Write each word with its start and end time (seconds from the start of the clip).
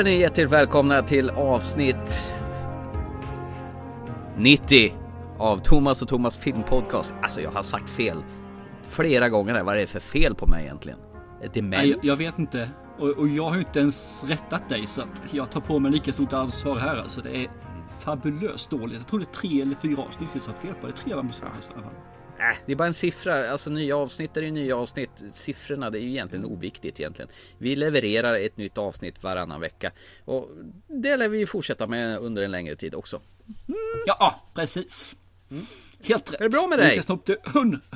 är 0.00 0.04
ni 0.04 0.20
hjärtligt 0.20 0.50
välkomna 0.50 1.02
till 1.02 1.30
avsnitt 1.30 2.34
90 4.36 4.94
av 5.38 5.58
Thomas 5.58 6.02
och 6.02 6.08
Thomas 6.08 6.36
filmpodcast. 6.36 7.14
Alltså 7.22 7.40
jag 7.40 7.50
har 7.50 7.62
sagt 7.62 7.90
fel 7.90 8.16
flera 8.82 9.28
gånger 9.28 9.54
här. 9.54 9.62
Vad 9.62 9.76
är 9.76 9.80
det 9.80 9.86
för 9.86 10.00
fel 10.00 10.34
på 10.34 10.46
mig 10.46 10.64
egentligen? 10.64 10.98
Demens? 11.54 11.86
Jag, 11.86 11.98
jag 12.02 12.16
vet 12.16 12.38
inte. 12.38 12.70
Och, 12.98 13.08
och, 13.08 13.28
jag 13.28 13.48
har 13.48 13.54
ju 13.54 13.60
inte 13.60 13.80
ens 13.80 14.24
rättat 14.24 14.68
dig 14.68 14.86
så 14.86 15.02
att 15.02 15.22
jag 15.32 15.50
tar 15.50 15.60
på 15.60 15.78
mig 15.78 15.92
lika 15.92 16.12
stort 16.12 16.32
ansvar 16.32 16.76
här. 16.76 16.96
Alltså 16.96 17.20
det 17.20 17.36
är 17.36 17.50
fabulöst 17.98 18.70
dåligt. 18.70 18.96
Jag 18.96 19.06
tror 19.06 19.20
det 19.20 19.26
är 19.26 19.34
tre 19.34 19.62
eller 19.62 19.76
fyra 19.76 20.02
avsnitt 20.02 20.30
vi 20.32 20.40
satt 20.40 20.58
fel 20.58 20.74
på. 20.74 20.86
Det 20.86 20.92
är 20.92 20.96
tre 20.96 21.12
av 21.12 21.16
dem 21.16 21.26
i 21.26 21.42
alla 21.42 21.82
fall. 21.82 21.92
Äh, 22.40 22.56
det 22.66 22.72
är 22.72 22.76
bara 22.76 22.88
en 22.88 22.94
siffra. 22.94 23.50
Alltså 23.50 23.70
nya 23.70 23.96
avsnitt 23.96 24.36
är 24.36 24.42
ju 24.42 24.50
nya 24.50 24.76
avsnitt. 24.76 25.24
Siffrorna 25.32 25.90
det 25.90 25.98
är 25.98 26.02
ju 26.02 26.10
egentligen 26.10 26.44
oviktigt 26.44 27.00
egentligen. 27.00 27.30
Vi 27.58 27.76
levererar 27.76 28.34
ett 28.34 28.56
nytt 28.56 28.78
avsnitt 28.78 29.22
varannan 29.22 29.60
vecka. 29.60 29.92
Och 30.24 30.48
det 30.88 31.16
lär 31.16 31.28
vi 31.28 31.46
fortsätta 31.46 31.86
med 31.86 32.18
under 32.18 32.42
en 32.42 32.50
längre 32.50 32.76
tid 32.76 32.94
också. 32.94 33.20
Mm. 33.68 33.80
Ja, 34.06 34.40
precis. 34.54 35.16
Mm. 35.50 35.66
Helt 36.02 36.32
rätt. 36.32 36.40
Är 36.40 36.44
det 36.44 36.50
bra 36.50 36.66
med 36.66 36.78
dig? 36.78 36.86
Vi 36.86 36.92
ska 36.92 37.02
snart 37.02 37.24
till 37.24 37.36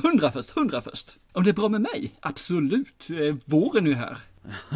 hundra 0.03 0.33
först, 0.33 0.51
hundra 0.51 0.83
först. 0.83 1.19
Om 1.33 1.45
det 1.45 1.51
är 1.51 1.55
bra 1.55 1.69
med 1.69 1.81
mig? 1.81 2.15
Absolut. 2.21 3.11
Eh, 3.11 3.35
våren 3.47 3.87
är 3.87 3.91
ju 3.91 3.97
här. 3.97 4.17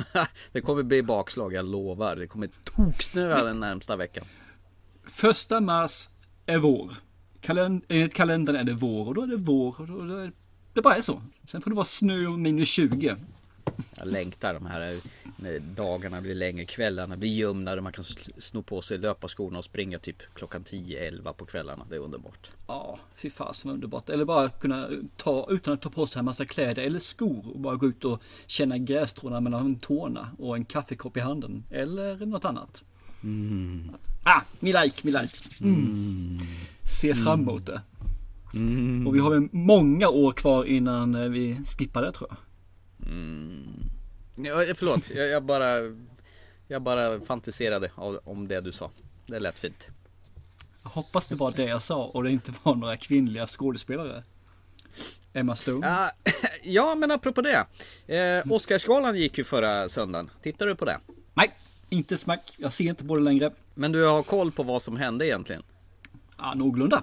det 0.52 0.60
kommer 0.60 0.82
bli 0.82 1.02
bakslag, 1.02 1.54
jag 1.54 1.64
lovar. 1.64 2.16
Det 2.16 2.26
kommer 2.26 2.48
toksnöa 2.64 3.44
den 3.44 3.60
närmsta 3.60 3.96
veckan. 3.96 4.24
Första 5.06 5.60
mars 5.60 6.08
är 6.46 6.58
vår. 6.58 6.92
Kalend 7.40 7.84
enligt 7.88 8.14
kalendern 8.14 8.56
är 8.56 8.64
det 8.64 8.72
vår 8.72 9.06
och 9.06 9.14
då 9.14 9.22
är 9.22 9.26
det 9.26 9.36
vår. 9.36 9.80
Och 9.80 9.86
då 9.86 10.16
är 10.16 10.24
det, 10.24 10.32
det 10.72 10.82
bara 10.82 10.96
är 10.96 11.00
så. 11.00 11.22
Sen 11.50 11.60
får 11.60 11.70
det 11.70 11.76
vara 11.76 11.86
snö 11.86 12.26
och 12.26 12.38
minus 12.38 12.68
20. 12.68 13.16
Jag 13.98 14.08
längtar 14.08 14.54
de 14.54 14.66
här 14.66 15.00
när 15.36 15.58
dagarna 15.58 16.20
blir 16.20 16.34
längre, 16.34 16.64
kvällarna 16.64 17.16
blir 17.16 17.30
ljumnare, 17.30 17.80
man 17.80 17.92
kan 17.92 18.04
sno 18.38 18.62
på 18.62 18.82
sig 18.82 18.98
löparskorna 18.98 19.58
och 19.58 19.64
springa 19.64 19.98
typ 19.98 20.16
klockan 20.34 20.64
10-11 20.64 21.32
på 21.32 21.46
kvällarna. 21.46 21.86
Det 21.90 21.96
är 21.96 22.00
underbart. 22.00 22.50
Ja, 22.66 22.98
fy 23.16 23.30
fasen 23.30 23.70
underbart. 23.70 24.10
Eller 24.10 24.24
bara 24.24 24.48
kunna 24.48 24.88
ta, 25.16 25.46
utan 25.50 25.74
att 25.74 25.82
ta 25.82 25.90
på 25.90 26.06
sig 26.06 26.18
en 26.18 26.24
massa 26.24 26.44
kläder 26.44 26.82
eller 26.82 26.98
skor 26.98 27.52
och 27.54 27.60
bara 27.60 27.76
gå 27.76 27.86
ut 27.86 28.04
och 28.04 28.22
känna 28.46 28.78
grässtråna 28.78 29.40
mellan 29.40 29.78
tårna 29.78 30.30
och 30.38 30.56
en 30.56 30.64
kaffekopp 30.64 31.16
i 31.16 31.20
handen. 31.20 31.64
Eller 31.70 32.26
något 32.26 32.44
annat. 32.44 32.84
Mm. 33.22 33.90
Ah, 34.22 34.40
me 34.60 34.82
like, 34.82 35.06
me 35.06 35.10
like. 35.10 35.34
Mm. 35.60 35.74
Mm. 35.74 36.38
Se 36.84 37.14
fram 37.14 37.40
emot 37.40 37.66
det. 37.66 37.80
Mm. 38.54 39.06
Och 39.06 39.14
vi 39.14 39.18
har 39.18 39.30
väl 39.30 39.48
många 39.52 40.08
år 40.08 40.32
kvar 40.32 40.64
innan 40.64 41.14
eh, 41.14 41.28
vi 41.28 41.60
skippar 41.64 42.02
det 42.02 42.12
tror 42.12 42.30
jag. 42.30 42.38
Mm. 43.08 43.90
Ja, 44.36 44.74
förlåt, 44.74 45.10
jag, 45.10 45.28
jag, 45.28 45.42
bara 45.42 45.78
Jag 46.68 46.82
bara 46.82 47.20
fantiserade 47.20 47.90
om 48.24 48.48
det 48.48 48.60
du 48.60 48.72
sa. 48.72 48.90
Det 49.26 49.40
lät 49.40 49.58
fint. 49.58 49.86
Jag 50.82 50.90
hoppas 50.90 51.28
det 51.28 51.34
var 51.34 51.52
det 51.56 51.64
jag 51.64 51.82
sa 51.82 52.04
och 52.04 52.24
det 52.24 52.30
inte 52.30 52.52
var 52.62 52.74
några 52.74 52.96
kvinnliga 52.96 53.46
skådespelare. 53.46 54.22
Emma 55.32 55.56
Stone. 55.56 55.86
Ja, 55.86 56.10
ja 56.62 56.94
men 56.94 57.10
apropå 57.10 57.42
det. 57.42 57.66
Eh, 58.16 58.52
Oscarsgalan 58.52 59.16
gick 59.16 59.38
ju 59.38 59.44
förra 59.44 59.88
söndagen. 59.88 60.30
Tittar 60.42 60.66
du 60.66 60.74
på 60.74 60.84
det? 60.84 61.00
Nej, 61.34 61.54
inte 61.88 62.18
smack. 62.18 62.52
Jag 62.56 62.72
ser 62.72 62.84
inte 62.84 63.04
på 63.04 63.16
det 63.16 63.22
längre. 63.22 63.50
Men 63.74 63.92
du 63.92 64.04
har 64.04 64.22
koll 64.22 64.50
på 64.50 64.62
vad 64.62 64.82
som 64.82 64.96
hände 64.96 65.26
egentligen? 65.26 65.62
Ja, 66.38 66.54
någorlunda. 66.54 67.02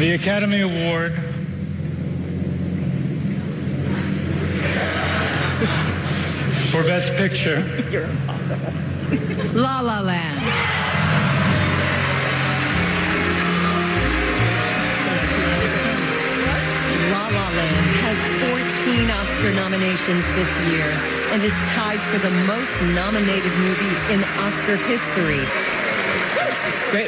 The 0.00 0.14
Academy 0.14 0.62
Award 0.62 1.12
for 6.72 6.82
Best 6.82 7.18
Picture. 7.18 7.62
La 9.54 9.80
La 9.82 10.00
Land. 10.00 10.69
Land 17.56 17.86
has 18.06 18.18
14 18.86 19.10
Oscar 19.18 19.50
nominations 19.58 20.26
this 20.38 20.52
year 20.70 20.86
and 21.32 21.42
is 21.42 21.56
tied 21.70 21.98
for 21.98 22.18
the 22.18 22.30
most 22.46 22.74
nominated 22.94 23.52
movie 23.58 23.96
in 24.14 24.20
Oscar 24.46 24.76
history. 24.86 25.42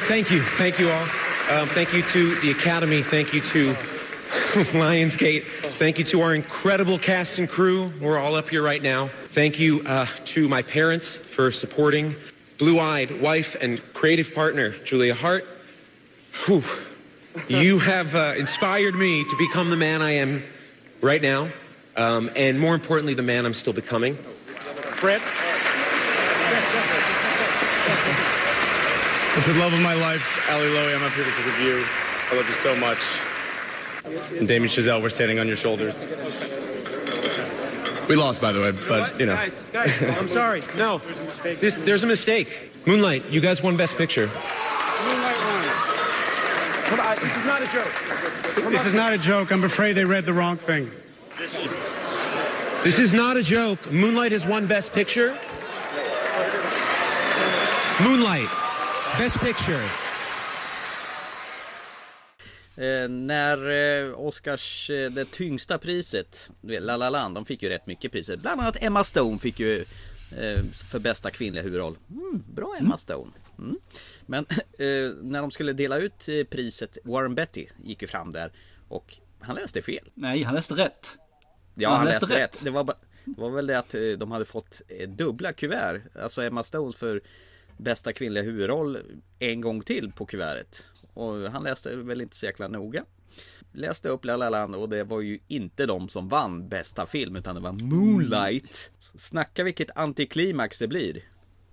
Thank 0.08 0.30
you. 0.30 0.41
Thank 0.41 0.78
you 0.78 0.88
all. 0.91 1.03
Um, 1.50 1.69
thank 1.69 1.92
you 1.92 2.03
to 2.03 2.34
the 2.36 2.50
Academy. 2.50 3.03
Thank 3.03 3.34
you 3.34 3.41
to 3.41 3.72
Lionsgate. 4.72 5.42
Thank 5.42 5.98
you 5.98 6.04
to 6.06 6.20
our 6.20 6.34
incredible 6.34 6.98
cast 6.98 7.38
and 7.38 7.48
crew. 7.48 7.92
We're 8.00 8.19
all 8.19 8.34
up 8.34 8.48
here 8.48 8.62
right 8.62 8.82
now. 8.82 9.09
Thank 9.09 9.60
you 9.60 9.82
uh, 9.86 10.06
to 10.26 10.48
my 10.48 10.62
parents 10.62 11.16
for 11.16 11.50
supporting. 11.50 12.14
Blue-eyed 12.59 13.20
wife 13.20 13.56
and 13.60 13.80
creative 13.92 14.34
partner, 14.34 14.70
Julia 14.70 15.14
Hart. 15.14 15.44
Whew. 16.47 16.62
You 17.48 17.78
have 17.78 18.15
uh, 18.15 18.34
inspired 18.38 18.94
me 18.94 19.25
to 19.25 19.37
become 19.38 19.70
the 19.70 19.76
man 19.76 20.03
I 20.03 20.12
am 20.12 20.43
right 21.00 21.22
now. 21.22 21.48
Um, 21.97 22.31
and 22.37 22.59
more 22.59 22.75
importantly, 22.75 23.15
the 23.15 23.22
man 23.22 23.47
I'm 23.47 23.54
still 23.54 23.72
becoming. 23.72 24.15
Fred? 24.15 25.20
It's 29.34 29.47
the 29.47 29.54
love 29.54 29.72
of 29.72 29.82
my 29.82 29.94
life. 29.94 30.50
Ali 30.50 30.66
Lowy, 30.66 30.94
I'm 30.94 31.03
up 31.03 31.12
here 31.12 31.25
because 31.25 31.48
of 31.48 31.59
you. 31.60 31.84
I 32.31 32.37
love 32.37 32.47
you 32.47 32.54
so 32.54 32.76
much. 32.76 32.98
And 34.38 34.47
Damien 34.47 34.69
Chazelle, 34.69 35.00
we're 35.00 35.09
standing 35.09 35.38
on 35.38 35.47
your 35.47 35.56
shoulders. 35.56 36.06
We 38.09 38.16
lost, 38.16 38.41
by 38.42 38.53
the 38.53 38.60
way, 38.60 38.72
but, 38.88 39.19
you 39.19 39.26
know. 39.26 39.34
Guys, 39.34 39.62
guys, 39.72 40.03
I'm 40.19 40.28
sorry. 40.28 40.60
No, 40.76 40.98
there's 40.98 41.19
a 41.21 41.25
mistake. 41.25 41.60
This, 41.60 41.76
there's 41.76 42.03
a 42.04 42.06
mistake. 42.06 42.71
Moonlight, 42.87 43.25
you 43.31 43.41
guys 43.41 43.62
won 43.62 43.76
Best 43.76 43.97
Picture. 43.97 44.28
On, 47.05 47.17
this 47.17 47.37
is 47.37 47.45
not 47.45 47.63
a 47.63 47.67
joke. 47.67 48.71
This 48.71 48.87
is 48.87 48.95
not 48.95 49.13
a 49.13 49.19
joke. 49.19 49.51
I'm 49.53 49.65
afraid 49.65 49.95
they 49.95 50.05
read 50.05 50.25
the 50.25 50.33
wrong 50.33 50.57
thing. 50.57 50.91
This 51.37 51.59
is... 51.59 51.77
This 52.85 52.99
is 52.99 53.13
not 53.13 53.37
a 53.37 53.43
joke. 53.43 53.93
Moonlight 53.93 54.33
has 54.33 54.47
won 54.47 54.67
Best 54.67 54.93
Picture. 54.93 55.37
Moonlight, 58.05 58.49
Best 59.19 59.41
Picture. 59.41 59.83
Eh, 62.77 63.09
när 63.09 63.71
eh, 63.71 64.21
Oscars, 64.21 64.91
eh, 64.91 65.11
det 65.11 65.31
tyngsta 65.31 65.79
priset, 65.79 66.51
La 66.61 66.97
La 66.97 67.11
Land, 67.11 67.34
de 67.34 67.45
fick 67.45 67.63
ju 67.63 67.69
rätt 67.69 67.87
mycket 67.87 68.13
priser. 68.13 68.37
Bland 68.37 68.61
annat 68.61 68.77
Emma 68.81 69.05
Stone 69.05 69.39
fick 69.39 69.61
ju 69.61 69.84
eh, 70.39 70.65
för 70.91 70.99
bästa 70.99 71.31
kvinnliga 71.31 71.63
huvudroll. 71.63 71.97
Mm, 72.11 72.45
bra 72.55 72.77
Emma 72.79 72.87
mm. 72.87 72.99
Stone. 72.99 73.31
Mm. 73.59 73.77
Men 74.27 74.47
eh, 74.78 75.15
när 75.22 75.41
de 75.41 75.50
skulle 75.50 75.72
dela 75.72 75.99
ut 75.99 76.28
eh, 76.28 76.44
priset, 76.44 76.99
Warren 77.05 77.34
Betty 77.34 77.66
gick 77.84 78.03
ju 78.03 78.09
fram 78.09 78.31
där 78.31 78.53
och 78.88 79.15
han 79.41 79.56
läste 79.56 79.83
fel. 79.83 80.10
Nej, 80.15 80.43
han 80.43 80.55
läste 80.55 80.75
rätt. 80.75 81.19
Ja, 81.75 81.88
han, 81.88 81.99
han 81.99 82.06
läste, 82.06 82.27
läste 82.27 82.37
rätt. 82.37 82.55
rätt. 82.55 82.65
Det, 82.65 82.71
var, 82.71 82.84
det 83.25 83.41
var 83.41 83.50
väl 83.50 83.66
det 83.66 83.78
att 83.78 83.94
de 84.19 84.33
hade 84.33 84.44
fått 84.44 84.83
dubbla 85.09 85.53
kuvert. 85.53 86.03
Alltså 86.15 86.43
Emma 86.43 86.65
Stone 86.65 86.93
för 86.93 87.21
bästa 87.77 88.12
kvinnliga 88.12 88.44
huvudroll 88.44 88.99
en 89.38 89.60
gång 89.60 89.83
till 89.83 90.12
på 90.12 90.27
kuvertet. 90.27 90.89
Och 91.15 91.34
han 91.34 91.62
läste 91.62 91.97
väl 91.97 92.21
inte 92.21 92.37
så 92.37 92.47
jäkla 92.47 92.69
noga. 92.69 93.04
Läste 93.72 94.09
upp 94.09 94.25
La 94.25 94.37
La 94.37 94.50
Land 94.50 94.75
och 94.75 94.89
det 94.89 95.04
var 95.04 95.21
ju 95.21 95.39
inte 95.48 95.86
de 95.86 96.09
som 96.09 96.28
vann 96.28 96.69
bästa 96.69 97.07
film 97.07 97.36
utan 97.36 97.54
det 97.54 97.60
var 97.60 97.72
Moonlight. 97.72 98.92
Snacka 98.98 99.65
vilket 99.65 99.97
antiklimax 99.97 100.78
det 100.78 100.89
blir. 100.89 101.22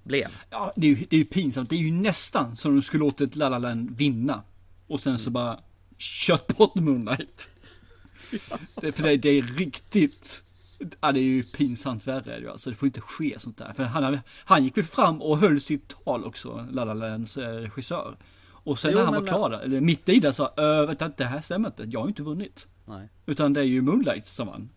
Blev. 0.10 0.28
Ja, 0.50 0.74
det 0.76 0.88
är, 0.88 0.92
ju, 0.92 1.06
det 1.10 1.16
är 1.16 1.18
ju 1.18 1.26
pinsamt. 1.26 1.70
Det 1.70 1.76
är 1.76 1.80
ju 1.80 1.92
nästan 1.92 2.56
som 2.56 2.76
de 2.76 2.82
skulle 2.82 3.04
låtit 3.04 3.36
La 3.36 3.50
La 3.50 3.58
Land 3.58 3.98
vinna. 3.98 4.44
Och 4.88 5.00
sen 5.00 5.20
så 5.20 5.30
bara 5.30 5.60
kött 5.98 6.58
bort 6.58 6.76
Moonlight. 6.76 7.50
Det, 8.82 8.92
för 8.92 9.04
det, 9.04 9.18
det 9.18 9.30
är 9.30 9.42
riktigt 9.42 10.44
Ja, 11.02 11.12
det 11.12 11.20
är 11.20 11.24
ju 11.24 11.44
pinsamt 11.44 12.08
värre 12.08 12.52
alltså. 12.52 12.70
Det 12.70 12.76
får 12.76 12.86
inte 12.86 13.02
ske 13.02 13.40
sånt 13.40 13.58
där. 13.58 13.74
För 13.74 13.84
han, 13.84 14.20
han 14.46 14.64
gick 14.64 14.78
väl 14.78 14.86
fram 14.86 15.22
och 15.22 15.38
höll 15.38 15.62
sitt 15.62 16.04
tal 16.04 16.24
också, 16.26 16.68
La 16.72 16.84
La 16.84 16.94
Lands 16.94 17.38
eh, 17.38 17.56
regissör. 17.56 18.18
Och 18.44 18.80
sen 18.80 18.92
jo, 18.92 18.98
när 18.98 19.06
han 19.06 19.14
var 19.14 19.28
klar 19.28 19.50
där, 19.50 19.60
eller 19.60 19.82
mitt 19.82 20.10
i 20.10 20.20
det 20.20 20.34
sa, 20.34 20.54
äh, 20.58 20.88
vänta 20.88 21.10
det 21.10 21.26
här 21.26 21.42
stämmer 21.42 21.68
inte, 21.68 21.84
jag 21.84 22.00
har 22.00 22.08
inte 22.08 22.24
vunnit. 22.24 22.68
Nej. 22.86 23.10
Utan 23.26 23.54
det 23.54 23.60
är 23.60 23.64
ju 23.66 23.82
Moonlight 23.82 24.26
som 24.26 24.48
vann. 24.48 24.70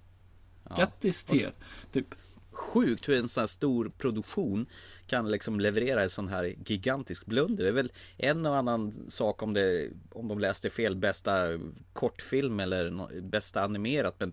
Ja. 0.68 0.76
Grattis 0.76 1.24
till 1.24 1.40
er. 1.40 1.52
Typ. 1.92 2.14
Sjukt 2.62 3.08
hur 3.08 3.18
en 3.18 3.28
sån 3.28 3.40
här 3.40 3.46
stor 3.46 3.92
produktion 3.98 4.66
kan 5.06 5.30
liksom 5.30 5.60
leverera 5.60 6.02
en 6.02 6.10
sån 6.10 6.28
här 6.28 6.54
gigantisk 6.66 7.26
blunder. 7.26 7.64
Det 7.64 7.70
är 7.70 7.74
väl 7.74 7.92
en 8.16 8.46
och 8.46 8.56
annan 8.56 9.10
sak 9.10 9.42
om 9.42 9.54
det 9.54 9.90
om 10.10 10.28
de 10.28 10.38
läste 10.38 10.70
fel 10.70 10.96
bästa 10.96 11.48
kortfilm 11.92 12.60
eller 12.60 13.20
bästa 13.20 13.62
animerat 13.62 14.14
men 14.18 14.32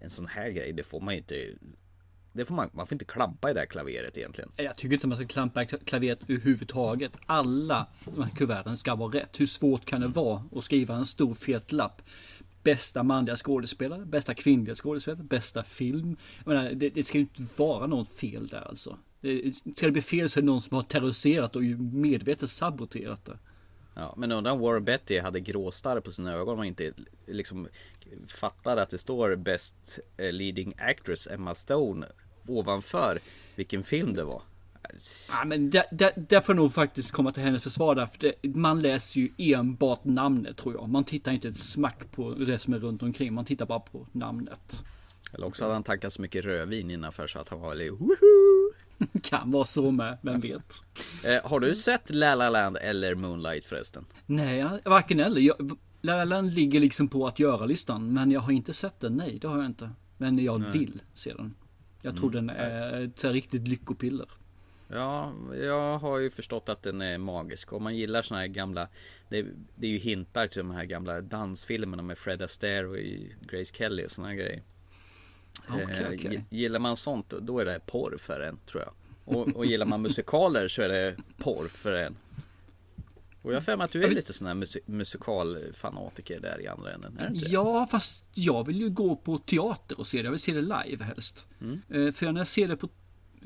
en 0.00 0.10
sån 0.10 0.26
här 0.26 0.50
grej 0.50 0.72
det 0.72 0.82
får 0.82 1.00
man 1.00 1.14
ju 1.14 1.18
inte 1.18 1.54
det 2.36 2.44
får 2.44 2.54
man, 2.54 2.70
man 2.72 2.86
får 2.86 2.94
inte 2.94 3.04
klampa 3.04 3.50
i 3.50 3.54
det 3.54 3.60
här 3.60 3.66
klaveret 3.66 4.18
egentligen. 4.18 4.50
Jag 4.56 4.76
tycker 4.76 4.94
inte 4.94 5.06
man 5.06 5.16
ska 5.16 5.26
klampa 5.26 5.62
i 5.62 5.66
klaveret 5.66 6.18
överhuvudtaget. 6.28 7.12
Alla 7.26 7.86
de 8.04 8.22
här 8.22 8.30
kuverten 8.30 8.76
ska 8.76 8.94
vara 8.94 9.12
rätt. 9.12 9.40
Hur 9.40 9.46
svårt 9.46 9.84
kan 9.84 10.00
det 10.00 10.06
vara 10.06 10.42
att 10.56 10.64
skriva 10.64 10.94
en 10.94 11.06
stor 11.06 11.34
fet 11.34 11.72
lapp? 11.72 12.02
Bästa 12.66 13.02
manliga 13.02 13.36
skådespelare, 13.36 14.04
bästa 14.04 14.34
kvinnliga 14.34 14.74
skådespelare, 14.74 15.22
bästa 15.22 15.62
film. 15.62 16.16
Jag 16.44 16.54
menar, 16.54 16.70
det, 16.70 16.88
det 16.88 17.04
ska 17.04 17.18
ju 17.18 17.22
inte 17.22 17.42
vara 17.56 17.86
något 17.86 18.08
fel 18.08 18.48
där 18.48 18.68
alltså. 18.68 18.98
Det, 19.20 19.54
ska 19.76 19.86
det 19.86 19.92
bli 19.92 20.02
fel 20.02 20.28
så 20.28 20.38
är 20.38 20.42
det 20.42 20.46
någon 20.46 20.60
som 20.60 20.74
har 20.74 20.82
terroriserat 20.82 21.56
och 21.56 21.62
medvetet 21.62 22.50
saboterat 22.50 23.24
det. 23.24 23.38
Ja, 23.94 24.14
men 24.16 24.32
undrar 24.32 24.52
om 24.52 24.60
Warren 24.60 24.84
Betty 24.84 25.18
hade 25.18 25.40
gråstarr 25.40 26.00
på 26.00 26.10
sina 26.10 26.32
ögon 26.32 26.58
och 26.58 26.66
inte 26.66 26.92
liksom 27.26 27.68
fattade 28.26 28.82
att 28.82 28.90
det 28.90 28.98
står 28.98 29.36
Best 29.36 29.98
eh, 30.16 30.32
Leading 30.32 30.74
Actress 30.78 31.26
Emma 31.26 31.54
Stone 31.54 32.06
ovanför 32.46 33.18
vilken 33.54 33.84
film 33.84 34.14
det 34.14 34.24
var. 34.24 34.42
Ja, 35.30 35.44
men 35.44 35.70
där, 35.70 35.84
där, 35.92 36.10
där 36.28 36.40
får 36.40 36.54
nog 36.54 36.72
faktiskt 36.74 37.10
komma 37.10 37.32
till 37.32 37.42
hennes 37.42 37.62
försvar 37.62 37.94
där, 37.94 38.06
för 38.06 38.18
det, 38.18 38.54
man 38.54 38.82
läser 38.82 39.20
ju 39.20 39.28
enbart 39.38 40.04
namnet 40.04 40.56
tror 40.56 40.74
jag. 40.74 40.88
Man 40.88 41.04
tittar 41.04 41.32
inte 41.32 41.48
ett 41.48 41.56
smack 41.58 42.12
på 42.12 42.30
det 42.34 42.58
som 42.58 42.74
är 42.74 42.78
runt 42.78 43.02
omkring, 43.02 43.34
man 43.34 43.44
tittar 43.44 43.66
bara 43.66 43.80
på 43.80 44.06
namnet. 44.12 44.82
Eller 45.32 45.46
också 45.46 45.64
hade 45.64 45.74
han 45.74 45.82
tankat 45.82 46.12
så 46.12 46.22
mycket 46.22 46.44
rödvin 46.44 46.90
innanför 46.90 47.26
så 47.26 47.38
att 47.38 47.48
han 47.48 47.60
var 47.60 47.74
lite 47.74 47.90
woho! 47.98 48.72
Kan 49.22 49.50
vara 49.50 49.64
så 49.64 49.90
med, 49.90 50.18
vem 50.22 50.40
vet. 50.40 50.72
Eh, 51.24 51.50
har 51.50 51.60
du 51.60 51.74
sett 51.74 52.10
La 52.10 52.34
La 52.34 52.50
Land 52.50 52.76
eller 52.80 53.14
Moonlight 53.14 53.66
förresten? 53.66 54.04
Nej, 54.26 54.58
jag- 54.58 54.78
varken 54.84 55.20
eller. 55.20 55.40
Jag, 55.40 55.76
La 56.00 56.16
La 56.16 56.24
Land 56.24 56.52
ligger 56.54 56.80
liksom 56.80 57.08
på 57.08 57.26
att 57.26 57.38
göra-listan, 57.38 58.12
men 58.12 58.30
jag 58.30 58.40
har 58.40 58.52
inte 58.52 58.72
sett 58.72 59.00
den. 59.00 59.16
Nej, 59.16 59.38
det 59.40 59.48
har 59.48 59.56
jag 59.56 59.66
inte. 59.66 59.90
Men 60.18 60.38
jag 60.44 60.72
vill 60.72 61.02
se 61.14 61.32
den. 61.34 61.54
Jag 62.02 62.16
tror 62.16 62.30
den 62.30 62.50
är 62.50 63.02
ett 63.02 63.24
riktigt 63.24 63.68
lyckopiller. 63.68 64.26
Ja, 64.88 65.32
jag 65.62 65.98
har 65.98 66.18
ju 66.18 66.30
förstått 66.30 66.68
att 66.68 66.82
den 66.82 67.00
är 67.02 67.18
magisk. 67.18 67.72
Om 67.72 67.82
man 67.82 67.96
gillar 67.96 68.22
såna 68.22 68.40
här 68.40 68.46
gamla 68.46 68.88
Det, 69.28 69.46
det 69.74 69.86
är 69.86 69.90
ju 69.90 69.98
hintar 69.98 70.46
till 70.46 70.58
de 70.58 70.70
här 70.70 70.84
gamla 70.84 71.20
dansfilmerna 71.20 72.02
med 72.02 72.18
Fred 72.18 72.42
Astaire 72.42 72.86
och 72.86 72.96
Grace 73.50 73.74
Kelly 73.74 74.06
och 74.06 74.10
såna 74.10 74.28
här 74.28 74.34
grejer. 74.34 74.62
Okej, 75.68 75.84
Eh, 76.00 76.10
gi- 76.32 76.44
Gillar 76.50 76.78
man 76.80 76.96
sånt 76.96 77.28
då 77.30 77.58
är 77.58 77.64
det 77.64 77.80
porr 77.86 78.16
för 78.18 78.40
en 78.40 78.58
tror 78.66 78.82
jag. 78.82 78.92
Och, 79.36 79.48
och 79.48 79.66
gillar 79.66 79.86
man 79.86 80.02
musikaler 80.02 80.68
så 80.68 80.82
är 80.82 80.88
det 80.88 81.16
porr 81.38 81.68
för 81.68 81.92
en. 81.92 82.16
Och 83.42 83.52
jag 83.52 83.56
har 83.56 83.60
för 83.62 83.76
mig 83.76 83.84
att 83.84 83.90
du 83.90 84.04
är 84.04 84.10
lite 84.10 84.32
sån 84.32 84.46
här 84.46 84.54
musik- 84.54 84.86
musikalfanatiker 84.86 86.40
där 86.40 86.60
i 86.60 86.66
andra 86.68 86.92
änden. 86.92 87.18
Är 87.18 87.28
inte? 87.34 87.50
Ja, 87.50 87.86
fast 87.90 88.26
jag 88.34 88.66
vill 88.66 88.80
ju 88.80 88.90
gå 88.90 89.16
på 89.16 89.38
teater 89.38 90.00
och 90.00 90.06
se 90.06 90.18
det. 90.18 90.24
Jag 90.24 90.30
vill 90.30 90.40
se 90.40 90.52
det 90.52 90.60
live 90.60 91.04
helst. 91.04 91.46
Eh, 91.90 92.12
För 92.12 92.32
när 92.32 92.40
jag 92.40 92.46
ser 92.48 92.68
det 92.68 92.76
på 92.76 92.88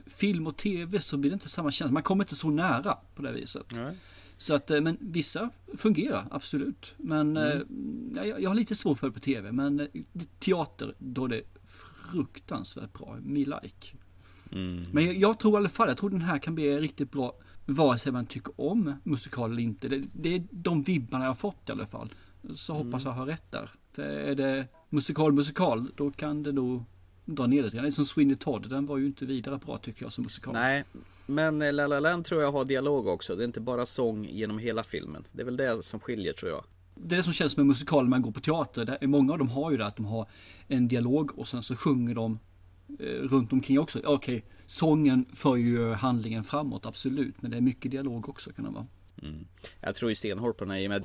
film 0.07 0.47
och 0.47 0.57
tv 0.57 1.01
så 1.01 1.17
blir 1.17 1.31
det 1.31 1.35
inte 1.35 1.49
samma 1.49 1.71
känsla. 1.71 1.93
Man 1.93 2.03
kommer 2.03 2.25
inte 2.25 2.35
så 2.35 2.51
nära 2.51 2.97
på 3.15 3.23
det 3.23 3.33
viset. 3.33 3.67
Nej. 3.77 3.97
Så 4.37 4.55
att, 4.55 4.71
eh, 4.71 4.81
men 4.81 4.97
vissa 5.01 5.51
fungerar 5.77 6.25
absolut. 6.31 6.95
Men 6.97 7.37
eh, 7.37 7.43
Mm. 7.53 8.13
ja, 8.17 8.25
jag, 8.25 8.43
jag 8.43 8.51
har 8.51 8.55
lite 8.55 8.75
svårt 8.75 8.99
för 8.99 9.07
det 9.07 9.13
på 9.13 9.21
tv. 9.21 9.53
Men 9.53 9.81
eh, 9.81 9.87
teater, 10.39 10.95
då 10.99 11.25
är 11.25 11.29
det 11.29 11.43
fruktansvärt 12.13 12.93
bra. 12.93 13.17
Me 13.23 13.39
like. 13.39 13.97
Mm. 14.53 14.85
Men 14.93 15.07
jag, 15.07 15.15
jag 15.17 15.39
tror 15.39 15.55
i 15.55 15.57
alla 15.57 15.69
fall, 15.69 15.89
jag 15.89 15.97
tror 15.97 16.11
den 16.11 16.21
här 16.23 16.39
kan 16.39 16.55
bli 16.55 16.79
riktigt 16.81 17.11
bra. 17.13 17.33
Vare 17.67 17.99
sig 17.99 18.13
man 18.13 18.27
tycker 18.27 18.61
om 18.61 18.95
musikal 19.05 19.51
eller 19.51 19.63
inte. 19.63 19.89
Det, 19.89 20.03
det 20.13 20.35
är 20.35 20.45
de 20.51 20.83
vibbarna 20.83 21.25
jag 21.25 21.31
har 21.31 21.35
fått 21.35 21.69
i 21.69 21.73
alla 21.73 21.87
fall. 21.87 22.15
Så 22.55 22.75
Mm. 22.75 22.87
hoppas 22.87 23.05
jag 23.05 23.13
har 23.13 23.27
rätt 23.27 23.51
där. 23.53 23.71
För 23.93 24.03
är 24.03 24.35
det 24.35 24.67
musikal 24.89 25.33
musikal, 25.33 25.87
då 25.97 26.11
kan 26.11 26.43
det 26.43 26.53
nog 26.53 26.85
dra 27.25 27.47
ner 27.47 27.63
lite. 27.63 27.81
Det 27.81 27.87
är 27.87 27.91
som 27.91 28.07
Sweeney 28.07 28.37
Todd, 28.37 28.71
den 28.71 28.87
var 28.87 28.99
ju 28.99 29.07
inte 29.07 29.27
vidare 29.27 29.59
bra 29.67 29.79
tycker 29.79 30.03
jag 30.03 30.13
som 30.13 30.25
musikal. 30.25 30.55
Nej, 30.55 30.85
men 31.27 31.63
eh, 31.63 31.73
La 31.73 31.87
La 31.87 32.01
Land 32.01 32.25
tror 32.25 32.43
jag 32.43 32.53
har 32.53 32.65
dialog 32.65 33.07
också. 33.07 33.37
Det 33.37 33.43
är 33.43 33.47
inte 33.47 33.61
bara 33.61 33.87
sång 33.87 34.25
genom 34.25 34.59
hela 34.59 34.83
filmen. 34.83 35.25
Det 35.33 35.41
är 35.41 35.45
väl 35.45 35.57
det 35.57 35.83
som 35.85 36.01
skiljer 36.01 36.33
tror 36.33 36.51
jag. 36.51 36.65
Det 36.95 37.15
är 37.15 37.17
det 37.17 37.23
som 37.23 37.33
känns 37.33 37.57
med 37.57 37.67
musikal 37.67 38.05
när 38.05 38.11
man 38.11 38.23
går 38.23 38.33
på 38.33 38.41
teater. 38.41 38.85
Där, 38.85 39.07
många 39.07 39.33
av 39.33 39.39
dem 39.39 39.49
har 39.49 39.71
ju 39.71 39.77
det 39.77 39.87
att 39.87 39.97
de 39.97 40.07
har 40.07 40.27
en 40.69 40.89
dialog 40.89 41.39
och 41.39 41.49
sen 41.49 41.63
så 41.63 41.77
sjunger 41.77 42.15
de 42.15 42.39
eh, 42.99 43.05
runt 43.07 43.53
omkring 43.53 43.79
också. 43.81 44.01
Okej, 44.05 44.45
sången 44.67 45.27
för 45.33 45.57
ju 45.57 45.93
handlingen 45.93 46.45
framåt, 46.45 46.87
absolut. 46.87 47.43
Men 47.43 47.51
det 47.51 47.57
är 47.57 47.61
mycket 47.61 47.91
dialog 47.91 48.29
också 48.29 48.53
kan 48.53 48.65
det 48.65 48.71
vara. 48.71 48.87
Jag 49.81 49.95
tror 49.95 50.11
ju 50.11 50.15
stenhårt 50.15 50.57
på 50.57 50.65
den 50.65 50.71
här 50.71 50.79
i 50.81 50.87
och 50.87 50.91
med 50.91 51.05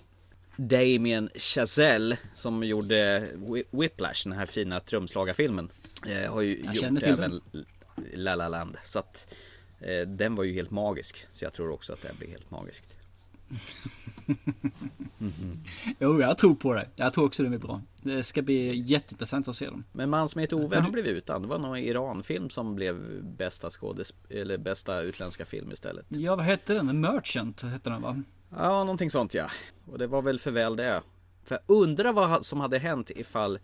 Damien 0.58 1.30
Chazelle 1.36 2.18
som 2.34 2.64
gjorde 2.64 3.28
Whi- 3.36 3.64
Whiplash, 3.72 4.24
den 4.28 4.38
här 4.38 4.46
fina 4.46 4.80
trumslagarfilmen. 4.80 5.70
Eh, 6.08 6.34
har 6.34 6.42
ju 6.42 6.62
Jag 6.66 6.76
gjort 6.76 7.04
även 7.04 7.42
La 8.14 8.36
La 8.36 8.48
Land. 8.48 8.78
Så 8.90 9.00
att 9.00 9.34
eh, 9.80 10.08
den 10.08 10.36
var 10.36 10.44
ju 10.44 10.54
helt 10.54 10.72
magisk. 10.72 11.26
Så 11.32 11.46
jag 11.46 11.54
tror 11.54 11.70
också 11.72 11.94
att 11.94 12.02
det 12.02 12.18
blir 12.20 12.28
helt 12.30 12.52
magiskt. 12.52 13.00
Jo, 16.00 16.22
jag 16.22 16.38
tror 16.38 16.56
på 16.56 16.74
det. 16.74 16.88
Jag 16.96 17.14
tror 17.14 17.26
också 17.26 17.44
det 17.44 17.50
blir 17.50 17.60
bra. 17.60 17.82
Det 18.02 18.24
ska 18.24 18.42
bli 18.42 18.76
jätteintressant 18.86 19.48
att 19.48 19.56
se 19.56 19.66
dem. 19.66 19.84
Men 19.92 20.10
man 20.10 20.30
som 20.30 20.42
heter 20.42 20.56
Ove 20.58 20.80
har 20.80 20.92
blivit 20.92 21.12
utan. 21.12 21.42
Det 21.42 21.48
var 21.48 21.58
någon 21.60 21.78
Iran-film 21.78 22.50
som 22.50 22.76
blev 22.76 23.24
bästa 23.24 23.70
skådesp- 23.70 24.14
eller 24.30 24.58
bästa 24.58 25.02
utländska 25.02 25.46
film 25.46 25.72
istället. 25.72 26.06
Ja, 26.10 26.36
vad 26.36 26.46
hette 26.46 26.74
den? 26.74 27.02
Merchant 27.02 27.62
hette 27.62 27.90
den 27.90 28.02
va? 28.02 28.22
Ja, 28.58 28.80
någonting 28.84 29.10
sånt 29.10 29.34
ja. 29.34 29.48
Och 29.92 29.98
det 29.98 30.08
var 30.08 30.22
väl 30.22 30.40
för 30.40 30.52
väl 30.52 30.76
det. 30.76 31.02
För 31.44 31.56
jag 31.68 31.76
undrar 31.78 32.14
vad 32.14 32.46
som 32.46 32.60
hade 32.60 32.78
hänt 32.80 33.10
ifall 33.16 33.60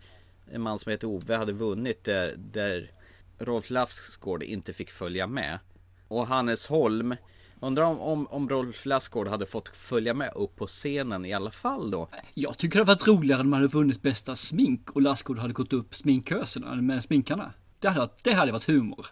en 0.52 0.60
man 0.62 0.78
som 0.78 0.90
heter 0.90 1.06
Ove 1.06 1.36
hade 1.36 1.52
vunnit 1.52 2.04
där, 2.04 2.34
där 2.36 2.90
Rolf 3.38 3.70
Lassgård 3.70 4.42
inte 4.42 4.72
fick 4.72 4.90
följa 4.90 5.26
med. 5.26 5.58
Och 6.08 6.26
Hannes 6.26 6.66
Holm, 6.66 7.16
undrar 7.60 7.84
om, 7.84 8.00
om, 8.00 8.26
om 8.26 8.48
Rolf 8.48 8.86
Lassgård 8.86 9.28
hade 9.28 9.46
fått 9.46 9.76
följa 9.76 10.14
med 10.14 10.32
upp 10.34 10.56
på 10.56 10.66
scenen 10.66 11.24
i 11.24 11.32
alla 11.32 11.50
fall 11.50 11.90
då. 11.90 12.08
Jag 12.34 12.58
tycker 12.58 12.78
det 12.78 12.80
hade 12.84 12.94
varit 12.94 13.08
roligare 13.08 13.40
om 13.40 13.50
man 13.50 13.56
hade 13.62 13.68
vunnit 13.72 14.02
bästa 14.02 14.36
smink 14.36 14.90
och 14.90 15.02
Lassgård 15.02 15.38
hade 15.38 15.52
gått 15.52 15.72
upp 15.72 15.94
sminköserna 15.94 16.74
med 16.74 17.02
sminkarna. 17.02 17.52
Det 17.78 17.88
hade, 17.88 18.00
varit- 18.00 18.18
det 18.24 18.32
hade 18.32 18.52
varit 18.52 18.66
humor. 18.68 19.06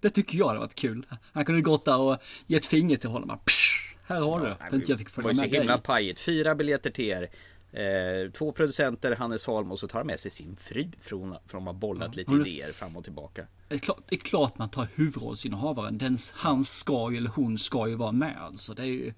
Det 0.00 0.10
tycker 0.10 0.38
jag 0.38 0.46
hade 0.48 0.60
varit 0.60 0.74
kul. 0.74 1.06
Han 1.32 1.44
kunde 1.44 1.60
gått 1.60 1.84
där 1.84 1.98
och 1.98 2.16
gett 2.46 2.66
finger 2.66 2.96
till 2.96 3.10
honom. 3.10 3.28
Bara, 3.28 3.38
"Psh, 3.38 3.95
här 4.06 4.20
har 4.20 4.40
du. 4.40 4.54
För 4.70 4.76
inte 4.76 4.92
jag 4.92 4.98
fick 4.98 5.06
Det 5.08 5.12
följa 5.12 5.24
var 5.26 5.30
ju 5.30 5.34
så 5.34 5.40
med 5.42 5.50
himla 5.50 5.78
pajigt. 5.78 6.20
Fyra 6.20 6.54
biljetter 6.54 6.90
till 6.90 7.04
er. 7.04 7.28
Eh, 7.72 8.30
två 8.30 8.52
producenter, 8.52 9.16
Hannes 9.16 9.46
Holm 9.46 9.72
och 9.72 9.78
så 9.78 9.88
tar 9.88 9.98
han 9.98 10.06
med 10.06 10.20
sig 10.20 10.30
sin 10.30 10.56
fru 10.56 10.90
från, 10.98 11.36
från 11.46 11.60
att 11.62 11.66
ha 11.66 11.72
bollat 11.72 12.16
lite 12.16 12.30
Har 12.30 12.38
du- 12.38 12.48
idéer 12.48 12.72
fram 12.72 12.96
och 12.96 13.04
tillbaka. 13.04 13.46
Det 13.68 13.74
är, 13.74 13.78
klart, 13.78 14.02
det 14.08 14.14
är 14.14 14.20
klart 14.20 14.58
man 14.58 14.68
tar 14.70 14.88
huvudrollsinnehavaren. 14.94 15.98
Den, 15.98 16.18
han 16.32 16.64
ska 16.64 17.10
ju, 17.10 17.16
eller 17.16 17.30
hon 17.30 17.58
ska 17.58 17.88
ju 17.88 17.94
vara 17.94 18.12
med 18.12 18.36
alltså. 18.42 18.74
Det 18.74 18.82
är 18.82 18.86
ju 18.86 19.12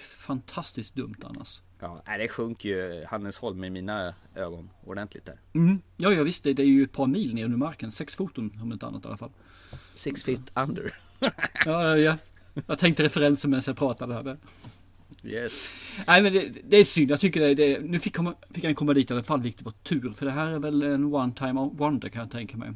fantastiskt 0.00 0.94
dumt 0.94 1.16
annars. 1.24 1.62
Ja, 1.80 2.02
det 2.18 2.28
sjönk 2.28 2.64
ju 2.64 3.04
Hannes 3.08 3.38
Holm 3.38 3.64
i 3.64 3.70
mina 3.70 4.14
ögon 4.34 4.70
ordentligt 4.84 5.24
där. 5.26 5.40
Mm. 5.54 5.80
Ja, 5.96 6.12
ja 6.12 6.22
visst, 6.22 6.44
det, 6.44 6.52
det 6.52 6.62
är 6.62 6.66
ju 6.66 6.82
ett 6.82 6.92
par 6.92 7.06
mil 7.06 7.34
ner 7.34 7.44
under 7.44 7.58
marken. 7.58 7.92
Sex 7.92 8.16
foton 8.16 8.58
om 8.62 8.72
inte 8.72 8.86
annat 8.86 9.04
i 9.04 9.08
alla 9.08 9.16
fall. 9.16 9.30
Six 9.94 10.24
feet 10.24 10.52
under. 10.54 10.94
Ja, 11.18 11.30
ja, 11.64 11.96
ja. 11.96 12.16
Jag 12.66 12.78
tänkte 12.78 13.02
referenser 13.02 13.48
medan 13.48 13.62
jag 13.66 13.76
pratade 13.76 14.14
här. 14.14 14.36
Yes. 15.24 15.72
Nej 16.06 16.22
men 16.22 16.32
det, 16.32 16.52
det 16.64 16.76
är 16.76 16.84
synd, 16.84 17.10
jag 17.10 17.20
tycker 17.20 17.40
det, 17.40 17.54
det 17.54 17.80
nu 17.80 17.98
fick, 17.98 18.16
komma, 18.16 18.34
fick 18.50 18.64
han 18.64 18.74
komma 18.74 18.94
dit 18.94 19.10
i 19.10 19.14
alla 19.14 19.22
fall, 19.22 19.42
vilket 19.42 19.62
var 19.62 19.72
tur. 19.72 20.10
För 20.10 20.26
det 20.26 20.32
här 20.32 20.46
är 20.46 20.58
väl 20.58 20.82
en 20.82 21.14
one 21.14 21.32
time 21.32 21.70
wonder 21.72 22.08
kan 22.08 22.22
jag 22.22 22.30
tänka 22.30 22.56
mig. 22.56 22.70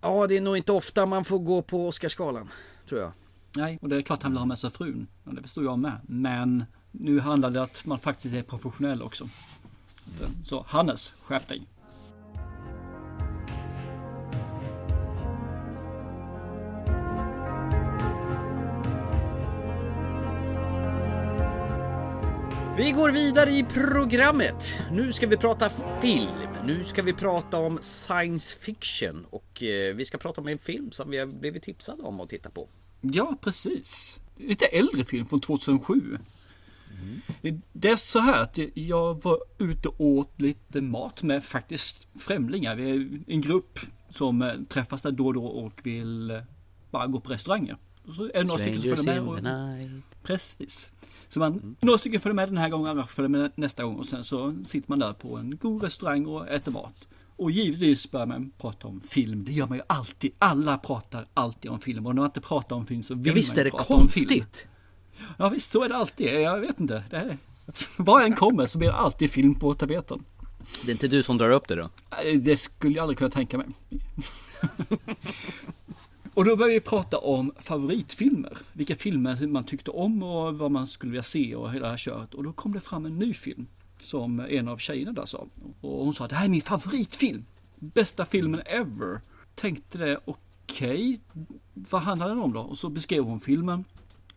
Ja, 0.00 0.26
det 0.26 0.36
är 0.36 0.40
nog 0.40 0.56
inte 0.56 0.72
ofta 0.72 1.06
man 1.06 1.24
får 1.24 1.38
gå 1.38 1.62
på 1.62 1.88
Oscarsgalan, 1.88 2.50
tror 2.88 3.00
jag. 3.00 3.12
Nej, 3.56 3.78
och 3.82 3.88
det 3.88 3.96
är 3.96 4.02
klart 4.02 4.22
han 4.22 4.32
vill 4.32 4.38
ha 4.38 4.46
med 4.46 4.58
sig 4.58 4.70
frun. 4.70 5.06
Ja, 5.24 5.32
det 5.32 5.42
förstår 5.42 5.64
jag 5.64 5.78
med. 5.78 6.00
Men 6.06 6.64
nu 6.90 7.20
handlar 7.20 7.50
det 7.50 7.58
om 7.58 7.64
att 7.64 7.86
man 7.86 7.98
faktiskt 7.98 8.34
är 8.34 8.42
professionell 8.42 9.02
också. 9.02 9.28
Så 10.44 10.64
Hannes, 10.68 11.14
skärp 11.22 11.48
dig. 11.48 11.62
Vi 22.76 22.92
går 22.92 23.10
vidare 23.10 23.50
i 23.50 23.64
programmet. 23.64 24.82
Nu 24.92 25.12
ska 25.12 25.26
vi 25.26 25.36
prata 25.36 25.70
film. 26.02 26.48
Nu 26.66 26.84
ska 26.84 27.02
vi 27.02 27.12
prata 27.12 27.58
om 27.58 27.78
science 27.82 28.58
fiction 28.60 29.26
och 29.30 29.62
eh, 29.62 29.94
vi 29.94 30.04
ska 30.04 30.18
prata 30.18 30.40
om 30.40 30.48
en 30.48 30.58
film 30.58 30.90
som 30.90 31.10
vi 31.10 31.18
har 31.18 31.26
blivit 31.26 31.62
tipsade 31.62 32.02
om 32.02 32.20
att 32.20 32.30
titta 32.30 32.50
på. 32.50 32.68
Ja, 33.00 33.36
precis. 33.40 34.20
Lite 34.36 34.66
äldre 34.66 35.04
film 35.04 35.26
från 35.26 35.40
2007. 35.40 36.18
Det 37.72 37.90
är 37.90 37.96
så 37.96 38.18
här 38.18 38.42
att 38.42 38.58
jag 38.74 39.22
var 39.22 39.38
ute 39.58 39.88
och 39.88 40.00
åt 40.00 40.40
lite 40.40 40.80
mat 40.80 41.22
med 41.22 41.44
faktiskt 41.44 42.06
främlingar. 42.18 42.76
Vi 42.76 42.90
är 42.90 43.08
en 43.26 43.40
grupp 43.40 43.78
som 44.10 44.42
eh, 44.42 44.54
träffas 44.68 45.02
där 45.02 45.10
då 45.10 45.26
och 45.26 45.34
då 45.34 45.46
och 45.46 45.80
vill 45.82 46.30
eh, 46.30 46.40
bara 46.90 47.06
gå 47.06 47.20
på 47.20 47.32
restauranger. 47.32 47.76
Så 48.16 48.24
är 48.24 48.32
det 48.32 48.44
några 48.44 48.58
stycken 48.58 48.80
som 48.80 48.96
följer 48.96 49.22
med. 49.22 50.02
Och. 50.02 50.22
Precis. 50.22 50.90
Så 51.34 51.40
man, 51.40 51.76
några 51.80 51.98
stycken 51.98 52.20
följer 52.20 52.34
med 52.34 52.48
den 52.48 52.56
här 52.56 52.68
gången, 52.68 52.86
andra 52.88 53.06
följer 53.06 53.28
med 53.28 53.52
nästa 53.54 53.84
gång 53.84 53.96
och 53.96 54.06
sen 54.06 54.24
så 54.24 54.54
sitter 54.64 54.90
man 54.90 54.98
där 54.98 55.12
på 55.12 55.36
en 55.36 55.56
god 55.56 55.82
restaurang 55.82 56.26
och 56.26 56.48
äter 56.48 56.72
mat. 56.72 57.08
Och 57.36 57.50
givetvis 57.50 58.10
börjar 58.10 58.26
man 58.26 58.52
prata 58.58 58.88
om 58.88 59.00
film. 59.00 59.44
Det 59.44 59.52
gör 59.52 59.66
man 59.66 59.78
ju 59.78 59.84
alltid. 59.86 60.32
Alla 60.38 60.78
pratar 60.78 61.26
alltid 61.34 61.70
om 61.70 61.80
film. 61.80 62.06
Och 62.06 62.14
när 62.14 62.22
man 62.22 62.28
inte 62.28 62.40
pratar 62.40 62.76
om 62.76 62.86
film 62.86 63.02
så 63.02 63.14
vill 63.14 63.26
Ja, 63.26 63.32
visst 63.32 63.56
man 63.56 63.60
är 63.60 63.64
det 63.64 63.70
prata 63.70 63.94
om 63.94 64.08
film. 64.08 64.26
konstigt? 64.28 64.66
Ja 65.38 65.48
visst, 65.48 65.72
så 65.72 65.82
är 65.82 65.88
det 65.88 65.96
alltid. 65.96 66.26
Jag 66.26 66.60
vet 66.60 66.80
inte. 66.80 67.04
Det 67.10 67.16
är, 67.16 67.38
vad 67.96 68.22
en 68.22 68.34
kommer 68.34 68.66
så 68.66 68.78
blir 68.78 68.88
det 68.88 68.94
alltid 68.94 69.30
film 69.30 69.54
på 69.54 69.74
tapeten. 69.74 70.24
Det 70.84 70.90
är 70.90 70.92
inte 70.92 71.08
du 71.08 71.22
som 71.22 71.38
drar 71.38 71.50
upp 71.50 71.68
det 71.68 71.74
då? 71.74 71.90
Det 72.40 72.56
skulle 72.56 72.94
jag 72.94 73.02
aldrig 73.02 73.18
kunna 73.18 73.30
tänka 73.30 73.58
mig. 73.58 73.66
och 76.34 76.44
då 76.44 76.56
började 76.56 76.74
vi 76.74 76.80
prata 76.80 77.18
om 77.18 77.52
favoritfilmer. 77.58 78.58
Vilka 78.72 78.96
filmer 78.96 79.46
man 79.46 79.64
tyckte 79.64 79.90
om 79.90 80.22
och 80.22 80.58
vad 80.58 80.70
man 80.70 80.86
skulle 80.86 81.10
vilja 81.10 81.22
se 81.22 81.54
och 81.54 81.72
hela 81.72 81.86
det 81.86 81.90
här 81.90 81.96
köret. 81.96 82.34
Och 82.34 82.44
då 82.44 82.52
kom 82.52 82.72
det 82.72 82.80
fram 82.80 83.06
en 83.06 83.18
ny 83.18 83.34
film. 83.34 83.66
Som 84.00 84.40
en 84.40 84.68
av 84.68 84.78
tjejerna 84.78 85.12
där 85.12 85.24
sa. 85.24 85.46
Och 85.80 86.04
hon 86.04 86.14
sa 86.14 86.28
det 86.28 86.34
här 86.34 86.44
är 86.44 86.48
min 86.48 86.60
favoritfilm. 86.60 87.44
Bästa 87.76 88.24
filmen 88.24 88.62
ever. 88.66 89.20
Tänkte 89.54 89.98
det, 89.98 90.20
okej. 90.24 91.20
vad 91.74 92.02
handlar 92.02 92.28
den 92.28 92.38
om 92.38 92.52
då? 92.52 92.60
Och 92.60 92.78
så 92.78 92.88
beskrev 92.88 93.24
hon 93.24 93.40
filmen. 93.40 93.84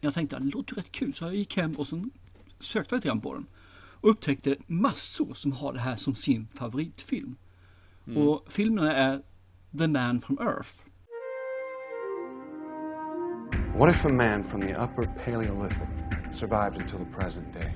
Jag 0.01 0.13
tänkte 0.13 0.39
det 0.39 0.46
låter 0.46 0.75
rätt 0.75 0.92
kul. 0.92 1.13
Så 1.13 1.24
jag 1.24 1.36
gick 1.36 1.58
hem 1.58 1.74
och 1.74 1.88
så 1.88 2.04
sökte 2.60 2.96
lite 2.96 3.08
grann 3.08 3.22
på 3.22 3.34
den. 3.34 3.46
Och 4.01 4.10
upptäckte 4.10 4.56
massor 4.68 5.34
som 5.34 5.51
har 5.51 5.74
det 5.74 5.80
här 5.80 5.96
som 5.96 6.16
sin 6.16 6.48
favoritfilm. 6.48 7.36
Och 8.16 8.51
filmerna 8.51 8.94
är 8.94 9.22
The 9.77 9.88
Man 9.88 10.22
from 10.22 10.38
Earth. 10.42 10.70
What 13.78 13.90
if 13.90 14.04
a 14.06 14.10
man 14.10 14.42
from 14.42 14.62
the 14.62 14.74
upper 14.74 15.06
Paleolithic 15.06 15.88
survived 16.32 16.78
until 16.78 16.98
the 16.98 17.06
present 17.06 17.54
day? 17.54 17.72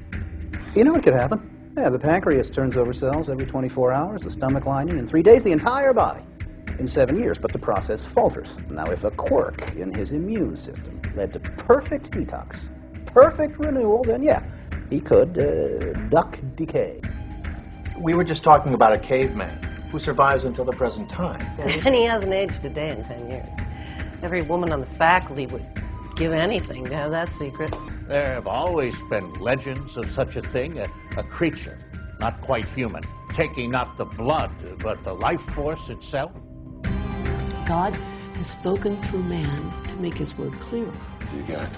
You 0.76 0.84
know 0.84 0.96
it 0.96 1.04
could 1.04 1.14
happen. 1.14 1.72
Yeah, 1.78 1.90
the 1.90 2.00
pancreas 2.00 2.50
turns 2.50 2.76
over 2.76 2.92
cells 2.92 3.30
every 3.30 3.46
24 3.46 3.92
hours, 3.92 4.24
the 4.24 4.32
stomach 4.32 4.66
lining 4.66 4.98
in 4.98 5.06
three 5.06 5.22
days, 5.22 5.44
the 5.44 5.52
entire 5.52 5.94
body 5.94 6.24
in 6.80 6.88
seven 6.88 7.20
years, 7.20 7.38
but 7.38 7.54
the 7.54 7.60
process 7.60 8.12
falters. 8.12 8.58
Now, 8.72 8.90
if 8.90 9.04
a 9.04 9.12
quirk 9.12 9.76
in 9.76 9.94
his 9.94 10.12
immune 10.12 10.56
system 10.56 11.00
led 11.14 11.34
to 11.34 11.40
perfect 11.40 12.10
detox, 12.10 12.72
perfect 13.06 13.60
renewal, 13.60 14.04
then 14.04 14.24
yeah, 14.24 14.42
he 14.90 15.00
could 15.00 15.38
uh, 15.38 15.94
duck 16.10 16.40
decay. 16.56 17.00
We 18.00 18.16
were 18.16 18.24
just 18.24 18.44
talking 18.44 18.74
about 18.74 18.92
a 18.92 18.98
caveman 18.98 19.56
who 19.92 20.00
survives 20.00 20.46
until 20.46 20.66
the 20.66 20.72
present 20.72 21.08
time. 21.12 21.46
And 21.86 21.94
he 21.94 22.06
hasn't 22.06 22.34
aged 22.34 22.66
a 22.66 22.72
day 22.72 22.90
in 22.90 23.04
10 23.04 23.30
years. 23.30 23.48
Every 24.24 24.42
woman 24.42 24.72
on 24.72 24.80
the 24.80 24.88
faculty 24.88 25.46
would 25.46 25.64
give 26.16 26.34
anything 26.34 26.86
to 26.86 26.96
have 26.96 27.12
that 27.12 27.34
secret. 27.34 27.74
There 28.08 28.34
have 28.34 28.48
always 28.48 29.02
been 29.04 29.34
legends 29.40 29.98
of 29.98 30.12
such 30.12 30.36
a 30.36 30.42
thing 30.42 30.80
a, 30.80 30.88
a 31.18 31.24
creature, 31.24 31.78
not 32.20 32.42
quite 32.42 32.68
human, 32.70 33.04
taking 33.34 33.72
not 33.72 33.98
the 33.98 34.06
blood, 34.06 34.52
but 34.80 35.04
the 35.04 35.14
life 35.14 35.42
force 35.42 35.90
itself. 35.90 36.32
God 37.66 37.94
has 38.36 38.50
spoken 38.50 39.02
through 39.04 39.24
man 39.24 39.72
to 39.88 39.96
make 39.98 40.18
his 40.18 40.38
word 40.38 40.54
clearer. 40.60 40.94
You 41.36 41.44
got 41.44 41.70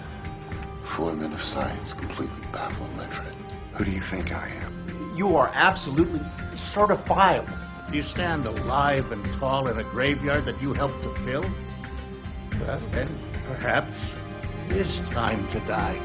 four 0.83 1.13
men 1.13 1.33
of 1.33 1.43
science 1.43 1.93
completely 1.93 2.35
baffled, 2.51 2.95
my 2.95 3.07
friend. 3.07 3.35
Who 3.73 3.85
do 3.85 3.91
you 3.91 4.01
think 4.01 4.31
I 4.31 4.47
am? 4.47 5.13
You 5.15 5.35
are 5.35 5.51
absolutely 5.53 6.19
certifiable. 6.53 7.59
You 7.93 8.01
stand 8.01 8.45
alive 8.45 9.11
and 9.11 9.23
tall 9.33 9.67
in 9.67 9.77
a 9.77 9.83
graveyard 9.83 10.45
that 10.45 10.59
you 10.61 10.73
helped 10.73 11.03
to 11.03 11.13
fill? 11.15 11.45
Well, 12.59 12.79
then 12.91 13.07
perhaps 13.47 14.15
It's 14.69 14.99
time 15.09 15.47
to 15.51 15.59
die. 15.67 15.99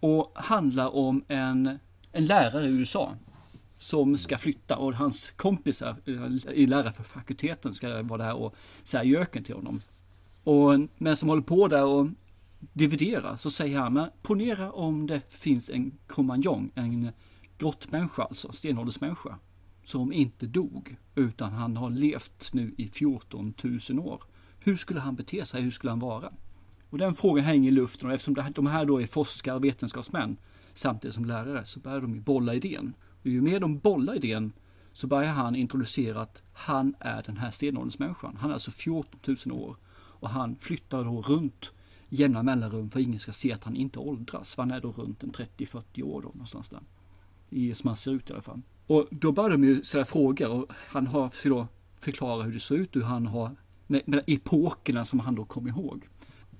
Och 0.00 0.32
handlar 0.34 0.96
om 0.96 1.24
en, 1.28 1.78
en 2.12 2.26
lärare 2.26 2.66
i 2.66 2.70
USA. 2.70 3.14
Som 3.78 4.18
ska 4.18 4.38
flytta 4.38 4.76
och 4.76 4.94
hans 4.94 5.30
kompisar 5.30 5.96
eh, 6.06 6.54
i 6.54 6.66
lärarfakulteten 6.66 7.74
ska 7.74 8.02
vara 8.02 8.24
där 8.24 8.34
och 8.34 8.54
säga 8.82 9.04
göken 9.04 9.44
till 9.44 9.54
honom. 9.54 9.80
Och 10.44 10.72
men 10.98 11.16
som 11.16 11.28
håller 11.28 11.42
på 11.42 11.68
där 11.68 11.84
och 11.84 12.06
dividera, 12.72 13.38
så 13.38 13.50
säger 13.50 13.78
han, 13.78 13.92
men 13.92 14.08
ponera 14.22 14.72
om 14.72 15.06
det 15.06 15.32
finns 15.32 15.70
en 15.70 15.98
kromanjong, 16.06 16.70
en 16.74 17.10
grottmänniska 17.58 18.22
alltså, 18.22 18.52
stenåldersmänniska. 18.52 19.38
Som 19.84 20.12
inte 20.12 20.46
dog, 20.46 20.96
utan 21.14 21.52
han 21.52 21.76
har 21.76 21.90
levt 21.90 22.50
nu 22.52 22.74
i 22.78 22.88
14 22.88 23.54
000 23.90 23.98
år. 23.98 24.22
Hur 24.58 24.76
skulle 24.76 25.00
han 25.00 25.14
bete 25.14 25.44
sig? 25.44 25.62
Hur 25.62 25.70
skulle 25.70 25.90
han 25.90 25.98
vara? 25.98 26.32
Och 26.90 26.98
den 26.98 27.14
frågan 27.14 27.44
hänger 27.44 27.68
i 27.68 27.72
luften 27.72 28.08
och 28.08 28.14
eftersom 28.14 28.52
de 28.54 28.66
här 28.66 28.84
då 28.84 29.02
är 29.02 29.06
forskare 29.06 29.54
och 29.54 29.64
vetenskapsmän 29.64 30.36
samtidigt 30.74 31.14
som 31.14 31.24
lärare 31.24 31.64
så 31.64 31.80
börjar 31.80 32.00
de 32.00 32.14
ju 32.14 32.20
bolla 32.20 32.54
idén. 32.54 32.94
Och 33.20 33.26
ju 33.26 33.40
mer 33.40 33.60
de 33.60 33.78
bollar 33.78 34.16
idén 34.16 34.52
så 34.92 35.06
börjar 35.06 35.32
han 35.32 35.56
introducera 35.56 36.20
att 36.20 36.42
han 36.52 36.94
är 37.00 37.22
den 37.22 37.36
här 37.36 37.50
stenåldersmänniskan. 37.50 38.36
Han 38.40 38.50
är 38.50 38.54
alltså 38.54 38.70
14 38.70 39.36
000 39.46 39.58
år 39.58 39.76
och 39.92 40.30
han 40.30 40.56
flyttar 40.56 41.04
då 41.04 41.22
runt 41.22 41.72
jämna 42.12 42.42
mellanrum 42.42 42.90
för 42.90 43.00
att 43.00 43.06
ingen 43.06 43.20
ska 43.20 43.32
se 43.32 43.52
att 43.52 43.64
han 43.64 43.76
inte 43.76 43.98
åldras. 43.98 44.54
Han 44.56 44.70
är 44.70 44.80
då 44.80 44.92
runt 44.92 45.22
en 45.22 45.32
30-40 45.32 46.02
år 46.02 46.22
då 46.22 46.28
någonstans 46.28 46.68
där. 46.68 46.80
I, 47.50 47.74
som 47.74 47.88
han 47.88 47.96
ser 47.96 48.10
ut 48.10 48.30
i 48.30 48.32
alla 48.32 48.42
fall. 48.42 48.62
Och 48.86 49.08
då 49.10 49.32
börjar 49.32 49.50
de 49.50 49.64
ju 49.64 49.82
ställa 49.82 50.04
frågor 50.04 50.48
och 50.48 50.72
han 50.72 51.06
har 51.06 51.30
ska 51.30 51.48
då 51.48 51.68
förklara 51.98 52.42
hur 52.42 52.52
det 52.52 52.60
ser 52.60 52.74
ut, 52.74 52.96
hur 52.96 53.02
han 53.02 53.26
har 53.26 53.56
med, 53.86 54.02
med 54.06 54.24
epokerna 54.26 55.04
som 55.04 55.20
han 55.20 55.34
då 55.34 55.44
kom 55.44 55.68
ihåg. 55.68 56.08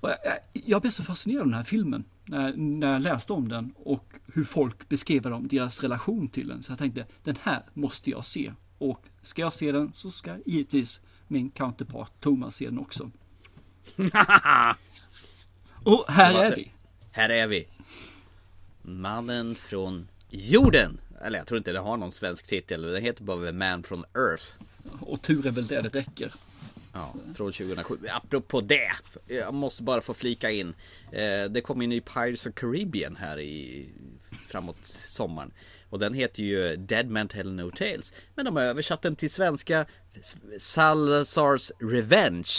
Och 0.01 0.09
jag, 0.09 0.37
jag 0.65 0.81
blev 0.81 0.91
så 0.91 1.03
fascinerad 1.03 1.41
av 1.41 1.47
den 1.47 1.53
här 1.53 1.63
filmen 1.63 2.03
när, 2.25 2.53
när 2.57 2.93
jag 2.93 3.01
läste 3.01 3.33
om 3.33 3.47
den 3.47 3.73
och 3.77 4.13
hur 4.33 4.43
folk 4.43 4.89
beskrev 4.89 5.21
dem, 5.21 5.47
deras 5.47 5.83
relation 5.83 6.27
till 6.27 6.47
den. 6.47 6.63
Så 6.63 6.71
jag 6.71 6.79
tänkte, 6.79 7.05
den 7.23 7.35
här 7.41 7.63
måste 7.73 8.09
jag 8.09 8.25
se. 8.25 8.51
Och 8.77 9.05
ska 9.21 9.41
jag 9.41 9.53
se 9.53 9.71
den 9.71 9.93
så 9.93 10.11
ska 10.11 10.37
givetvis 10.45 11.01
min 11.27 11.49
counterpart 11.49 12.21
Thomas 12.21 12.55
se 12.55 12.65
den 12.65 12.79
också. 12.79 13.11
och 15.83 16.05
här 16.07 16.43
är 16.43 16.55
vi. 16.55 16.71
Här 17.11 17.29
är 17.29 17.47
vi. 17.47 17.67
Mannen 18.81 19.55
från 19.55 20.07
jorden. 20.29 20.99
Eller 21.21 21.37
jag 21.37 21.47
tror 21.47 21.57
inte 21.57 21.71
det 21.71 21.79
har 21.79 21.97
någon 21.97 22.11
svensk 22.11 22.47
titel. 22.47 22.81
Den 22.81 23.03
heter 23.03 23.23
bara 23.23 23.51
Man 23.51 23.83
from 23.83 24.05
Earth. 24.15 24.45
Och 24.99 25.21
tur 25.21 25.47
är 25.47 25.51
väl 25.51 25.67
det, 25.67 25.81
det 25.81 25.89
räcker. 25.89 26.33
Ja, 26.93 27.13
från 27.35 27.51
2007. 27.51 27.97
Apropå 28.09 28.61
det, 28.61 28.91
jag 29.27 29.53
måste 29.53 29.83
bara 29.83 30.01
få 30.01 30.13
flika 30.13 30.51
in. 30.51 30.73
Eh, 31.11 31.43
det 31.49 31.61
kom 31.63 31.81
en 31.81 31.89
ny 31.89 32.01
Pirates 32.01 32.45
of 32.45 32.55
Caribbean 32.55 33.15
här 33.15 33.39
i 33.39 33.85
framåt 34.49 34.77
sommaren. 34.85 35.51
Och 35.89 35.99
den 35.99 36.13
heter 36.13 36.43
ju 36.43 36.75
Dead 36.75 37.09
Man 37.09 37.27
Tell 37.27 37.53
No 37.53 37.71
Tales. 37.71 38.13
Men 38.35 38.45
de 38.45 38.55
har 38.55 38.63
översatt 38.63 39.01
den 39.01 39.15
till 39.15 39.31
svenska 39.31 39.85
Salazars 40.57 41.71
Revenge. 41.79 42.51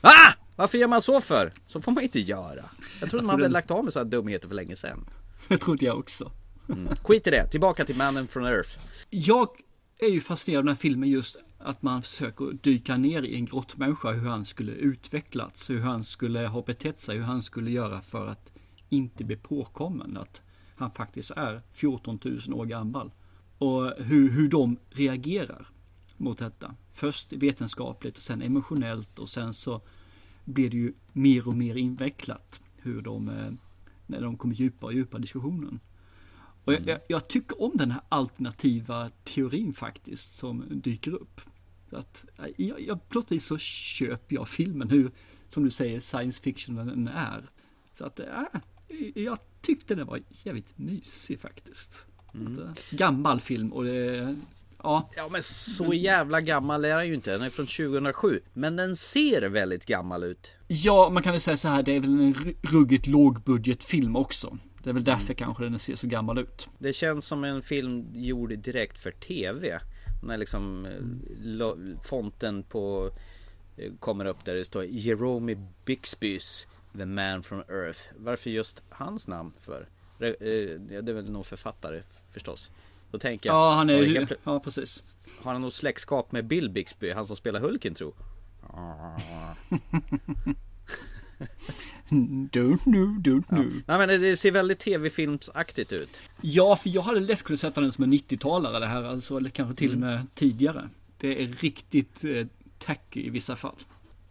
Ah! 0.00 0.32
Varför 0.58 0.78
gör 0.78 0.88
man 0.88 1.02
så 1.02 1.20
för? 1.20 1.52
Så 1.66 1.80
får 1.80 1.92
man 1.92 2.02
inte 2.02 2.20
göra. 2.20 2.64
Jag 3.00 3.10
trodde 3.10 3.26
man 3.26 3.40
hade 3.40 3.48
lagt 3.48 3.70
av 3.70 3.84
med 3.84 3.92
sådana 3.92 4.10
dumheter 4.10 4.48
för 4.48 4.54
länge 4.54 4.76
sedan. 4.76 5.08
Det 5.48 5.58
trodde 5.58 5.84
jag 5.84 5.98
också. 5.98 6.32
Mm. 6.68 6.88
Skit 7.04 7.26
i 7.26 7.30
det, 7.30 7.50
tillbaka 7.50 7.84
till 7.84 7.96
Mannen 7.96 8.28
från 8.28 8.46
Earth. 8.46 8.78
Jag 9.10 9.48
är 9.98 10.08
ju 10.08 10.20
fascinerad 10.20 10.58
av 10.58 10.64
den 10.64 10.74
här 10.74 10.80
filmen 10.80 11.08
just 11.08 11.36
att 11.58 11.82
man 11.82 12.02
försöker 12.02 12.52
dyka 12.52 12.96
ner 12.96 13.22
i 13.22 13.34
en 13.34 13.44
grottmänniska, 13.44 14.12
hur 14.12 14.28
han 14.28 14.44
skulle 14.44 14.72
utvecklats, 14.72 15.70
hur 15.70 15.80
han 15.80 16.04
skulle 16.04 16.46
ha 16.46 16.62
betett 16.62 17.00
sig, 17.00 17.16
hur 17.16 17.24
han 17.24 17.42
skulle 17.42 17.70
göra 17.70 18.00
för 18.00 18.26
att 18.26 18.52
inte 18.88 19.24
bli 19.24 19.36
påkommen. 19.36 20.16
Att 20.16 20.42
han 20.76 20.90
faktiskt 20.90 21.30
är 21.30 21.62
14 21.72 22.18
000 22.24 22.60
år 22.60 22.66
gammal. 22.66 23.12
Och 23.58 23.92
hur, 23.98 24.30
hur 24.30 24.48
de 24.48 24.76
reagerar 24.90 25.68
mot 26.16 26.38
detta. 26.38 26.74
Först 26.92 27.32
vetenskapligt 27.32 28.16
och 28.16 28.22
sen 28.22 28.42
emotionellt 28.42 29.18
och 29.18 29.28
sen 29.28 29.54
så 29.54 29.82
blir 30.48 30.70
det 30.70 30.76
ju 30.76 30.92
mer 31.12 31.48
och 31.48 31.56
mer 31.56 31.74
invecklat 31.74 32.60
hur 32.76 33.02
de, 33.02 33.28
eh, 33.28 33.52
när 34.06 34.20
de 34.20 34.36
kommer 34.36 34.54
djupare 34.54 34.88
och 34.88 34.94
djupare 34.94 35.20
i 35.20 35.22
diskussionen. 35.22 35.80
Och 36.64 36.72
jag, 36.72 36.86
jag, 36.86 37.00
jag, 37.08 37.28
tycker 37.28 37.62
om 37.62 37.72
den 37.74 37.90
här 37.90 38.00
alternativa 38.08 39.10
teorin 39.24 39.74
faktiskt 39.74 40.32
som 40.32 40.64
dyker 40.68 41.14
upp. 41.14 41.40
Så 41.90 41.96
att, 41.96 42.26
jag, 42.56 42.80
jag, 42.80 43.08
på 43.08 43.18
något 43.18 43.32
vis 43.32 43.46
så 43.46 43.58
köper 43.58 44.34
jag 44.34 44.48
filmen 44.48 44.90
hur, 44.90 45.10
som 45.48 45.64
du 45.64 45.70
säger, 45.70 46.00
science 46.00 46.42
fiction 46.42 46.76
den 46.76 47.08
är. 47.08 47.44
Så 47.94 48.06
att, 48.06 48.20
äh, 48.20 48.42
jag 49.14 49.38
tyckte 49.60 49.94
den 49.94 50.06
var 50.06 50.20
jävligt 50.30 50.78
mysig 50.78 51.40
faktiskt. 51.40 52.06
Mm. 52.34 52.68
Att, 52.68 52.90
gammal 52.90 53.40
film 53.40 53.72
och 53.72 53.84
det, 53.84 54.36
ja. 54.82 55.10
Ja 55.16 55.28
men 55.28 55.42
så 55.42 55.94
jävla 55.94 56.40
gammal 56.40 56.84
är 56.84 56.96
den 56.96 57.06
ju 57.06 57.14
inte, 57.14 57.32
den 57.32 57.42
är 57.42 57.50
från 57.50 57.66
2007. 57.66 58.40
Men 58.52 58.76
den 58.76 58.96
ser 58.96 59.48
väldigt 59.48 59.86
gammal 59.86 60.24
ut. 60.24 60.52
Ja, 60.66 61.10
man 61.10 61.22
kan 61.22 61.32
väl 61.32 61.40
säga 61.40 61.56
så 61.56 61.68
här, 61.68 61.82
det 61.82 61.96
är 61.96 62.00
väl 62.00 62.20
en 62.20 62.54
ruggigt 62.62 63.06
lågbudgetfilm 63.06 64.16
också. 64.16 64.58
Det 64.82 64.90
är 64.90 64.94
väl 64.94 65.04
därför 65.04 65.34
kanske 65.34 65.64
den 65.64 65.78
ser 65.78 65.94
så 65.94 66.06
gammal 66.06 66.38
ut. 66.38 66.68
Det 66.78 66.92
känns 66.92 67.26
som 67.26 67.44
en 67.44 67.62
film 67.62 68.06
gjord 68.14 68.58
direkt 68.58 69.00
för 69.00 69.10
TV. 69.10 69.80
När 70.22 70.36
liksom 70.36 70.86
mm. 70.86 71.98
fonten 72.04 72.62
på 72.62 73.10
kommer 74.00 74.24
upp 74.24 74.44
där 74.44 74.54
det 74.54 74.64
står 74.64 74.84
Jerome 74.84 75.68
Bixbys 75.84 76.66
The 76.96 77.06
Man 77.06 77.42
from 77.42 77.62
Earth. 77.68 78.00
Varför 78.16 78.50
just 78.50 78.82
hans 78.88 79.28
namn 79.28 79.52
för? 79.60 79.88
Det 80.18 80.26
är 80.28 81.12
väl 81.12 81.30
någon 81.30 81.44
författare 81.44 82.02
förstås. 82.32 82.70
Då 83.10 83.18
tänker 83.18 83.48
jag, 83.50 83.56
Ja, 83.56 83.74
han 83.74 83.90
är 83.90 84.02
ju, 84.02 84.26
ja 84.44 84.60
precis. 84.60 85.02
har 85.42 85.52
han 85.52 85.62
något 85.62 85.74
släktskap 85.74 86.32
med 86.32 86.46
Bill 86.46 86.70
Bixby, 86.70 87.10
han 87.12 87.26
som 87.26 87.36
spelar 87.36 87.60
Hulken 87.60 87.94
tro? 87.94 88.14
Don't 92.52 92.78
know, 92.84 93.18
don't 93.22 93.42
know. 93.48 93.72
Nej 93.86 93.98
men 93.98 94.08
det- 94.08 94.36
ser 94.36 94.50
väldigt 94.52 94.78
tv-filmsaktigt 94.78 95.92
ut. 95.92 96.20
Ja, 96.40 96.76
för 96.76 96.88
jag 96.90 97.02
hade 97.02 97.20
lätt 97.20 97.42
kunnat 97.42 97.60
sätta 97.60 97.80
den 97.80 97.92
som 97.92 98.04
en 98.04 98.12
90-talare 98.12 98.78
det 98.78 98.86
här, 98.86 99.04
alltså, 99.04 99.36
eller 99.36 99.50
kanske 99.50 99.74
till 99.76 99.90
och 99.90 99.96
Mm. 99.96 100.08
med 100.08 100.26
tidigare. 100.34 100.88
Det 101.18 101.42
är 101.42 101.48
riktigt 101.48 102.24
eh, 102.24 102.46
tacky 102.78 103.26
i 103.26 103.30
vissa 103.30 103.56
fall. 103.56 103.74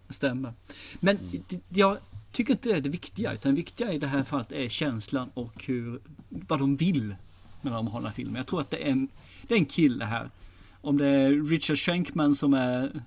Stämmer. 0.09 0.53
Men 0.99 1.17
Mm. 1.17 1.43
jag 1.69 1.97
tycker 2.31 2.53
inte 2.53 2.69
det 2.69 2.75
är 2.75 2.81
det 2.81 2.89
viktiga, 2.89 3.33
utan 3.33 3.51
det 3.51 3.55
viktiga 3.55 3.93
i 3.93 3.99
det 3.99 4.07
här 4.07 4.23
fallet 4.23 4.51
är 4.51 4.69
känslan 4.69 5.29
och 5.33 5.63
hur, 5.67 5.99
vad 6.29 6.59
de 6.59 6.75
vill 6.77 7.15
när 7.69 7.75
de 7.75 7.87
har 7.87 7.99
den 7.99 8.07
här 8.07 8.13
filmen. 8.13 8.35
Jag 8.35 8.47
tror 8.47 8.61
att 8.61 8.71
det 8.71 8.87
är 8.87 8.91
en, 8.91 9.09
det 9.47 9.53
är 9.53 9.59
en 9.59 9.65
kille 9.65 10.05
här. 10.05 10.29
Om 10.81 10.97
det 10.97 11.07
är 11.07 11.49
Richard 11.49 11.77
Schenkman 11.77 12.35
som 12.35 12.53
är 12.53 13.03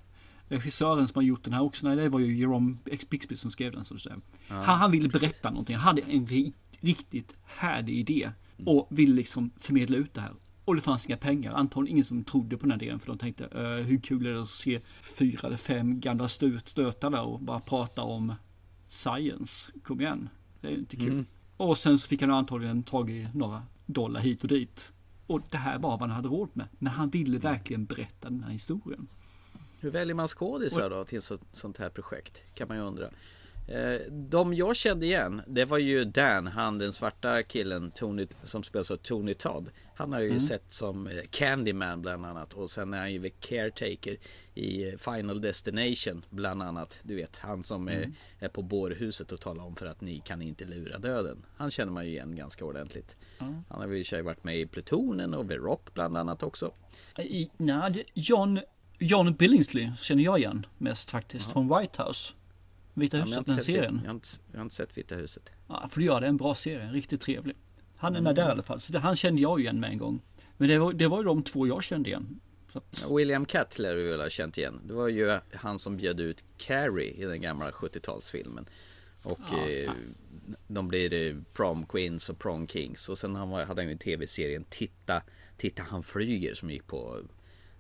regissören 0.49 1.09
som 1.09 1.19
har 1.19 1.23
gjort 1.23 1.45
den 1.45 1.53
här 1.53 1.63
också. 1.63 1.87
Nej, 1.87 1.97
det 1.97 2.09
var 2.09 2.21
ju 2.21 2.37
Jerome 2.37 2.77
X. 2.87 3.09
Bixby 3.09 3.37
som 3.37 3.51
skrev 3.51 3.73
den. 3.73 3.85
Så 3.85 3.95
att 3.95 4.01
säga. 4.01 4.17
Ja. 4.49 4.55
Han, 4.55 4.79
han 4.79 4.91
ville 4.91 5.09
berätta 5.09 5.51
någonting. 5.51 5.77
Han 5.77 5.85
hade 5.85 6.03
en 6.03 6.27
ri, 6.27 6.53
riktigt 6.81 7.35
härlig 7.45 7.95
idé. 7.95 8.31
Och 8.67 8.87
ville 8.91 9.15
liksom 9.15 9.51
förmedla 9.57 9.97
ut 9.97 10.15
det 10.15 10.21
här. 10.21 10.33
Och 10.65 10.75
det 10.75 10.81
fanns 10.81 11.07
inga 11.07 11.17
pengar. 11.17 11.53
Antagligen 11.53 11.97
ingen 11.97 12.05
som 12.05 12.25
trodde 12.25 12.57
på 12.57 12.67
den 12.67 12.71
här 12.71 12.83
idén. 12.83 13.01
För 13.01 13.07
de 13.07 13.19
tänkte, 13.19 13.49
hur 13.87 14.01
kul 14.01 14.27
är 14.27 14.31
det 14.31 14.43
att 14.43 14.49
se 14.49 14.81
fyra 15.19 15.47
eller 15.47 15.57
fem 15.57 16.01
gamla 16.01 16.29
stöt, 16.29 16.69
stötar 16.69 17.11
där 17.11 17.23
och 17.23 17.41
bara 17.41 17.61
prata 17.61 18.03
om 18.03 18.35
science. 18.89 19.73
Kom 19.83 20.01
igen. 20.01 20.29
Det 20.61 20.69
är 20.69 20.79
inte 20.79 20.97
kul. 20.97 21.13
Mm. 21.13 21.27
Och 21.57 21.79
sen 21.79 21.99
så 21.99 22.09
fick 22.09 22.21
han 22.21 22.31
antagligen 22.31 22.83
tag 22.83 23.11
i 23.11 23.29
några 23.35 23.63
dollar 23.93 24.21
hit 24.21 24.43
och 24.43 24.49
dit. 24.49 24.93
Och 25.27 25.41
det 25.51 25.57
här 25.57 25.79
var 25.79 25.91
vad 25.91 26.01
han 26.01 26.11
hade 26.11 26.29
råd 26.29 26.49
med. 26.53 26.67
Men 26.79 26.93
han 26.93 27.11
ville 27.11 27.39
verkligen 27.39 27.85
berätta 27.85 28.31
den 28.31 28.43
här 28.43 28.51
historien. 28.51 29.09
Hur 29.81 29.91
väljer 29.91 30.15
man 30.15 30.29
skådisar 30.29 30.91
då 30.91 31.05
till 31.05 31.19
ett 31.19 31.25
så- 31.25 31.39
sånt 31.53 31.79
här 31.79 31.91
projekt? 31.91 32.43
Kan 32.55 32.69
man 32.69 32.77
ju 32.77 32.83
undra. 32.83 33.11
Eh, 33.69 34.01
De 34.11 34.55
jag 34.55 34.77
kände 34.77 35.07
igen, 35.07 35.43
det 35.47 35.65
var 35.65 35.79
ju 35.79 36.05
Dan, 36.05 36.47
han 36.47 36.79
den 36.79 36.93
svarta 36.93 37.43
killen 37.43 37.91
Tony, 37.91 38.27
som 38.45 38.63
spelas 38.63 38.91
av 38.91 38.97
Tony 38.97 39.35
Todd. 39.35 39.71
Han 40.01 40.13
har 40.13 40.21
ju 40.21 40.27
Mm. 40.27 40.41
sett 40.41 40.73
som 40.73 41.07
eh, 41.07 41.23
Candyman 41.31 42.03
bland 42.03 42.27
annat 42.27 42.55
och 42.55 42.71
sen 42.71 42.95
är 42.95 42.99
han 42.99 43.13
ju 43.13 43.31
caretaker 43.41 44.17
i 44.55 44.89
eh, 44.89 44.97
Final 44.97 45.41
Destination 45.41 46.25
bland 46.31 46.63
annat. 46.63 46.99
Du 47.03 47.15
vet, 47.15 47.39
han 47.39 47.63
som 47.63 47.89
är, 47.89 47.97
Mm. 47.97 48.13
är 48.39 48.49
på 48.49 48.63
bårhuset 48.63 49.33
och 49.33 49.41
talar 49.41 49.65
om 49.65 49.77
för 49.77 49.87
att 49.87 50.01
ni 50.01 50.21
kan 50.21 50.43
inte 50.43 50.65
lura 50.65 50.99
döden. 50.99 51.47
Han 51.57 51.71
känner 51.71 51.93
man 51.93 52.05
ju 52.07 52.11
igen 52.11 52.37
ganska 52.37 52.65
ordentligt. 52.65 53.17
Ja. 53.39 53.45
Han 53.69 53.81
har 53.81 53.89
ju 53.89 53.99
i 53.99 54.05
sig 54.05 54.23
varit 54.23 54.45
med 54.45 54.59
i 54.61 54.67
Plutonen 54.67 55.35
och 55.35 55.49
The 55.49 55.57
Rock 55.57 55.95
bland 55.95 56.17
annat 56.17 56.43
också. 56.43 56.73
I, 57.19 57.51
nej, 57.57 58.05
John, 58.15 58.61
John 58.99 59.35
Billingsley 59.35 59.91
känner 59.97 60.23
jag 60.25 60.39
igen 60.39 60.67
mest 60.79 61.11
faktiskt 61.11 61.47
Ja. 61.49 61.53
från 61.53 61.79
White 61.79 62.03
House. 62.03 62.33
Vita 62.95 63.17
Ja, 63.17 63.23
huset, 63.23 63.39
inte 63.39 63.53
den 63.53 63.61
serien. 63.61 64.01
Jag 64.05 64.09
har, 64.11 64.15
inte, 64.15 64.29
jag 64.53 64.59
har 64.59 64.63
inte 64.63 64.75
sett 64.75 64.99
Vita 64.99 65.15
huset. 65.15 65.51
Ja, 65.69 65.89
för 65.91 66.01
det 66.01 66.07
gör 66.07 66.21
det, 66.21 66.27
en 66.27 66.37
bra 66.37 66.55
serie, 66.55 66.91
riktigt 66.93 67.21
trevlig. 67.21 67.57
Han 68.01 68.17
är 68.17 68.21
med 68.21 68.35
där 68.35 68.49
i 68.49 68.51
alla 68.51 68.63
fall, 68.63 68.81
så 68.81 68.93
det, 68.93 68.99
han 68.99 69.17
kände 69.17 69.43
jag 69.43 69.61
igen 69.61 69.81
med 69.81 69.91
en 69.91 69.99
gång. 69.99 70.21
Men 70.57 70.69
det 70.69 70.79
var, 70.79 70.93
det 70.93 71.09
var 71.09 71.19
ju 71.19 71.25
de 71.25 71.43
två 71.43 71.67
jag 71.67 71.83
kände 71.83 72.09
igen. 72.09 72.41
Så 72.93 73.17
William 73.17 73.47
Catt 73.47 73.79
lär 73.79 73.95
du 73.95 74.11
väl 74.11 74.21
ha 74.21 74.29
känt 74.29 74.59
igen. 74.59 74.81
Det 74.85 74.93
var 74.93 75.09
ju 75.09 75.39
han 75.55 75.79
som 75.79 75.97
bjöd 75.97 76.21
ut 76.21 76.45
Carrie 76.57 77.11
i 77.11 77.25
den 77.25 77.41
gamla 77.41 77.71
70-talsfilmen. 77.71 78.67
Och 79.23 79.41
Ja, 79.53 79.69
eh, 79.69 79.93
de 80.69 80.89
blir 80.89 81.13
eh, 81.13 81.37
prom 81.53 81.87
queens 81.87 82.29
och 82.29 82.39
prom 82.39 82.67
kings. 82.69 83.09
Och 83.09 83.19
sen 83.19 83.35
han 83.35 83.51
var, 83.51 83.65
hade 83.65 83.83
han 83.83 83.91
ju 83.91 83.97
tv-serien 83.97 84.65
Titta, 84.71 85.23
Titta 85.57 85.83
han 85.83 86.03
flyger 86.03 86.55
som 86.55 86.71
gick 86.71 86.87
på 86.87 87.21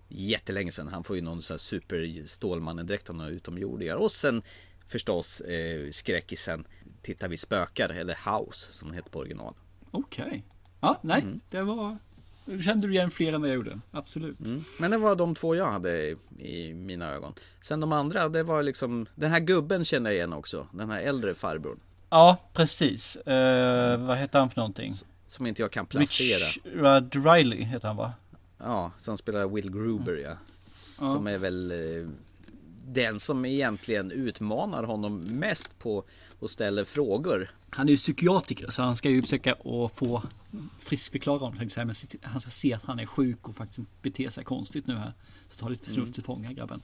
jättelänge 0.09 0.73
sedan. 0.73 0.89
Han 0.89 1.05
får 1.05 1.17
ju 1.17 1.23
någon 1.23 1.43
sån 1.43 1.55
här 1.55 1.59
super 1.59 2.27
Stålmannen-dräkt 2.27 3.11
av 3.11 3.17
några 3.17 3.31
utomjordingar. 3.31 3.97
Och 3.97 4.13
sen 4.13 4.43
förstås 4.87 5.41
eh, 5.41 5.91
skräckisen 5.91 6.65
Titta 7.03 7.29
vi 7.29 7.37
spökar 7.37 7.89
eller 7.89 8.39
House 8.39 8.73
som 8.73 8.89
det 8.89 8.95
heter 8.95 9.11
på 9.11 9.19
original. 9.19 9.55
Okej. 9.91 10.45
Ja, 10.81 10.99
nej, 11.03 11.23
Mm. 11.23 11.41
det 11.51 11.63
var... 11.63 11.99
Kände 12.65 12.87
du 12.87 12.93
igen 12.95 13.11
fler 13.11 13.33
än 13.33 13.41
vad 13.41 13.51
jag 13.51 13.55
gjorde? 13.57 13.81
Absolut. 13.91 14.41
Mm. 14.49 14.65
Men 14.81 14.91
det 14.91 14.99
var 14.99 15.17
de 15.17 15.35
två 15.35 15.55
jag 15.55 15.71
hade 15.71 16.15
i 16.39 16.75
mina 16.75 17.11
ögon. 17.11 17.35
Sen 17.61 17.81
de 17.81 17.93
andra, 17.93 18.29
det 18.29 18.43
var 18.43 18.63
liksom 18.63 19.07
Den 19.15 19.31
här 19.31 19.41
gubben 19.41 19.85
känner 19.85 20.11
jag 20.11 20.17
igen 20.17 20.33
också. 20.33 20.67
Den 20.73 20.91
här 20.91 21.01
äldre 21.01 21.35
farbrorn. 21.35 21.79
Ja, 22.11 22.37
precis. 22.53 23.17
Eh, 23.17 23.97
vad 24.07 24.17
heter 24.19 24.39
han 24.39 24.51
för 24.51 24.57
någonting? 24.57 24.93
Som 25.27 25.47
inte 25.47 25.63
jag 25.63 25.71
kan 25.71 25.87
placera. 25.87 26.47
Richard 26.65 27.27
Riley 27.27 27.65
heter 27.65 27.89
han 27.89 27.97
va? 27.97 28.13
Ja, 28.59 28.93
som 28.99 29.17
spelar 29.19 29.49
Will 29.49 29.71
Gruber 29.71 30.17
ja. 30.17 30.31
Ja. 31.01 31.15
Som 31.15 31.27
är 31.27 31.39
väl 31.39 31.71
eh, 31.71 32.09
den 32.87 33.21
som 33.21 33.45
egentligen 33.45 34.11
utmanar 34.11 34.85
honom 34.85 35.19
mest 35.19 35.79
på 35.79 36.05
och 36.41 36.51
ställer 36.51 36.85
frågor. 36.85 37.51
Han 37.71 37.89
är 37.89 37.91
ju 37.91 37.97
psykiatriker 37.97 38.71
så 38.71 38.83
han 38.83 38.97
ska 38.97 39.11
ju 39.11 39.23
försöka 39.23 39.53
att 39.53 39.93
få 39.97 40.23
friskförklara 40.81 41.39
honom. 41.39 41.69
Men 41.77 41.95
han 42.23 42.41
ska 42.41 42.51
se 42.51 42.75
att 42.75 42.85
han 42.85 42.99
är 42.99 43.07
sjuk 43.07 43.49
och 43.49 43.57
faktiskt 43.57 43.81
beter 44.03 44.29
sig 44.29 44.45
konstigt 44.45 44.87
nu 44.87 44.95
här. 44.95 45.13
Så 45.49 45.61
ta 45.61 45.69
lite 45.69 45.91
förnuft 45.91 46.15
till 46.15 46.23
fånga 46.23 46.53
grabben. 46.53 46.81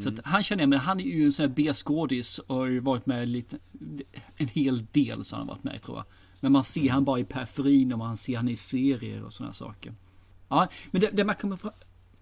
Så 0.00 0.08
att 0.08 0.20
han 0.24 0.42
känner 0.42 0.62
jag, 0.62 0.68
men 0.68 0.78
han 0.78 1.00
är 1.00 1.04
ju 1.04 1.24
en 1.24 1.32
sån 1.32 1.46
här 1.46 1.54
B-skådis 1.54 2.38
och 2.38 2.56
har 2.56 2.66
ju 2.66 2.80
varit 2.80 3.06
med 3.06 3.28
lite, 3.28 3.58
en 4.36 4.48
hel 4.48 4.86
del 4.92 5.24
så 5.24 5.36
har 5.36 5.38
han 5.38 5.46
varit 5.46 5.64
med 5.64 5.82
tror 5.82 5.96
jag. 5.96 6.04
Men 6.40 6.52
man 6.52 6.64
ser 6.64 6.90
han 6.90 7.04
bara 7.04 7.18
i 7.18 7.24
periferin 7.24 7.92
och 7.92 7.98
man 7.98 8.16
ser 8.16 8.36
han 8.36 8.48
i 8.48 8.56
serier 8.56 9.24
och 9.24 9.32
sådana 9.32 9.52
saker. 9.52 9.94
Ja, 10.48 10.68
men 10.90 11.00
det, 11.00 11.10
det 11.10 11.24
man 11.24 11.34
kommer 11.34 11.58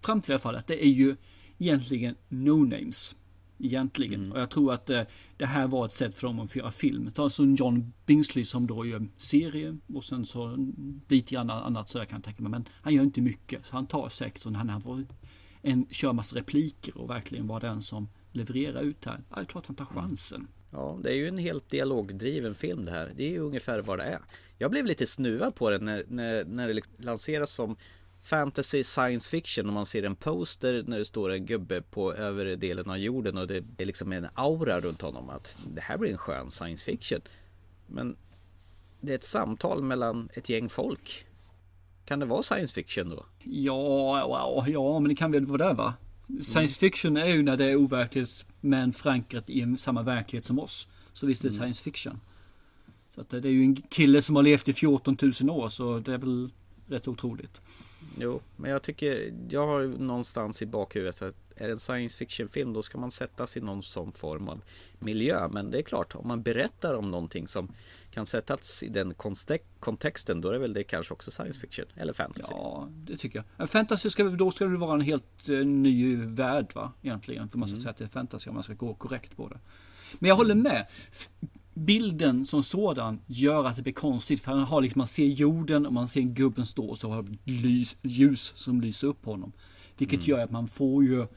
fram 0.01 0.21
till 0.21 0.31
i 0.31 0.33
alla 0.33 0.39
fall 0.39 0.55
att 0.55 0.67
det 0.67 0.85
är 0.85 0.89
ju 0.89 1.15
egentligen 1.57 2.15
no-names. 2.29 3.15
Egentligen. 3.59 4.31
Och 4.31 4.39
jag 4.39 4.49
tror 4.49 4.73
att 4.73 4.89
eh, 4.89 5.01
det 5.37 5.45
här 5.45 5.67
var 5.67 5.85
ett 5.85 5.93
sätt 5.93 6.15
för 6.15 6.27
dem 6.27 6.39
att 6.39 6.55
göra 6.55 6.71
film. 6.71 7.11
Ta 7.11 7.29
som 7.29 7.55
John 7.55 7.93
Bingsley 8.05 8.45
som 8.45 8.67
då 8.67 8.85
gör 8.85 9.07
serie 9.17 9.77
och 9.93 10.03
sen 10.03 10.25
så 10.25 10.71
lite 11.07 11.33
grann 11.33 11.49
annat 11.49 11.89
så 11.89 11.97
jag 11.97 12.09
kan 12.09 12.21
tänka 12.21 12.43
mig. 12.43 12.51
Men 12.51 12.65
han 12.81 12.93
gör 12.93 13.03
inte 13.03 13.21
mycket. 13.21 13.65
Så 13.65 13.75
han 13.75 13.87
tar 13.87 14.09
säkert 14.09 14.45
här 14.45 14.63
när 14.63 14.73
han 14.73 14.81
får 14.81 15.03
en, 15.61 15.85
kör 15.89 16.13
massa 16.13 16.35
repliker 16.35 16.97
och 16.97 17.09
verkligen 17.09 17.47
vara 17.47 17.59
den 17.59 17.81
som 17.81 18.09
levererar 18.31 18.81
ut 18.81 19.05
här. 19.05 19.23
Ja, 19.29 19.35
det 19.35 19.41
är 19.41 19.45
klart 19.45 19.65
han 19.67 19.75
tar 19.75 19.85
chansen. 19.85 20.47
Ja, 20.71 20.99
det 21.03 21.11
är 21.11 21.15
ju 21.15 21.27
en 21.27 21.37
helt 21.37 21.69
dialogdriven 21.69 22.55
film 22.55 22.85
det 22.85 22.91
här. 22.91 23.13
Det 23.15 23.23
är 23.23 23.29
ju 23.29 23.39
ungefär 23.39 23.81
vad 23.81 23.99
det 23.99 24.03
är. 24.03 24.19
Jag 24.57 24.71
blev 24.71 24.85
lite 24.85 25.07
snuvad 25.07 25.55
på 25.55 25.69
det 25.69 25.79
när, 25.79 26.03
när, 26.07 26.45
när 26.45 26.67
det 26.67 26.73
liksom 26.73 26.93
lanseras 26.97 27.51
som 27.51 27.75
fantasy 28.27 28.83
science 28.83 29.29
fiction 29.29 29.67
och 29.67 29.73
man 29.73 29.85
ser 29.85 30.03
en 30.03 30.15
poster 30.15 30.83
när 30.87 30.97
det 30.97 31.05
står 31.05 31.31
en 31.31 31.45
gubbe 31.45 31.81
på 31.81 32.13
övre 32.13 32.55
delen 32.55 32.89
av 32.89 32.97
jorden 32.97 33.37
och 33.37 33.47
det 33.47 33.63
är 33.77 33.85
liksom 33.85 34.11
en 34.11 34.27
aura 34.33 34.79
runt 34.79 35.01
honom 35.01 35.29
att 35.29 35.57
det 35.67 35.81
här 35.81 35.97
blir 35.97 36.11
en 36.11 36.17
skön 36.17 36.51
science 36.51 36.85
fiction. 36.85 37.21
Men 37.87 38.15
det 39.01 39.11
är 39.11 39.15
ett 39.15 39.23
samtal 39.23 39.83
mellan 39.83 40.29
ett 40.33 40.49
gäng 40.49 40.69
folk. 40.69 41.25
Kan 42.05 42.19
det 42.19 42.25
vara 42.25 42.43
science 42.43 42.73
fiction 42.73 43.09
då? 43.09 43.25
Ja, 43.43 44.65
ja, 44.67 44.99
men 44.99 45.09
det 45.09 45.15
kan 45.15 45.31
väl 45.31 45.45
vara 45.45 45.67
det 45.67 45.73
va? 45.73 45.93
Science 46.41 46.79
fiction 46.79 47.17
är 47.17 47.27
ju 47.27 47.43
när 47.43 47.57
det 47.57 47.65
är 47.65 47.75
overkligt 47.75 48.45
men 48.61 48.93
förankrat 48.93 49.49
i 49.49 49.77
samma 49.77 50.03
verklighet 50.03 50.45
som 50.45 50.59
oss. 50.59 50.87
Så 51.13 51.25
visst 51.25 51.43
är 51.43 51.47
det 51.47 51.53
science 51.53 51.83
fiction. 51.83 52.19
Så 53.09 53.21
att 53.21 53.29
det 53.29 53.37
är 53.37 53.51
ju 53.51 53.63
en 53.63 53.75
kille 53.75 54.21
som 54.21 54.35
har 54.35 54.43
levt 54.43 54.67
i 54.67 54.73
14 54.73 55.17
000 55.41 55.49
år 55.49 55.69
så 55.69 55.99
det 55.99 56.13
är 56.13 56.17
väl 56.17 56.51
rätt 56.87 57.07
otroligt. 57.07 57.61
Jo, 58.19 58.41
men 58.55 58.71
jag 58.71 58.81
tycker, 58.81 59.33
jag 59.49 59.67
har 59.67 59.83
någonstans 59.83 60.61
i 60.61 60.65
bakhuvudet 60.65 61.21
att 61.21 61.35
är 61.55 61.67
det 61.67 61.73
en 61.73 61.79
science 61.79 62.17
fiction 62.17 62.47
film 62.47 62.73
då 62.73 62.83
ska 62.83 62.97
man 62.97 63.11
sättas 63.11 63.57
i 63.57 63.61
någon 63.61 63.83
sån 63.83 64.11
form 64.11 64.49
av 64.49 64.61
miljö. 64.99 65.47
Men 65.47 65.71
det 65.71 65.77
är 65.77 65.81
klart, 65.81 66.15
om 66.15 66.27
man 66.27 66.41
berättar 66.41 66.93
om 66.93 67.11
någonting 67.11 67.47
som 67.47 67.71
kan 68.11 68.25
sättas 68.25 68.83
i 68.83 68.89
den 68.89 69.13
kontexten 69.79 70.41
då 70.41 70.49
är 70.49 70.53
det 70.53 70.59
väl 70.59 70.73
det 70.73 70.83
kanske 70.83 71.13
också 71.13 71.31
science 71.31 71.59
fiction 71.59 71.85
eller 71.95 72.13
fantasy. 72.13 72.53
Ja, 72.57 72.89
det 72.91 73.17
tycker 73.17 73.39
jag. 73.39 73.45
En 73.57 73.67
fantasy 73.67 74.09
ska 74.09 74.23
då 74.23 74.51
ska 74.51 74.65
det 74.65 74.77
vara 74.77 74.93
en 74.93 75.01
helt 75.01 75.49
eh, 75.49 75.57
ny 75.57 76.15
värld 76.15 76.71
va? 76.75 76.91
Egentligen. 77.01 77.49
För 77.49 77.57
man 77.57 77.67
ska 77.67 77.79
säga 77.79 77.89
att 77.89 77.97
det 77.97 78.03
är 78.03 78.09
fantasy 78.09 78.49
om 78.49 78.53
man 78.53 78.63
ska 78.63 78.73
gå 78.73 78.93
korrekt 78.93 79.37
på 79.37 79.47
det. 79.47 79.59
Men 80.19 80.29
jag 80.29 80.35
håller 80.35 80.55
med. 80.55 80.85
Bilden 81.77 82.45
som 82.45 82.63
sådan 82.63 83.19
gör 83.25 83.65
att 83.65 83.75
det 83.75 83.81
blir 83.81 83.93
konstigt. 83.93 84.41
För 84.41 84.51
han 84.51 84.63
har 84.63 84.81
liksom, 84.81 84.99
man 84.99 85.07
ser 85.07 85.25
jorden 85.25 85.85
och 85.85 85.93
man 85.93 86.07
ser 86.07 86.21
gubben 86.21 86.65
stå 86.65 86.85
och 86.85 86.97
så 86.97 87.09
har 87.09 87.25
lys, 87.43 87.97
ljus 88.01 88.53
som 88.55 88.81
lyser 88.81 89.07
upp 89.07 89.21
på 89.21 89.31
honom. 89.31 89.51
Vilket 89.97 90.27
gör 90.27 90.39
att 90.39 90.51
man 90.51 90.67
får 90.67 91.03
ju 91.03 91.27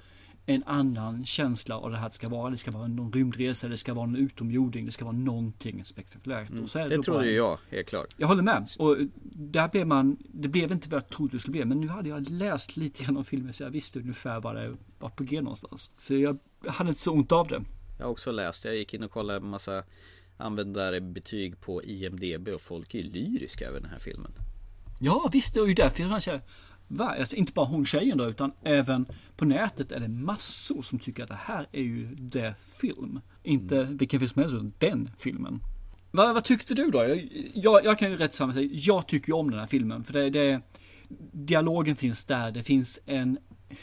en 0.46 0.64
annan 0.66 1.26
känsla 1.26 1.78
av 1.78 1.90
det 1.90 1.96
här 1.96 2.08
det 2.08 2.14
ska 2.14 2.28
vara. 2.28 2.50
Det 2.50 2.56
ska 2.56 2.70
vara 2.70 2.86
någon 2.86 3.12
rymdresa, 3.12 3.68
det 3.68 3.76
ska 3.76 3.94
vara 3.94 4.04
en 4.04 4.16
utomjording, 4.16 4.86
det 4.86 4.92
ska 4.92 5.04
vara 5.04 5.16
någonting 5.16 5.84
spektakulärt. 5.84 6.50
Mm. 6.50 6.66
Det 6.72 6.96
då 6.96 7.02
trodde 7.02 7.30
jag, 7.30 7.58
helt 7.70 7.88
klart. 7.88 8.14
jag 8.16 8.28
håller 8.28 8.42
med. 8.42 8.68
Och 8.78 8.96
där 9.22 9.68
blev 9.68 9.86
man, 9.86 10.16
det 10.22 10.48
blev 10.48 10.72
inte 10.72 10.88
vad 10.88 10.96
jag 10.96 11.08
trodde 11.08 11.36
det 11.36 11.40
skulle 11.40 11.52
bli. 11.52 11.64
Men 11.64 11.80
nu 11.80 11.88
hade 11.88 12.08
jag 12.08 12.30
läst 12.30 12.76
lite 12.76 13.04
grann 13.04 13.16
om 13.16 13.24
filmen 13.24 13.52
så 13.52 13.62
jag 13.62 13.70
visste 13.70 13.98
ungefär 13.98 14.40
vad 14.40 14.54
det 14.54 14.76
var 14.98 15.08
på 15.08 15.24
G 15.24 15.40
någonstans. 15.40 15.90
Så 15.98 16.14
jag 16.14 16.38
hade 16.66 16.90
inte 16.90 17.00
så 17.00 17.12
ont 17.12 17.32
av 17.32 17.48
det. 17.48 17.62
Jag 17.98 18.04
har 18.04 18.10
också 18.10 18.32
läst, 18.32 18.64
jag 18.64 18.76
gick 18.76 18.94
in 18.94 19.02
och 19.02 19.10
kollade 19.10 19.38
en 19.38 19.50
massa 19.50 19.82
användarbetyg 20.40 21.60
på 21.60 21.82
IMDB 21.84 22.48
och 22.48 22.62
folk 22.62 22.94
är 22.94 23.02
lyriska 23.02 23.68
över 23.68 23.80
den 23.80 23.90
här 23.90 23.98
filmen. 23.98 24.32
Ja 25.00 25.30
visst, 25.32 25.54
det 25.54 25.60
är 25.60 25.66
ju 25.66 25.74
därför 25.74 26.02
jag 26.02 26.40
va? 26.88 27.16
Alltså, 27.18 27.36
inte 27.36 27.52
bara 27.52 27.66
hon 27.66 27.86
tjejen 27.86 28.18
då, 28.18 28.28
utan 28.28 28.52
även 28.62 29.06
på 29.36 29.44
nätet 29.44 29.92
är 29.92 30.00
det 30.00 30.08
massor 30.08 30.82
som 30.82 30.98
tycker 30.98 31.22
att 31.22 31.28
det 31.28 31.38
här 31.40 31.66
är 31.72 31.82
ju 31.82 32.14
det 32.14 32.54
film. 32.80 33.20
Inte 33.42 33.82
vilken 33.82 34.20
film 34.20 34.28
som 34.28 34.40
helst, 34.42 34.54
utan 34.54 34.72
den 34.78 35.10
filmen. 35.18 35.60
Vad, 36.10 36.34
vad 36.34 36.44
tyckte 36.44 36.74
du 36.74 36.90
då? 36.90 36.98
Jag, 36.98 37.28
jag, 37.54 37.84
jag 37.84 37.98
kan 37.98 38.10
ju 38.10 38.16
rätt 38.16 38.34
samma 38.34 38.52
säga, 38.52 38.70
jag 38.72 39.06
tycker 39.06 39.28
ju 39.28 39.34
om 39.34 39.50
den 39.50 39.60
här 39.60 39.66
filmen. 39.66 40.04
För 40.04 40.12
det, 40.12 40.30
det, 40.30 40.60
dialogen 41.32 41.96
finns 41.96 42.24
där, 42.24 42.50
det 42.50 42.62
finns 42.62 42.98
en, 43.06 43.38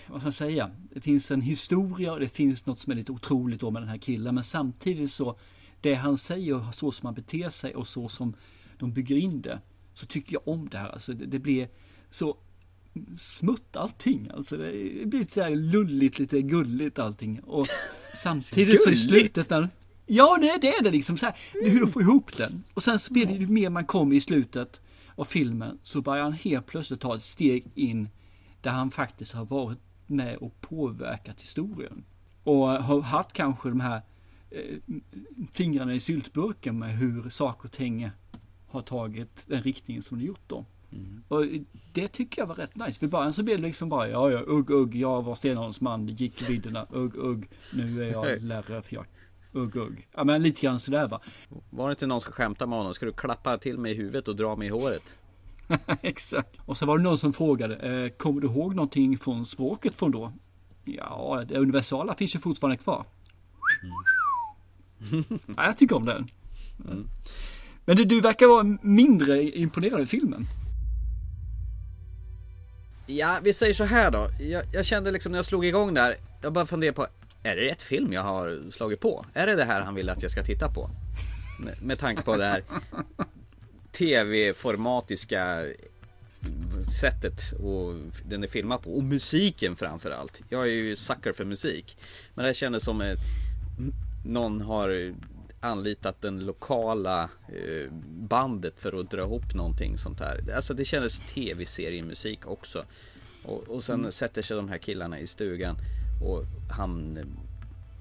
vad 0.08 0.22
ska 0.22 0.28
jag 0.28 0.34
säga, 0.34 0.72
det 0.94 1.02
finns 1.02 1.32
en 1.32 1.42
historia 1.42 2.14
och 2.14 2.20
det 2.20 2.30
finns 2.30 2.66
något 2.66 2.80
som 2.80 2.92
är 2.92 2.96
lite 2.96 3.12
otroligt 3.12 3.60
då 3.60 3.72
med 3.72 3.82
den 3.82 3.90
här 3.90 3.98
killen. 3.98 4.36
Men 4.36 4.44
samtidigt 4.44 5.12
så, 5.12 5.40
det 5.82 5.94
han 5.94 6.18
säger, 6.18 6.72
så 6.72 6.92
som 6.92 7.06
han 7.06 7.16
beter 7.16 7.50
sig 7.50 7.76
och 7.76 7.88
så 7.88 8.10
som 8.10 8.36
de 8.78 8.94
bygger 8.94 9.16
in 9.16 9.42
det, 9.42 9.62
så 9.94 10.06
tycker 10.06 10.34
jag 10.34 10.48
om 10.48 10.70
det 10.70 10.78
här. 10.78 10.90
Alltså 10.90 11.14
det, 11.14 11.26
det 11.26 11.40
blir 11.40 11.70
så 12.10 12.38
smutt 13.16 13.76
allting. 13.76 14.30
Alltså 14.34 14.58
det 14.58 15.06
blir 15.06 15.28
så 15.32 15.42
här 15.42 15.56
lulligt, 15.56 16.20
lite 16.20 16.42
gulligt 16.42 17.00
allting. 17.00 17.40
Och 17.40 17.68
samtidigt 18.14 18.84
så 18.84 18.90
i 18.90 18.96
slutet 18.96 19.50
när... 19.50 19.70
Ja, 20.06 20.38
nej, 20.42 20.58
det 20.62 20.68
är 20.68 20.84
det 20.84 20.92
liksom 20.92 21.18
så 21.18 21.26
här. 21.26 21.36
Hur 21.54 21.80
de 21.80 21.92
får 21.92 22.02
ihop 22.02 22.38
den. 22.38 22.64
Och 22.74 22.84
sen 22.84 23.00
så 23.00 23.14
blir 23.14 23.26
det 23.26 23.34
ju 23.34 23.48
mer 23.48 23.70
man 23.70 23.86
kommer 23.86 24.16
i 24.16 24.22
slutet 24.22 24.82
av 25.16 25.26
filmen 25.26 25.80
så 25.84 26.02
börjar 26.02 26.24
han 26.24 26.34
helt 26.34 26.66
plötsligt 26.66 27.02
ta 27.02 27.16
ett 27.16 27.24
steg 27.24 27.66
in 27.76 28.10
där 28.62 28.72
han 28.72 28.92
faktiskt 28.92 29.34
har 29.34 29.46
varit 29.46 29.80
med 30.06 30.38
och 30.38 30.62
påverkat 30.62 31.42
historien. 31.42 32.06
Och 32.44 32.68
har 32.68 33.02
haft 33.02 33.34
kanske 33.34 33.70
de 33.70 33.80
här 33.80 34.02
fingrarna 35.52 35.94
i 35.94 36.00
syltburken 36.00 36.80
med 36.80 36.98
hur 36.98 37.30
saker 37.30 37.66
och 37.66 37.72
ting 37.72 38.12
har 38.68 38.82
tagit 38.82 39.46
den 39.48 39.64
riktningen 39.64 40.04
som 40.04 40.20
de 40.20 40.26
gjort 40.26 40.42
då. 40.48 40.66
Mm. 40.92 41.24
Och 41.28 41.46
det 41.94 42.08
tycker 42.08 42.42
jag 42.42 42.48
var 42.48 42.56
rätt 42.56 42.76
nice. 42.76 43.00
För 43.00 43.08
början 43.08 43.34
så 43.34 43.44
blev 43.44 43.58
det 43.58 43.64
liksom 43.64 43.90
bara, 43.90 44.10
ja 44.10 44.32
ja, 44.32 44.40
ugg 44.48 44.70
ugg, 44.70 44.96
jag 44.96 45.22
var 45.22 45.36
Stenholms 45.36 45.82
man, 45.82 46.08
gick 46.08 46.50
vidderna, 46.50 46.88
ugg 46.92 47.16
ugg, 47.16 47.50
nu 47.74 48.04
är 48.04 48.12
jag 48.12 48.42
lärare 48.42 48.82
för 48.82 48.96
jag 48.96 49.06
ugg 49.52 49.76
ugg. 49.76 50.08
Ja 50.16 50.24
men 50.24 50.44
lite 50.44 50.62
grann 50.62 50.80
sådär 50.80 51.08
va. 51.08 51.22
Var 51.70 51.88
det 51.88 51.92
inte 51.92 52.08
någon 52.08 52.22
som 52.22 52.32
skämtade 52.32 52.70
med 52.70 52.78
honom, 52.78 52.94
ska 52.94 53.06
du 53.06 53.14
klappa 53.14 53.58
till 53.58 53.78
mig 53.78 53.92
i 53.92 53.96
huvudet 53.96 54.28
och 54.28 54.36
dra 54.36 54.56
mig 54.56 54.68
i 54.68 54.72
håret? 54.72 55.18
Exakt. 56.02 56.56
Och 56.66 56.78
så 56.78 56.86
var 56.86 56.98
det 56.98 57.04
någon 57.04 57.18
som 57.18 57.34
frågade, 57.34 57.76
eh, 57.76 58.10
kommer 58.10 58.42
du 58.42 58.48
ihåg 58.48 58.76
någonting 58.76 59.18
från 59.18 59.46
språket 59.46 59.96
från 59.96 60.12
då? 60.12 60.32
Ja, 60.86 61.44
det 61.48 61.58
universala 61.58 62.16
finns 62.16 62.36
ju 62.36 62.40
fortfarande 62.40 62.78
kvar. 62.78 63.06
Mm. 63.84 64.17
ja, 65.56 65.66
jag 65.66 65.78
tycker 65.78 65.96
om 65.96 66.06
den. 66.06 66.28
Mm. 66.86 67.08
Men 67.86 67.98
du, 67.98 68.06
du 68.06 68.22
verkar 68.22 68.48
vara 68.48 68.78
mindre 68.82 69.44
imponerad 69.44 70.02
i 70.02 70.06
filmen. 70.06 70.48
Ja, 73.06 73.38
vi 73.44 73.54
säger 73.54 73.74
så 73.74 73.84
här 73.84 74.12
då. 74.12 74.30
Jag, 74.40 74.64
jag, 74.74 74.86
kände 74.86 75.12
liksom 75.12 75.32
när 75.32 75.38
jag 75.38 75.46
slog 75.46 75.66
igång 75.66 75.94
där, 75.94 76.16
jag 76.42 76.54
bara 76.54 76.66
funderade 76.66 76.96
på, 76.96 77.08
är 77.44 77.56
det 77.56 77.62
rätt 77.62 77.82
film 77.82 78.14
jag 78.14 78.22
har 78.22 78.72
slagit 78.72 79.00
på? 79.00 79.26
Är 79.34 79.48
det 79.48 79.56
det 79.56 79.64
här 79.64 79.82
han 79.82 79.96
vill 79.96 80.10
att 80.10 80.22
jag 80.22 80.32
ska 80.32 80.44
titta 80.44 80.72
på? 80.72 80.90
Med, 81.60 81.84
med 81.84 82.00
tanke 82.00 82.22
på 82.22 82.38
det 82.38 82.46
här 82.46 82.64
tv-formatiska 83.92 85.66
sättet 87.02 87.54
och 87.60 87.96
den 88.26 88.44
är 88.44 88.48
filmad 88.48 88.82
på 88.82 88.96
och 88.98 89.04
musiken 89.04 89.76
framförallt. 89.76 90.42
Jag 90.50 90.62
är 90.62 90.72
ju 90.72 90.96
sucker 90.96 91.34
för 91.34 91.46
musik. 91.46 91.98
Men 92.34 92.46
det 92.46 92.54
kändes 92.54 92.84
som 92.84 93.02
att 93.02 93.18
någon 94.26 94.62
har 94.62 95.14
anlitat 95.60 96.22
den 96.22 96.46
lokala 96.46 97.24
eh, 97.48 97.92
bandet 98.10 98.74
för 98.78 99.00
att 99.00 99.12
dra 99.12 99.22
ihop 99.22 99.56
någonting 99.56 99.98
sånt 99.98 100.20
här. 100.20 100.54
Alltså 100.56 100.74
det 100.74 100.86
kändes 100.86 101.20
tv-seriemusik 101.20 102.48
också. 102.48 102.84
Och, 103.44 103.64
och 103.64 103.84
sen 103.84 104.00
mm. 104.00 104.12
sätter 104.12 104.42
sig 104.42 104.58
de 104.58 104.70
här 104.70 104.78
killarna 104.78 105.20
i 105.20 105.28
stugan 105.28 105.76
och 106.24 106.44
han 106.70 107.20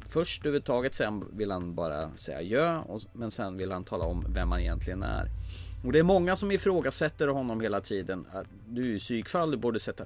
Först 0.09 0.42
överhuvudtaget 0.42 0.94
sen 0.94 1.24
vill 1.33 1.50
han 1.50 1.74
bara 1.74 2.11
säga 2.16 2.42
ja, 2.42 2.81
och, 2.81 3.02
men 3.12 3.31
sen 3.31 3.57
vill 3.57 3.72
han 3.72 3.85
tala 3.85 4.05
om 4.05 4.26
vem 4.29 4.50
han 4.50 4.61
egentligen 4.61 5.02
är. 5.02 5.29
Och 5.87 5.92
det 5.92 5.99
är 5.99 6.03
många 6.03 6.37
som 6.37 6.51
ifrågasätter 6.51 7.29
honom 7.29 7.61
hela 7.61 7.81
tiden. 7.81 8.27
Du 8.68 8.83
är 8.83 8.87
ju 8.87 8.99
psykfall, 8.99 9.51
du 9.51 9.57
borde 9.57 9.81
sätta, 9.81 10.05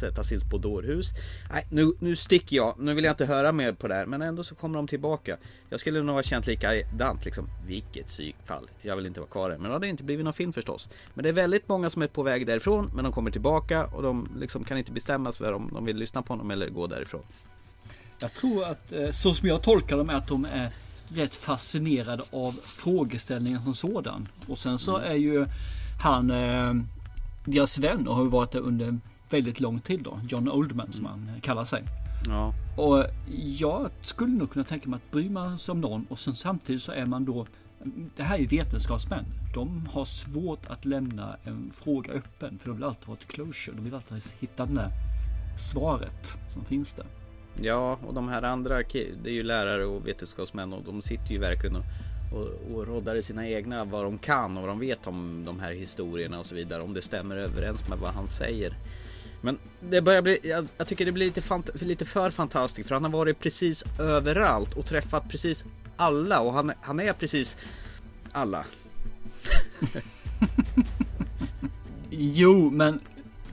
sättas 0.00 0.32
in 0.32 0.40
på 0.50 0.58
dårhus. 0.58 1.06
Nej, 1.52 1.66
nu, 1.70 1.92
nu 1.98 2.16
sticker 2.16 2.56
jag. 2.56 2.74
Nu 2.78 2.94
vill 2.94 3.04
jag 3.04 3.12
inte 3.12 3.26
höra 3.26 3.52
mer 3.52 3.72
på 3.72 3.88
det 3.88 3.94
här. 3.94 4.06
Men 4.06 4.22
ändå 4.22 4.44
så 4.44 4.54
kommer 4.54 4.76
de 4.76 4.86
tillbaka. 4.86 5.36
Jag 5.68 5.80
skulle 5.80 6.02
nog 6.02 6.14
ha 6.14 6.22
känt 6.22 6.46
likadant 6.46 7.24
liksom. 7.24 7.46
Vilket 7.66 8.06
psykfall. 8.06 8.70
Jag 8.80 8.96
vill 8.96 9.06
inte 9.06 9.20
vara 9.20 9.30
kvar 9.30 9.50
här. 9.50 9.58
Men 9.58 9.66
det 9.66 9.72
hade 9.72 9.86
inte 9.86 10.02
blivit 10.02 10.24
någon 10.24 10.32
film 10.32 10.52
förstås. 10.52 10.88
Men 11.14 11.22
det 11.22 11.28
är 11.28 11.32
väldigt 11.32 11.68
många 11.68 11.90
som 11.90 12.02
är 12.02 12.06
på 12.06 12.22
väg 12.22 12.46
därifrån. 12.46 12.90
Men 12.94 13.04
de 13.04 13.12
kommer 13.12 13.30
tillbaka 13.30 13.86
och 13.86 14.02
de 14.02 14.28
liksom 14.36 14.64
kan 14.64 14.78
inte 14.78 14.92
bestämma 14.92 15.32
sig 15.32 15.46
för 15.46 15.52
om 15.52 15.70
de 15.74 15.84
vill 15.84 15.96
lyssna 15.96 16.22
på 16.22 16.32
honom 16.32 16.50
eller 16.50 16.68
gå 16.68 16.86
därifrån. 16.86 17.22
Jag 18.20 18.34
tror 18.34 18.64
att 18.64 18.92
eh, 18.92 19.10
så 19.10 19.34
som 19.34 19.48
jag 19.48 19.62
tolkar 19.62 19.96
dem 19.96 20.10
är 20.10 20.14
att 20.14 20.28
de 20.28 20.44
är 20.44 20.70
rätt 21.14 21.36
fascinerad 21.36 22.22
av 22.32 22.52
frågeställningen 22.52 23.62
som 23.62 23.74
sådan. 23.74 24.28
Och 24.46 24.58
sen 24.58 24.78
så 24.78 24.96
är 24.96 25.14
ju 25.14 25.46
han 26.02 26.30
eh, 26.30 26.74
deras 27.44 27.78
vän 27.78 28.08
och 28.08 28.16
har 28.16 28.24
varit 28.24 28.50
det 28.50 28.58
under 28.58 28.98
väldigt 29.30 29.60
lång 29.60 29.80
tid 29.80 30.02
då. 30.02 30.20
John 30.28 30.48
Oldman 30.48 30.92
som 30.92 31.06
mm. 31.06 31.28
han 31.28 31.40
kallar 31.40 31.64
sig. 31.64 31.82
Ja. 32.26 32.54
Och 32.76 33.04
jag 33.58 33.90
skulle 34.00 34.32
nog 34.32 34.50
kunna 34.50 34.64
tänka 34.64 34.88
mig 34.88 34.96
att 34.96 35.10
bry 35.10 35.30
man 35.30 35.58
sig 35.58 35.72
om 35.72 35.80
någon 35.80 36.06
och 36.08 36.18
sen 36.18 36.34
samtidigt 36.34 36.82
så 36.82 36.92
är 36.92 37.06
man 37.06 37.24
då 37.24 37.46
det 38.16 38.22
här 38.22 38.38
är 38.38 38.46
vetenskapsmän. 38.46 39.24
De 39.54 39.86
har 39.92 40.04
svårt 40.04 40.66
att 40.66 40.84
lämna 40.84 41.36
en 41.44 41.70
fråga 41.74 42.12
öppen 42.12 42.58
för 42.58 42.68
de 42.68 42.76
vill 42.76 42.84
alltid 42.84 43.06
ha 43.06 43.14
ett 43.14 43.28
closure. 43.28 43.76
De 43.76 43.84
vill 43.84 43.94
alltid 43.94 44.22
hitta 44.40 44.66
det 44.66 44.74
där 44.74 44.90
svaret 45.58 46.38
som 46.48 46.64
finns 46.64 46.94
där. 46.94 47.06
Ja, 47.62 47.98
och 48.06 48.14
de 48.14 48.28
här 48.28 48.42
andra, 48.42 48.82
det 49.22 49.30
är 49.30 49.32
ju 49.32 49.42
lärare 49.42 49.84
och 49.84 50.06
vetenskapsmän 50.06 50.72
och 50.72 50.82
de 50.82 51.02
sitter 51.02 51.32
ju 51.32 51.38
verkligen 51.38 51.76
och, 51.76 51.84
och, 52.32 52.74
och 52.74 52.86
roddar 52.86 53.14
i 53.14 53.22
sina 53.22 53.48
egna 53.48 53.84
vad 53.84 54.04
de 54.04 54.18
kan 54.18 54.56
och 54.56 54.62
vad 54.62 54.70
de 54.70 54.78
vet 54.78 55.06
om 55.06 55.44
de 55.46 55.60
här 55.60 55.72
historierna 55.72 56.38
och 56.38 56.46
så 56.46 56.54
vidare. 56.54 56.82
Om 56.82 56.94
det 56.94 57.02
stämmer 57.02 57.36
överens 57.36 57.88
med 57.88 57.98
vad 57.98 58.10
han 58.10 58.28
säger. 58.28 58.74
Men 59.42 59.58
det 59.80 60.02
börjar 60.02 60.22
bli, 60.22 60.38
jag, 60.42 60.64
jag 60.76 60.86
tycker 60.86 61.04
det 61.04 61.12
blir 61.12 61.26
lite, 61.26 61.40
fant, 61.40 61.82
lite 61.82 62.04
för 62.04 62.30
fantastiskt 62.30 62.88
för 62.88 62.94
han 62.94 63.04
har 63.04 63.10
varit 63.10 63.40
precis 63.40 63.84
överallt 63.98 64.74
och 64.74 64.86
träffat 64.86 65.28
precis 65.28 65.64
alla 65.96 66.40
och 66.40 66.52
han, 66.52 66.72
han 66.80 67.00
är 67.00 67.12
precis 67.12 67.56
alla. 68.32 68.64
jo, 72.10 72.70
men 72.70 73.00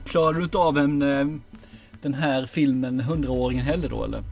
klarar 0.04 0.32
du 0.32 0.44
inte 0.44 0.58
av 0.58 0.78
en 0.78 1.02
eh, 1.02 1.26
den 2.02 2.14
här 2.14 2.46
filmen 2.46 3.00
Hundraåringen 3.00 3.64
heller 3.64 3.88
då 3.88 4.04
eller? 4.04 4.22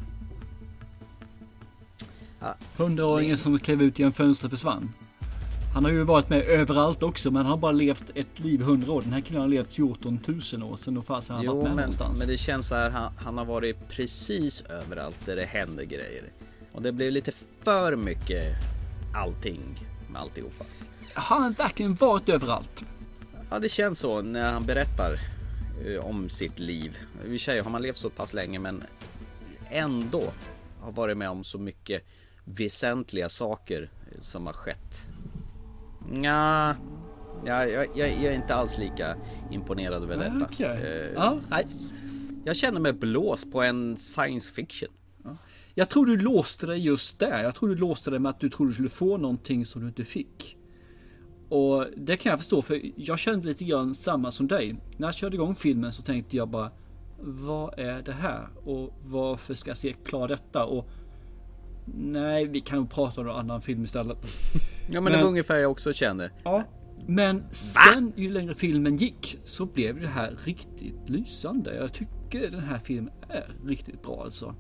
Hundraåringen 2.77 3.37
som 3.37 3.59
klev 3.59 3.83
ut 3.83 3.99
genom 3.99 4.13
fönstret 4.13 4.53
försvann. 4.53 4.93
Han 5.75 5.85
har 5.85 5.93
ju 5.93 6.03
varit 6.03 6.29
med 6.29 6.43
överallt 6.43 7.03
också 7.03 7.31
men 7.31 7.43
han 7.43 7.51
har 7.51 7.57
bara 7.57 7.73
levt 7.73 8.11
ett 8.15 8.41
liv 8.41 8.63
hundra 8.63 8.93
år. 8.93 9.03
Den 9.03 9.13
här 9.13 9.21
killen 9.21 9.41
har 9.41 9.49
levt 9.49 9.73
14 9.73 10.21
000 10.27 10.63
år 10.63 10.77
sedan 10.77 10.97
och 10.97 11.07
fast 11.07 11.29
han 11.29 11.43
jo, 11.45 11.53
varit 11.53 11.63
med 11.63 11.69
men, 11.69 11.77
någonstans. 11.77 12.19
Men 12.19 12.29
det 12.29 12.37
känns 12.37 12.69
så 12.69 12.75
här, 12.75 12.91
han, 12.91 13.13
han 13.17 13.39
har 13.39 13.45
varit 13.45 13.89
precis 13.89 14.61
överallt 14.61 15.17
där 15.27 15.37
det 15.37 15.45
händer 15.45 15.85
grejer. 15.85 16.33
Och 16.73 16.83
det 16.83 16.93
blev 16.93 17.13
lite 17.13 17.33
för 17.65 17.97
mycket 17.97 18.55
allting 19.15 19.61
med 20.13 20.21
alltihopa. 20.21 20.65
Har 21.15 21.41
han 21.41 21.53
verkligen 21.53 21.95
varit 21.95 22.29
överallt? 22.29 22.85
Ja, 23.51 23.59
det 23.59 23.69
känns 23.69 24.01
så 24.01 24.23
när 24.23 24.53
han 24.53 24.67
berättar 24.67 25.19
om 26.03 26.29
sitt 26.29 26.59
liv. 26.59 26.99
I 27.25 27.37
och 27.37 27.65
har 27.65 27.71
man 27.71 27.83
levt 27.83 27.99
så 27.99 28.11
pass 28.11 28.33
länge 28.33 28.59
men 28.59 28.85
ändå 29.71 30.33
har 30.81 30.93
varit 30.93 31.17
med 31.17 31.31
om 31.31 31.45
så 31.45 31.59
mycket 31.59 32.03
väsentliga 32.45 33.29
saker 33.29 33.91
som 34.21 34.47
har 34.47 34.53
skett. 34.53 35.07
Nja, 36.11 36.77
jag, 37.45 37.73
jag, 37.73 37.89
jag 37.97 38.25
är 38.25 38.33
inte 38.33 38.55
alls 38.55 38.79
lika 38.79 39.17
imponerad 39.51 40.03
över 40.03 40.17
detta. 40.17 40.45
Okay. 40.45 40.83
Uh, 40.83 41.13
ja, 41.15 41.41
jag 42.45 42.57
känner 42.57 42.81
mig 42.81 42.93
blåst 42.93 43.53
på 43.53 43.63
en 43.63 43.97
science 43.97 44.55
fiction. 44.55 44.89
Jag 45.75 45.89
tror 45.89 46.07
du 46.07 46.17
låste 46.17 46.67
dig 46.67 46.79
just 46.79 47.19
där. 47.19 47.43
Jag 47.43 47.55
tror 47.55 47.69
du 47.69 47.75
låste 47.75 48.11
dig 48.11 48.19
med 48.19 48.31
att 48.31 48.41
du 48.41 48.51
trodde 48.51 48.71
du 48.71 48.75
skulle 48.75 48.89
få 48.89 49.17
någonting 49.17 49.67
som 49.67 49.81
du 49.81 49.89
inte 49.89 50.05
fick. 50.05 50.56
Och 51.49 51.87
det 51.97 52.17
kan 52.17 52.31
jag 52.31 52.39
förstå 52.39 52.63
för 52.63 52.81
jag 52.97 53.19
kände 53.19 53.49
lite 53.49 53.65
grann 53.65 53.95
samma 53.95 54.31
som 54.31 54.49
dig. 54.49 54.77
När 54.97 55.07
jag 55.07 55.15
körde 55.15 55.37
igång 55.37 55.55
filmen 55.55 55.93
så 55.93 56.03
tänkte 56.03 56.37
jag 56.37 56.49
bara 56.49 56.71
Vad 57.21 57.79
är 57.79 58.03
det 58.03 58.13
här? 58.13 58.49
Och 58.65 58.95
varför 59.03 59.55
ska 59.55 59.71
jag 59.71 59.77
se 59.77 59.93
klar 60.05 60.29
detta? 60.29 60.65
Och 60.65 60.89
Nej, 61.95 62.47
vi 62.47 62.61
kan 62.61 62.87
prata 62.87 63.21
om 63.21 63.29
en 63.29 63.35
annan 63.35 63.61
film 63.61 63.85
istället. 63.85 64.19
Ja 64.89 65.01
men, 65.01 65.05
men 65.05 65.13
det 65.13 65.19
var 65.19 65.29
ungefär 65.29 65.57
jag 65.57 65.71
också 65.71 65.93
kände. 65.93 66.31
Ja. 66.45 66.63
Men 67.07 67.43
sen 67.51 68.13
ju 68.17 68.31
längre 68.31 68.55
filmen 68.55 68.97
gick 68.97 69.39
så 69.45 69.67
blev 69.67 70.01
det 70.01 70.09
här 70.09 70.37
riktigt 70.45 71.09
lysande. 71.09 71.75
Jag 71.75 71.93
tycker 71.93 72.51
den 72.51 72.61
här 72.61 72.79
filmen 72.79 73.13
är 73.29 73.45
riktigt 73.67 74.03
bra 74.03 74.23
alltså. 74.25 74.55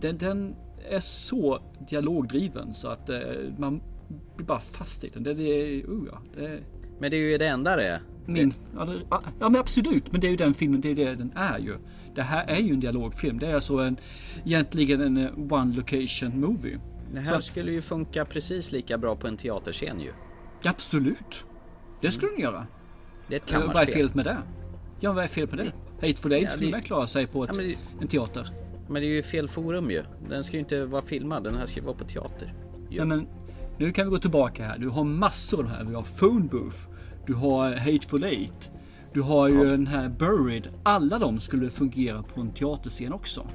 Den, 0.00 0.18
den 0.18 0.56
är 0.90 1.00
så 1.00 1.62
dialogdriven 1.88 2.74
så 2.74 2.88
att 2.88 3.08
eh, 3.08 3.18
man 3.58 3.80
blir 4.36 4.46
bara 4.46 4.60
fast 4.60 5.04
i 5.04 5.08
den. 5.08 5.22
Det, 5.22 5.34
det, 5.34 5.82
uh, 5.82 6.08
ja, 6.12 6.18
det... 6.36 6.60
Men 7.00 7.10
det 7.10 7.16
är 7.16 7.30
ju 7.30 7.38
det 7.38 7.46
enda 7.48 7.76
det 7.76 8.00
min... 8.26 8.54
Ja, 8.76 8.84
det- 8.84 9.00
ja 9.40 9.48
men 9.48 9.56
absolut, 9.56 10.12
men 10.12 10.20
det 10.20 10.26
är 10.26 10.30
ju 10.30 10.36
den 10.36 10.54
filmen, 10.54 10.80
det 10.80 10.90
är 10.90 10.94
det 10.94 11.14
den 11.14 11.32
är 11.36 11.58
ju. 11.58 11.74
Det 12.14 12.22
här 12.22 12.44
är 12.46 12.60
ju 12.60 12.72
en 12.72 12.80
dialogfilm. 12.80 13.38
Det 13.38 13.46
är 13.46 13.54
alltså 13.54 13.76
en, 13.78 13.96
egentligen 14.44 15.00
en 15.00 15.16
eh, 15.16 15.52
one 15.52 15.76
location 15.76 16.40
movie. 16.40 16.78
Det 17.12 17.20
här 17.20 17.36
att- 17.36 17.44
skulle 17.44 17.72
ju 17.72 17.80
funka 17.80 18.24
precis 18.24 18.72
lika 18.72 18.98
bra 18.98 19.16
på 19.16 19.26
en 19.26 19.36
teaterscen 19.36 20.00
ju. 20.00 20.12
Absolut. 20.64 21.44
Det 22.00 22.10
skulle 22.10 22.32
den 22.32 22.40
göra. 22.40 22.66
Det 23.28 23.34
är 23.34 23.40
ett 23.40 23.52
Eh, 23.52 23.58
Vad 23.58 23.62
är 23.62 23.66
kammarspel. 23.72 23.94
felet 23.94 24.14
med 24.14 24.24
det? 24.24 24.38
Ja, 25.00 25.12
vad 25.12 25.24
är 25.24 25.28
felet 25.28 25.50
med 25.52 25.58
det? 25.66 26.06
Hateful 26.06 26.32
Eight 26.32 26.42
Ja, 26.44 26.50
skulle 26.50 26.66
det- 26.66 26.72
väl 26.72 26.82
klara 26.82 27.06
sig 27.06 27.26
på 27.26 27.44
ett, 27.44 27.50
Ja, 27.56 27.62
det- 27.62 27.76
en 28.00 28.08
teater? 28.08 28.48
Men 28.88 29.02
det 29.02 29.08
är 29.08 29.14
ju 29.14 29.22
fel 29.22 29.48
forum 29.48 29.90
ju. 29.90 30.02
Den 30.28 30.44
ska 30.44 30.52
ju 30.56 30.60
inte 30.60 30.84
vara 30.86 31.02
filmad, 31.02 31.44
den 31.44 31.54
här 31.54 31.66
ska 31.66 31.80
ju 31.80 31.86
vara 31.86 31.96
på 31.96 32.04
teater. 32.04 32.54
Ja, 32.90 33.04
men 33.04 33.26
nu 33.78 33.92
kan 33.92 34.04
vi 34.04 34.10
gå 34.10 34.18
tillbaka 34.18 34.64
här. 34.64 34.78
Du 34.78 34.88
har 34.88 35.04
massor 35.04 35.58
av 35.58 35.64
de 35.64 35.70
här. 35.70 35.84
Vi 35.84 35.94
har 35.94 36.02
Phone 36.02 36.48
Booth. 36.48 36.76
Du 37.26 37.34
har 37.34 37.72
Hateful 37.72 38.24
Eight. 38.24 38.70
Du 39.12 39.22
har 39.22 39.48
ju 39.48 39.70
den 39.70 39.86
här 39.86 40.08
Buried. 40.08 40.68
Alla 40.82 41.18
de 41.18 41.40
skulle 41.40 41.70
fungera 41.70 42.22
på 42.22 42.40
en 42.40 42.52
teaterscen 42.52 43.12
också. 43.12 43.46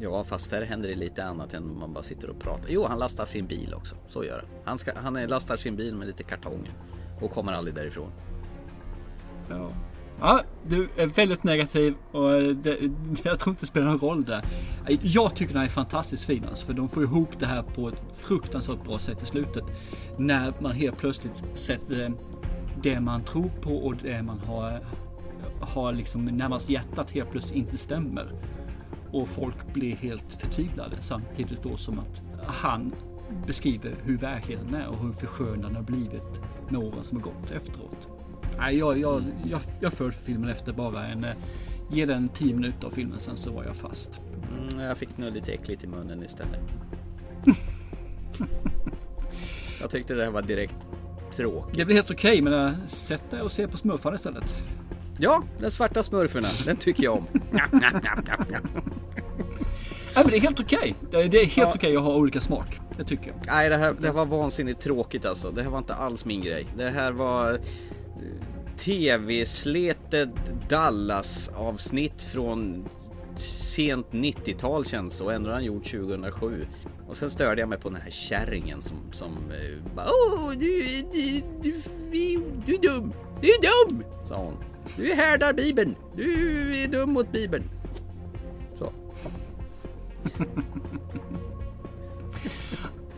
Ja, 0.00 0.24
fast 0.24 0.50
där 0.50 0.62
händer 0.62 0.88
det 0.88 0.94
lite 0.94 1.24
annat 1.24 1.54
än 1.54 1.78
man 1.78 1.92
bara 1.92 2.04
sitter 2.04 2.30
och 2.30 2.38
pratar. 2.38 2.68
Jo, 2.68 2.86
han 2.88 2.98
lastar 2.98 3.24
sin 3.24 3.46
bil 3.46 3.74
också. 3.74 3.96
Så 4.08 4.24
gör 4.24 4.38
han. 4.38 4.60
Han, 4.64 4.78
ska, 4.78 4.92
han 4.94 5.14
lastar 5.14 5.56
sin 5.56 5.76
bil 5.76 5.94
med 5.94 6.06
lite 6.06 6.22
kartonger. 6.22 6.72
Och 7.20 7.30
kommer 7.30 7.52
aldrig 7.52 7.74
därifrån. 7.74 8.10
Ja. 9.48 9.72
Ja, 10.20 10.42
du 10.66 10.88
är 10.96 11.06
väldigt 11.06 11.44
negativ 11.44 11.94
och 12.12 12.30
det, 12.54 12.78
jag 13.22 13.38
tror 13.38 13.50
inte 13.52 13.62
det 13.62 13.66
spelar 13.66 13.86
någon 13.86 13.98
roll 13.98 14.24
där. 14.24 14.44
Jag 15.02 15.34
tycker 15.34 15.52
den 15.52 15.60
här 15.60 15.68
är 15.68 15.72
fantastiskt 15.72 16.24
fin 16.24 16.44
alltså, 16.48 16.66
för 16.66 16.72
de 16.72 16.88
får 16.88 17.02
ihop 17.02 17.38
det 17.38 17.46
här 17.46 17.62
på 17.62 17.88
ett 17.88 18.02
fruktansvärt 18.14 18.84
bra 18.84 18.98
sätt 18.98 19.22
i 19.22 19.26
slutet. 19.26 19.64
När 20.16 20.52
man 20.60 20.72
helt 20.72 20.98
plötsligt 20.98 21.44
sätter 21.54 22.12
det 22.82 23.00
man 23.00 23.24
tror 23.24 23.50
på 23.60 23.76
och 23.76 23.96
det 23.96 24.22
man 24.22 24.38
har, 24.38 24.80
har 25.60 25.92
liksom 25.92 26.24
närmast 26.24 26.70
hjärtat 26.70 27.10
helt 27.10 27.30
plötsligt 27.30 27.56
inte 27.56 27.76
stämmer. 27.76 28.32
Och 29.12 29.28
folk 29.28 29.74
blir 29.74 29.96
helt 29.96 30.32
förtvivlade 30.40 30.96
samtidigt 31.00 31.62
då 31.62 31.76
som 31.76 31.98
att 31.98 32.22
han 32.46 32.94
beskriver 33.46 33.94
hur 34.04 34.16
verkligheten 34.16 34.74
är 34.74 34.88
och 34.88 34.98
hur 34.98 35.12
förskönad 35.12 35.62
den 35.62 35.76
har 35.76 35.82
blivit 35.82 36.40
med 36.68 36.80
åren 36.80 37.04
som 37.04 37.16
har 37.18 37.24
gått 37.24 37.50
efteråt. 37.50 38.17
Nej, 38.58 38.78
jag, 38.78 38.98
jag, 38.98 39.22
jag, 39.50 39.60
jag 39.80 39.92
för 39.92 40.10
filmen 40.10 40.50
efter 40.50 40.72
bara 40.72 41.06
en... 41.06 41.24
eh, 41.24 41.30
Ge 41.90 42.06
den 42.06 42.28
10 42.28 42.54
minuter 42.54 42.86
av 42.86 42.90
filmen 42.90 43.20
sen 43.20 43.36
så 43.36 43.52
var 43.52 43.64
jag 43.64 43.76
fast. 43.76 44.20
Mm, 44.58 44.80
jag 44.84 44.96
fick 44.96 45.18
nog 45.18 45.32
lite 45.34 45.52
äckligt 45.52 45.84
i 45.84 45.86
munnen 45.86 46.22
istället. 46.22 46.60
jag 49.80 49.90
tyckte 49.90 50.14
det 50.14 50.24
här 50.24 50.30
var 50.30 50.42
direkt 50.42 50.74
tråkigt. 51.36 51.78
Det 51.78 51.84
blir 51.84 51.96
helt 51.96 52.10
okej 52.10 52.42
men 52.42 52.52
äh, 52.66 52.70
sätt 52.86 53.30
dig 53.30 53.40
och 53.42 53.52
se 53.52 53.68
på 53.68 53.76
smurfarna 53.76 54.14
istället. 54.16 54.56
Ja, 55.18 55.42
den 55.60 55.70
svarta 55.70 56.02
smurferna, 56.02 56.48
den 56.66 56.76
tycker 56.76 57.04
jag 57.04 57.14
om. 57.16 57.24
Nej 60.14 60.24
men 60.24 60.30
det 60.30 60.36
är 60.36 60.40
helt 60.40 60.60
okej. 60.60 60.94
Det, 61.10 61.22
det 61.28 61.40
är 61.40 61.46
helt 61.46 61.56
Ja. 61.56 61.72
okej 61.74 61.96
att 61.96 62.02
ha 62.02 62.14
olika 62.14 62.40
smak. 62.40 62.80
Det 62.96 63.04
tycker 63.04 63.26
jag. 63.28 63.36
Nej, 63.46 63.68
det 63.68 63.76
här, 63.76 63.94
det 64.00 64.06
här 64.06 64.14
var 64.14 64.26
vansinnigt 64.26 64.80
tråkigt 64.80 65.24
alltså. 65.26 65.50
Det 65.50 65.62
här 65.62 65.70
var 65.70 65.78
inte 65.78 65.94
alls 65.94 66.24
min 66.24 66.40
grej. 66.40 66.66
Det 66.76 66.88
här 66.90 67.12
var 67.12 67.52
eh, 67.52 67.58
tv-sletet 68.78 70.28
Dallas-avsnitt 70.68 72.22
från 72.22 72.88
sent 73.36 74.06
90-tal 74.10 74.86
känns 74.86 75.20
och 75.20 75.32
ändå 75.32 75.48
har 75.48 75.54
han 75.54 75.64
gjort 75.64 75.90
2007. 75.90 76.66
Och 77.08 77.16
sen 77.16 77.30
störde 77.30 77.60
jag 77.60 77.68
mig 77.68 77.78
på 77.78 77.88
den 77.88 78.00
här 78.00 78.10
kärringen 78.10 78.82
som, 78.82 78.96
som 79.12 79.32
eh, 79.32 79.94
bara 79.94 80.06
Åh, 80.10 80.50
du, 80.50 81.02
du, 81.12 81.42
du, 81.62 81.82
du, 82.12 82.42
du 82.66 82.74
är 82.74 82.78
dum! 82.78 83.12
Du 83.40 83.48
är 83.48 83.90
dum! 83.90 84.04
Sa 84.28 84.36
hon. 84.36 84.56
Du 84.96 85.14
härdar 85.14 85.52
Bibeln! 85.52 85.96
Du 86.16 86.76
är 86.82 86.88
dum 86.88 87.12
mot 87.12 87.32
Bibeln. 87.32 87.64
Så. 88.78 88.92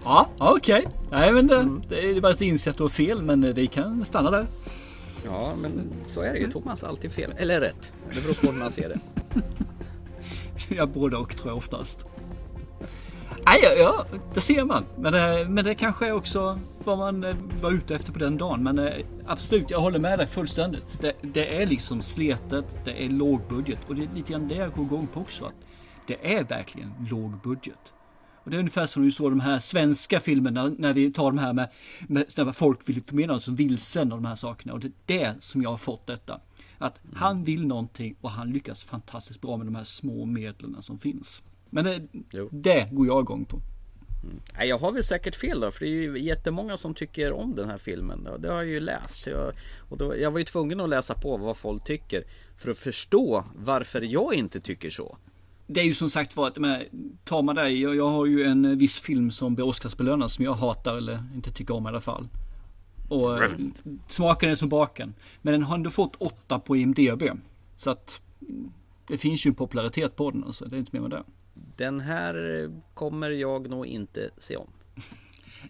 Ja, 0.05 0.29
okej. 0.39 0.89
Nej 1.11 1.33
men 1.33 1.47
det, 1.47 1.69
det 1.89 2.11
är 2.11 2.21
bara 2.21 2.33
ett 2.33 2.41
inse 2.41 2.71
att 2.71 2.77
du 2.77 2.83
har 2.83 2.91
fel 2.91 3.23
men 3.23 3.41
det 3.41 3.67
kan 3.67 4.05
stanna 4.05 4.31
där. 4.31 4.47
Ja, 5.25 5.55
men 5.61 5.93
så 6.07 6.21
är 6.21 6.33
det 6.33 6.39
ju. 6.39 6.51
Thomas 6.51 6.83
har 6.83 6.89
alltid 6.89 7.13
fel. 7.13 7.35
Eller 7.37 7.61
rätt. 7.61 7.93
Det 8.15 8.23
beror 8.23 8.35
på 8.35 8.47
hur 8.47 8.59
man 8.59 8.73
ser 8.73 8.89
det. 8.89 8.99
Ja, 10.69 10.87
både 10.87 11.17
och 11.17 11.37
tror 11.37 11.49
jag 11.49 11.57
oftast. 11.57 12.07
Nej, 13.47 13.61
ja, 13.63 13.71
ja, 13.79 14.07
det 14.35 14.41
ser 14.41 14.65
man. 14.65 14.85
Men 14.99 15.13
det, 15.13 15.47
men 15.49 15.65
det 15.65 15.75
kanske 15.75 16.07
är 16.07 16.13
också 16.13 16.59
vad 16.85 16.99
man 16.99 17.25
eh, 17.25 17.37
var 17.61 17.73
ute 17.73 17.95
efter 17.95 18.13
på 18.13 18.19
den 18.19 18.39
dagen. 18.39 18.63
Men 18.63 18.79
eh, 18.79 18.93
absolut, 19.27 19.71
jag 19.71 19.81
håller 19.81 19.99
med 19.99 20.19
dig 20.19 20.27
fullständigt. 20.27 21.01
Det, 21.01 21.13
det 21.23 21.63
är 21.63 21.67
liksom 21.67 22.03
sletet, 22.03 22.65
det 22.85 23.05
är 23.05 23.09
lågbudget 23.09 23.79
och 23.89 23.95
det 23.95 24.03
är 24.03 24.09
lite 24.15 24.33
grann 24.33 24.49
det 24.49 24.55
jag 24.55 24.73
går 24.73 24.85
igång 24.85 25.07
på 25.07 25.21
också. 25.21 25.45
Att 25.45 25.55
det 26.07 26.37
är 26.37 26.45
verkligen 26.45 26.93
låg 27.11 27.41
budget. 27.43 27.93
Och 28.45 28.51
det 28.51 28.57
är 28.57 28.59
ungefär 28.59 28.87
som 28.87 29.03
du 29.03 29.11
såg 29.11 29.33
de 29.33 29.41
här 29.41 29.59
svenska 29.59 30.21
filmerna 30.21 30.73
när 30.79 30.95
vi 30.95 31.13
tar 31.13 31.25
de 31.25 31.39
här 31.39 31.53
med, 31.53 31.69
med 32.09 32.25
när 32.37 32.53
folk 32.53 32.89
vill 32.89 33.03
förmedla 33.03 33.35
oss 33.35 33.45
som 33.45 33.57
vilsen 33.57 34.13
och 34.13 34.19
de 34.19 34.29
här 34.29 34.35
sakerna. 34.35 34.73
Och 34.73 34.81
det 34.81 34.87
är 34.89 34.93
det 35.07 35.35
som 35.39 35.63
jag 35.63 35.71
har 35.71 35.77
fått 35.77 36.07
detta. 36.07 36.41
Att 36.79 36.99
han 37.15 37.45
vill 37.45 37.67
någonting 37.67 38.17
och 38.21 38.31
han 38.31 38.51
lyckas 38.51 38.85
fantastiskt 38.85 39.41
bra 39.41 39.57
med 39.57 39.67
de 39.67 39.75
här 39.75 39.85
små 39.85 40.25
medlen 40.25 40.83
som 40.83 40.99
finns. 40.99 41.43
Men 41.71 41.85
det, 41.85 42.03
det 42.51 42.89
går 42.93 43.07
jag 43.07 43.23
igång 43.23 43.45
på. 43.45 43.61
Nej, 44.57 44.69
jag 44.69 44.79
har 44.79 44.93
väl 44.93 45.05
säkert 45.05 45.37
fel 45.37 45.61
då, 45.61 45.71
för 45.71 45.81
det 45.81 45.91
är 45.91 45.95
ju 45.95 46.19
jättemånga 46.19 46.77
som 46.77 46.95
tycker 46.95 47.33
om 47.33 47.55
den 47.55 47.71
här 47.71 47.79
filmen. 47.79 48.27
Och 48.27 48.41
Det 48.41 48.49
har 48.49 48.57
jag 48.57 48.69
ju 48.69 48.81
läst. 48.81 49.27
Jag, 49.27 49.53
och 49.89 49.99
då, 49.99 50.17
jag 50.17 50.31
var 50.31 50.39
ju 50.39 50.45
tvungen 50.45 50.81
att 50.81 50.89
läsa 50.89 51.15
på 51.15 51.37
vad 51.37 51.57
folk 51.57 51.85
tycker 51.85 52.25
för 52.57 52.71
att 52.71 52.79
förstå 52.79 53.45
varför 53.55 54.01
jag 54.01 54.35
inte 54.35 54.61
tycker 54.61 54.91
så. 54.91 55.17
Det 55.73 55.81
är 55.81 55.85
ju 55.85 55.95
som 55.95 56.11
sagt 56.11 56.37
var 56.37 56.49
att 56.49 56.59
men, 56.59 56.85
tar 57.25 57.43
man 57.43 57.55
det, 57.55 57.71
jag, 57.71 57.97
jag 57.97 58.09
har 58.09 58.27
ju 58.27 58.45
en 58.45 58.79
viss 58.79 59.01
film 59.01 59.31
som 59.31 59.55
blir 59.55 59.67
Oscarsbelönad 59.67 60.31
som 60.31 60.45
jag 60.45 60.55
hatar 60.55 60.97
eller 60.97 61.25
inte 61.35 61.51
tycker 61.51 61.75
om 61.75 61.87
i 61.87 61.89
alla 61.89 62.01
fall. 62.01 62.29
Och 63.09 63.45
eh, 63.45 63.51
smaken 64.09 64.51
är 64.51 64.55
som 64.55 64.69
baken. 64.69 65.15
Men 65.43 65.53
den 65.53 65.63
har 65.63 65.75
ändå 65.75 65.91
fått 65.91 66.17
8 66.19 66.59
på 66.59 66.77
IMDB. 66.77 67.23
Så 67.77 67.91
att 67.91 68.23
det 69.07 69.19
finns 69.19 69.47
ju 69.47 69.49
en 69.49 69.55
popularitet 69.55 70.17
på 70.17 70.31
den 70.31 70.45
alltså. 70.45 70.65
Det 70.65 70.77
är 70.77 70.79
inte 70.79 70.93
mer 70.93 71.01
med 71.01 71.11
det. 71.11 71.25
Den 71.77 72.01
här 72.01 72.63
eh, 72.63 72.71
kommer 72.95 73.31
jag 73.31 73.71
nog 73.71 73.87
inte 73.87 74.31
se 74.39 74.57
om. 74.57 74.69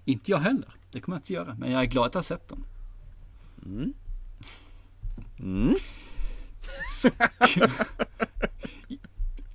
Inte 0.04 0.30
jag 0.30 0.38
heller. 0.38 0.68
Det 0.92 1.00
kommer 1.00 1.16
jag 1.16 1.20
inte 1.20 1.32
göra. 1.32 1.56
Men 1.58 1.70
jag 1.70 1.82
är 1.82 1.86
glad 1.86 2.06
att 2.06 2.14
jag 2.14 2.18
har 2.18 2.22
sett 2.22 2.48
den. 2.48 2.64
Mm. 3.64 3.94
Mm. 5.38 5.74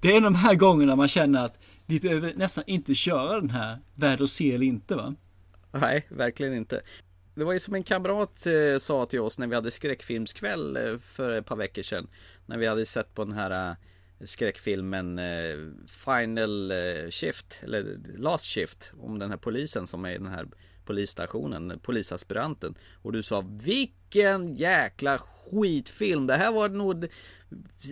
Det 0.06 0.16
är 0.16 0.22
de 0.22 0.36
här 0.36 0.56
gångerna 0.56 0.96
man 0.96 1.08
känner 1.08 1.46
att 1.46 1.60
vi 1.86 2.00
behöver 2.00 2.34
nästan 2.36 2.64
inte 2.68 2.96
köra 2.96 3.42
den 3.42 3.50
här 3.50 3.80
värd 3.96 4.22
att 4.22 4.30
se 4.30 4.56
eller 4.56 4.66
inte 4.66 4.96
va? 4.96 5.16
Nej, 5.72 6.08
verkligen 6.10 6.54
inte. 6.54 6.82
Det 7.36 7.44
var 7.44 7.54
ju 7.54 7.60
som 7.60 7.76
en 7.76 7.84
kamrat 7.84 8.46
eh, 8.46 8.78
sa 8.80 9.06
till 9.06 9.20
oss 9.20 9.40
när 9.40 9.48
vi 9.48 9.56
hade 9.56 9.72
skräckfilmskväll 9.72 10.78
eh, 10.78 11.00
för 11.00 11.32
ett 11.32 11.46
par 11.46 11.56
veckor 11.56 11.82
sedan. 11.82 12.08
När 12.46 12.58
vi 12.58 12.68
hade 12.68 12.86
sett 12.86 13.14
på 13.14 13.24
den 13.24 13.34
här 13.34 13.70
eh, 13.70 13.76
skräckfilmen 14.26 15.20
eh, 15.20 15.58
Final 15.88 16.72
eh, 16.72 17.10
Shift, 17.10 17.60
eller 17.64 17.98
Last 18.18 18.46
Shift, 18.46 18.92
om 19.00 19.20
den 19.20 19.30
här 19.30 19.38
polisen 19.38 19.88
som 19.88 20.06
är 20.06 20.12
i 20.12 20.18
den 20.18 20.28
här 20.28 20.48
polisstationen, 20.86 21.80
polisaspiranten. 21.84 22.76
Och 23.02 23.12
du 23.12 23.24
sa 23.24 23.44
vilken 23.48 24.56
jäkla 24.56 25.18
skitfilm, 25.18 26.28
det 26.28 26.36
här 26.36 26.52
var 26.52 26.70
nog 26.70 27.08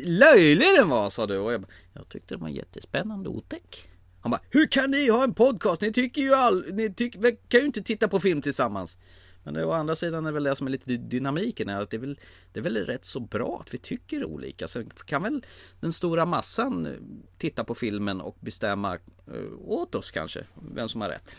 löjlig 0.06 0.68
den 0.78 0.90
var 0.90 1.10
sa 1.10 1.28
du. 1.28 1.38
Och 1.38 1.54
jag, 1.54 1.62
bara, 1.62 1.72
jag 1.94 2.10
tyckte 2.10 2.34
den 2.34 2.42
var 2.42 2.50
jättespännande 2.50 3.30
och 3.30 3.36
otäck. 3.36 3.90
Han 4.22 4.32
bara, 4.32 4.42
hur 4.50 4.68
kan 4.68 4.92
ni 4.92 5.10
ha 5.10 5.24
en 5.24 5.34
podcast? 5.34 5.82
Ni 5.82 5.94
tycker 5.94 6.22
ju 6.22 6.34
all, 6.34 6.66
ni 6.74 6.94
tycker, 6.94 7.38
kan 7.48 7.60
ju 7.60 7.66
inte 7.66 7.82
titta 7.82 8.08
på 8.08 8.20
film 8.20 8.42
tillsammans. 8.42 8.98
Men 9.44 9.54
det, 9.54 9.66
å 9.66 9.72
andra 9.72 9.96
sidan 9.96 10.26
är 10.26 10.32
väl 10.32 10.44
det 10.44 10.56
som 10.56 10.68
är 10.68 10.72
lite 10.72 10.98
dynamiken 10.98 11.70
är 11.70 11.82
att 11.82 11.90
det 11.90 11.98
är, 11.98 12.02
väl, 12.02 12.20
det 12.52 12.60
är 12.60 12.64
väl 12.64 12.78
rätt 12.78 13.06
så 13.06 13.20
bra 13.20 13.58
att 13.62 13.74
vi 13.74 13.78
tycker 13.78 14.26
olika. 14.26 14.68
Sen 14.68 14.90
kan 15.06 15.24
väl 15.24 15.46
den 15.80 15.94
stora 15.94 16.26
massan 16.26 16.86
eh, 16.86 16.92
titta 17.38 17.64
på 17.64 17.76
filmen 17.76 18.22
och 18.22 18.38
bestämma 18.40 18.94
eh, 18.94 19.54
åt 19.60 19.96
oss 19.96 20.12
kanske, 20.12 20.46
vem 20.74 20.90
som 20.90 21.02
har 21.02 21.10
rätt. 21.10 21.36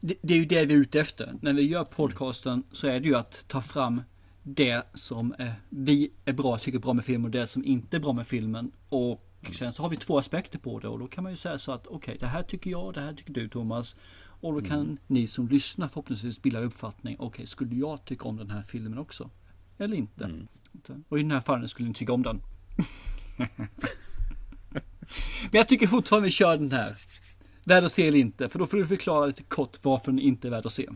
Det, 0.00 0.14
det 0.22 0.34
är 0.34 0.38
ju 0.38 0.44
det 0.44 0.66
vi 0.66 0.74
är 0.74 0.78
ute 0.78 1.00
efter. 1.00 1.34
När 1.40 1.52
vi 1.52 1.62
gör 1.62 1.84
podcasten 1.84 2.62
så 2.72 2.86
är 2.86 3.00
det 3.00 3.08
ju 3.08 3.16
att 3.16 3.48
ta 3.48 3.60
fram 3.60 4.02
det 4.42 4.82
som 4.94 5.34
eh, 5.38 5.52
vi 5.68 6.10
är 6.24 6.32
bra, 6.32 6.58
tycker 6.58 6.78
är 6.78 6.82
bra 6.82 6.92
med 6.92 7.04
filmen 7.04 7.24
och 7.24 7.30
det 7.30 7.46
som 7.46 7.64
inte 7.64 7.96
är 7.96 8.00
bra 8.00 8.12
med 8.12 8.26
filmen. 8.26 8.72
Och 8.88 9.20
sen 9.52 9.72
så 9.72 9.82
har 9.82 9.90
vi 9.90 9.96
två 9.96 10.18
aspekter 10.18 10.58
på 10.58 10.78
det 10.78 10.88
och 10.88 10.98
då 10.98 11.06
kan 11.06 11.24
man 11.24 11.32
ju 11.32 11.36
säga 11.36 11.58
så 11.58 11.72
att 11.72 11.86
okej, 11.86 12.16
det 12.20 12.26
här 12.26 12.42
tycker 12.42 12.70
jag, 12.70 12.94
det 12.94 13.00
här 13.00 13.12
tycker 13.12 13.32
du 13.32 13.48
Thomas. 13.48 13.96
Och 14.40 14.54
då 14.54 14.68
kan 14.68 14.98
ni 15.06 15.26
som 15.26 15.48
lyssnar 15.48 15.88
förhoppningsvis 15.88 16.42
bilda 16.42 16.58
en 16.58 16.64
uppfattning. 16.64 17.16
Okej, 17.18 17.46
skulle 17.46 17.74
jag 17.74 18.04
tycka 18.04 18.28
om 18.28 18.36
den 18.36 18.50
här 18.50 18.62
filmen 18.62 18.98
också? 18.98 19.30
Eller 19.78 19.96
inte? 19.96 20.30
Och 21.08 21.18
i 21.18 21.22
den 21.22 21.30
här 21.30 21.40
fallen 21.40 21.68
skulle 21.68 21.88
ni 21.88 21.94
tycka 21.94 22.12
om 22.12 22.22
den. 22.22 22.40
Men 25.50 25.58
jag 25.58 25.68
tycker 25.68 25.86
fortfarande 25.86 26.26
vi 26.26 26.32
kör 26.32 26.56
den 26.56 26.72
här. 26.72 26.96
Värd 27.66 27.84
att 27.84 27.92
se 27.92 28.08
eller 28.08 28.18
inte, 28.18 28.48
för 28.48 28.58
då 28.58 28.66
får 28.66 28.76
du 28.76 28.86
förklara 28.86 29.26
lite 29.26 29.42
kort 29.42 29.78
varför 29.82 30.06
den 30.12 30.18
inte 30.18 30.48
är 30.48 30.50
värd 30.50 30.66
att 30.66 30.72
se. 30.72 30.88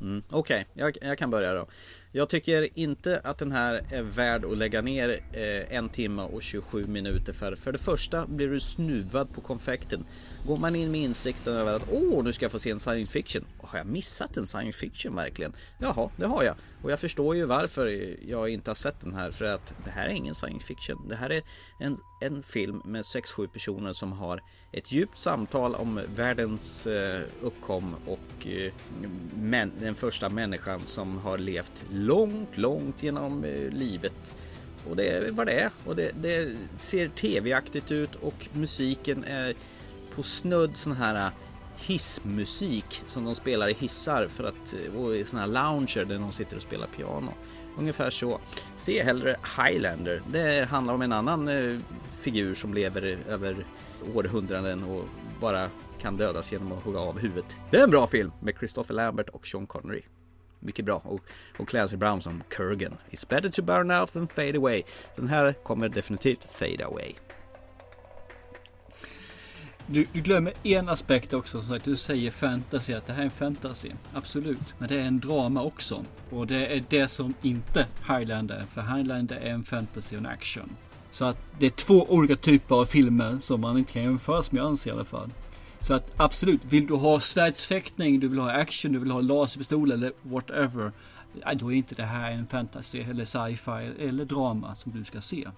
Mm, 0.00 0.22
Okej, 0.30 0.66
jag, 0.74 0.96
jag 1.02 1.18
kan 1.18 1.30
börja 1.30 1.54
då. 1.54 1.66
Jag 2.12 2.28
tycker 2.28 2.68
inte 2.78 3.20
att 3.24 3.38
den 3.38 3.52
här 3.52 3.82
är 3.90 4.02
värd 4.02 4.44
att 4.44 4.58
lägga 4.58 4.82
ner 4.82 5.20
eh, 5.32 5.76
en 5.76 5.88
timme 5.88 6.22
och 6.22 6.42
27 6.42 6.84
minuter 6.84 7.32
för. 7.32 7.56
För 7.56 7.72
det 7.72 7.78
första 7.78 8.26
blir 8.26 8.48
du 8.48 8.60
snuvad 8.60 9.34
på 9.34 9.40
konfekten. 9.40 10.04
Går 10.46 10.56
man 10.56 10.76
in 10.76 10.90
med 10.90 11.00
insikten 11.00 11.54
över 11.54 11.76
att 11.76 11.88
åh, 11.92 12.24
nu 12.24 12.32
ska 12.32 12.44
jag 12.44 12.52
få 12.52 12.58
se 12.58 12.70
en 12.70 12.80
science 12.80 13.12
fiction. 13.12 13.44
Har 13.60 13.78
jag 13.78 13.86
missat 13.86 14.36
en 14.36 14.46
science 14.46 14.78
fiction 14.78 15.14
verkligen? 15.14 15.52
Jaha, 15.78 16.10
det 16.16 16.26
har 16.26 16.42
jag. 16.44 16.54
Och 16.82 16.90
jag 16.90 17.00
förstår 17.00 17.36
ju 17.36 17.44
varför 17.44 18.16
jag 18.28 18.48
inte 18.48 18.70
har 18.70 18.74
sett 18.74 19.00
den 19.00 19.14
här. 19.14 19.30
För 19.30 19.44
att 19.44 19.74
det 19.84 19.90
här 19.90 20.06
är 20.06 20.12
ingen 20.12 20.34
science 20.34 20.66
fiction. 20.66 21.08
Det 21.08 21.16
här 21.16 21.30
är 21.30 21.42
en, 21.78 21.98
en 22.20 22.42
film 22.42 22.82
med 22.84 23.02
6-7 23.02 23.46
personer 23.46 23.92
som 23.92 24.12
har 24.12 24.42
ett 24.72 24.92
djupt 24.92 25.18
samtal 25.18 25.74
om 25.74 26.00
världens 26.16 26.86
eh, 26.86 27.22
uppkom 27.42 27.94
och 28.06 28.46
eh, 28.46 28.72
men, 29.34 29.72
den 29.80 29.94
första 29.94 30.28
människan 30.28 30.80
som 30.84 31.18
har 31.18 31.38
levt 31.38 31.84
långt, 31.90 32.56
långt 32.56 33.02
genom 33.02 33.44
eh, 33.44 33.70
livet. 33.70 34.34
Och 34.88 34.96
det 34.96 35.08
är 35.08 35.30
vad 35.30 35.46
det 35.46 35.52
är. 35.52 35.70
Och 35.84 35.96
det, 35.96 36.12
det 36.20 36.56
ser 36.78 37.08
tv-aktigt 37.08 37.90
ut 37.90 38.14
och 38.14 38.48
musiken 38.52 39.24
är 39.24 39.54
på 40.14 40.22
snudd 40.22 40.76
sån 40.76 40.92
här 40.92 41.30
hissmusik 41.78 43.02
som 43.06 43.24
de 43.24 43.34
spelar 43.34 43.68
i 43.68 43.72
hissar 43.72 44.28
för 44.28 44.44
att, 44.44 44.74
eh, 44.74 45.00
och 45.00 45.16
i 45.16 45.24
såna 45.24 45.42
här 45.42 45.48
lounger 45.48 46.04
där 46.04 46.18
de 46.18 46.32
sitter 46.32 46.56
och 46.56 46.62
spelar 46.62 46.86
piano. 46.86 47.32
Ungefär 47.78 48.10
så. 48.10 48.40
Se 48.76 49.02
hellre 49.02 49.36
Highlander. 49.56 50.22
Det 50.32 50.68
handlar 50.70 50.94
om 50.94 51.02
en 51.02 51.12
annan 51.12 51.48
eh, 51.48 51.78
figur 52.20 52.54
som 52.54 52.74
lever 52.74 53.06
eh, 53.06 53.34
över 53.34 53.66
århundraden 54.14 54.84
och 54.84 55.04
bara 55.40 55.70
kan 56.00 56.16
dödas 56.16 56.52
genom 56.52 56.72
att 56.72 56.84
hugga 56.84 56.98
av 56.98 57.18
huvudet. 57.18 57.56
Det 57.70 57.76
är 57.76 57.84
en 57.84 57.90
bra 57.90 58.06
film 58.06 58.32
med 58.40 58.54
Christopher 58.58 58.94
Lambert 58.94 59.28
och 59.28 59.46
Sean 59.46 59.66
Connery. 59.66 60.02
Mycket 60.60 60.84
bra. 60.84 61.02
Och, 61.04 61.20
och 61.58 61.68
Clancy 61.68 61.96
Brown 61.96 62.22
som 62.22 62.42
Kurgan. 62.48 62.96
It's 63.10 63.28
better 63.28 63.48
to 63.48 63.62
burn 63.62 63.90
out 63.90 64.12
than 64.12 64.28
fade 64.28 64.56
away. 64.56 64.82
Den 65.16 65.28
här 65.28 65.52
kommer 65.52 65.88
definitivt 65.88 66.44
fade 66.44 66.84
away. 66.84 67.14
Du, 69.90 70.06
du, 70.12 70.20
glömmer 70.20 70.52
en 70.62 70.88
aspekt 70.88 71.34
också. 71.34 71.60
Som 71.60 71.68
sagt, 71.68 71.84
du 71.84 71.96
säger 71.96 72.30
fantasy, 72.30 72.92
att 72.92 73.06
det 73.06 73.12
här 73.12 73.20
är 73.20 73.24
en 73.24 73.30
fantasy. 73.30 73.90
Absolut. 74.12 74.74
Men 74.78 74.88
det 74.88 74.94
är 74.94 75.04
en 75.04 75.20
drama 75.20 75.62
också. 75.62 76.04
Och 76.30 76.46
det 76.46 76.76
är 76.76 76.84
det 76.88 77.08
som 77.08 77.34
inte 77.42 77.86
Highlander 78.08 78.54
är. 78.54 78.64
För 78.64 78.80
Highlander 78.80 79.36
är 79.36 79.50
en 79.50 79.64
fantasy 79.64 80.16
och 80.16 80.20
en 80.20 80.26
action. 80.26 80.76
Så 81.10 81.24
att 81.24 81.38
det 81.58 81.66
är 81.66 81.70
två 81.70 82.06
olika 82.08 82.36
typer 82.36 82.74
av 82.74 82.84
filmer 82.84 83.38
som 83.38 83.60
man 83.60 83.78
inte 83.78 83.92
kan 83.92 84.02
jämföra 84.02 84.42
med, 84.50 84.60
jag 84.60 84.66
anser 84.66 84.90
i 84.90 84.94
alla 84.94 85.04
fall. 85.04 85.30
Så 85.80 85.94
att 85.94 86.12
absolut, 86.16 86.60
vill 86.64 86.86
du 86.86 86.94
ha 86.94 87.20
svärdsfäktning, 87.20 88.20
du 88.20 88.28
vill 88.28 88.38
ha 88.38 88.50
action, 88.50 88.92
du 88.92 88.98
vill 88.98 89.10
ha 89.10 89.20
laserpistol 89.20 89.92
eller 89.92 90.12
whatever. 90.22 90.92
Då 91.54 91.72
är 91.72 91.76
inte 91.76 91.94
det 91.94 92.02
här 92.02 92.30
en 92.30 92.46
fantasy 92.46 93.00
eller 93.00 93.24
sci-fi 93.24 94.08
eller 94.08 94.24
drama 94.24 94.74
som 94.74 94.92
du 94.92 95.04
ska 95.04 95.20
se. 95.20 95.48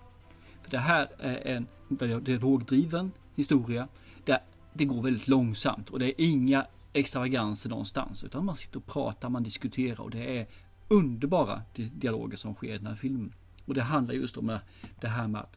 För 0.62 0.71
det 0.71 0.79
här 0.79 1.09
är 1.19 1.57
en 1.57 1.66
dialogdriven 2.21 3.12
historia 3.37 3.88
det, 4.73 4.85
går 4.85 5.03
väldigt 5.03 5.29
långsamt 5.29 5.91
och 5.91 5.99
det 5.99 6.07
är 6.07 6.15
inga 6.19 6.67
extravaganser 6.93 7.71
någonstans. 7.71 8.25
Utan 8.25 8.45
man 8.45 8.57
sitter 8.57 8.77
och 8.77 8.87
pratar, 8.87 9.29
man 9.29 9.43
diskuterar 9.43 10.01
och 10.01 10.11
det 10.11 10.39
är 10.39 10.47
underbara 10.89 11.63
dialoger 11.75 12.37
som 12.37 12.55
sker 12.55 12.75
i 12.75 12.79
den 12.79 12.87
här 12.87 12.95
filmen. 12.95 13.35
Och 13.65 13.75
det 13.75 13.83
handlar 13.83 14.15
just 14.15 14.37
om 14.37 14.59
det 15.01 15.09
här 15.09 15.29
med 15.29 15.41
att 15.41 15.57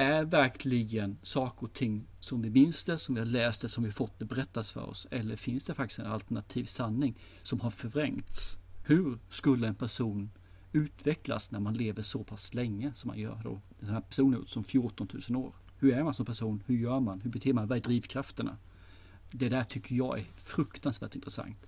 är 0.00 0.24
verkligen 0.24 1.18
saker 1.22 1.66
och 1.66 1.72
ting 1.72 2.06
som 2.20 2.42
vi 2.42 2.50
minns 2.50 2.84
det, 2.84 2.98
som 2.98 3.14
vi 3.14 3.20
har 3.20 3.26
läst 3.26 3.62
det, 3.62 3.68
som 3.68 3.84
vi 3.84 3.92
fått 3.92 4.18
det 4.18 4.24
berättat 4.24 4.68
för 4.68 4.88
oss? 4.88 5.06
Eller 5.10 5.36
finns 5.36 5.64
det 5.64 5.74
faktiskt 5.74 5.98
en 5.98 6.06
alternativ 6.06 6.64
sanning 6.64 7.18
som 7.42 7.60
har 7.60 7.70
förvrängts? 7.70 8.56
Hur 8.84 9.18
skulle 9.28 9.68
en 9.68 9.74
person 9.74 10.30
utvecklas 10.72 11.50
när 11.50 11.60
man 11.60 11.74
lever 11.74 12.02
så 12.02 12.24
pass 12.24 12.54
länge 12.54 12.92
som 12.94 13.08
man 13.08 13.18
gör 13.18 13.40
då? 13.44 13.60
Den 13.80 13.90
här 13.90 14.00
personen 14.00 14.46
som 14.46 14.64
14 14.64 15.08
000 15.28 15.44
år. 15.44 15.54
Hur 15.80 15.92
är 15.94 16.04
man 16.04 16.14
som 16.14 16.26
person? 16.26 16.62
Hur 16.66 16.76
gör 16.76 17.00
man? 17.00 17.20
Hur 17.20 17.30
beter 17.30 17.52
man? 17.52 17.66
Vad 17.66 17.78
är 17.78 17.82
drivkrafterna? 17.82 18.56
Det 19.30 19.48
där 19.48 19.64
tycker 19.64 19.94
jag 19.94 20.18
är 20.18 20.24
fruktansvärt 20.36 21.14
intressant. 21.14 21.66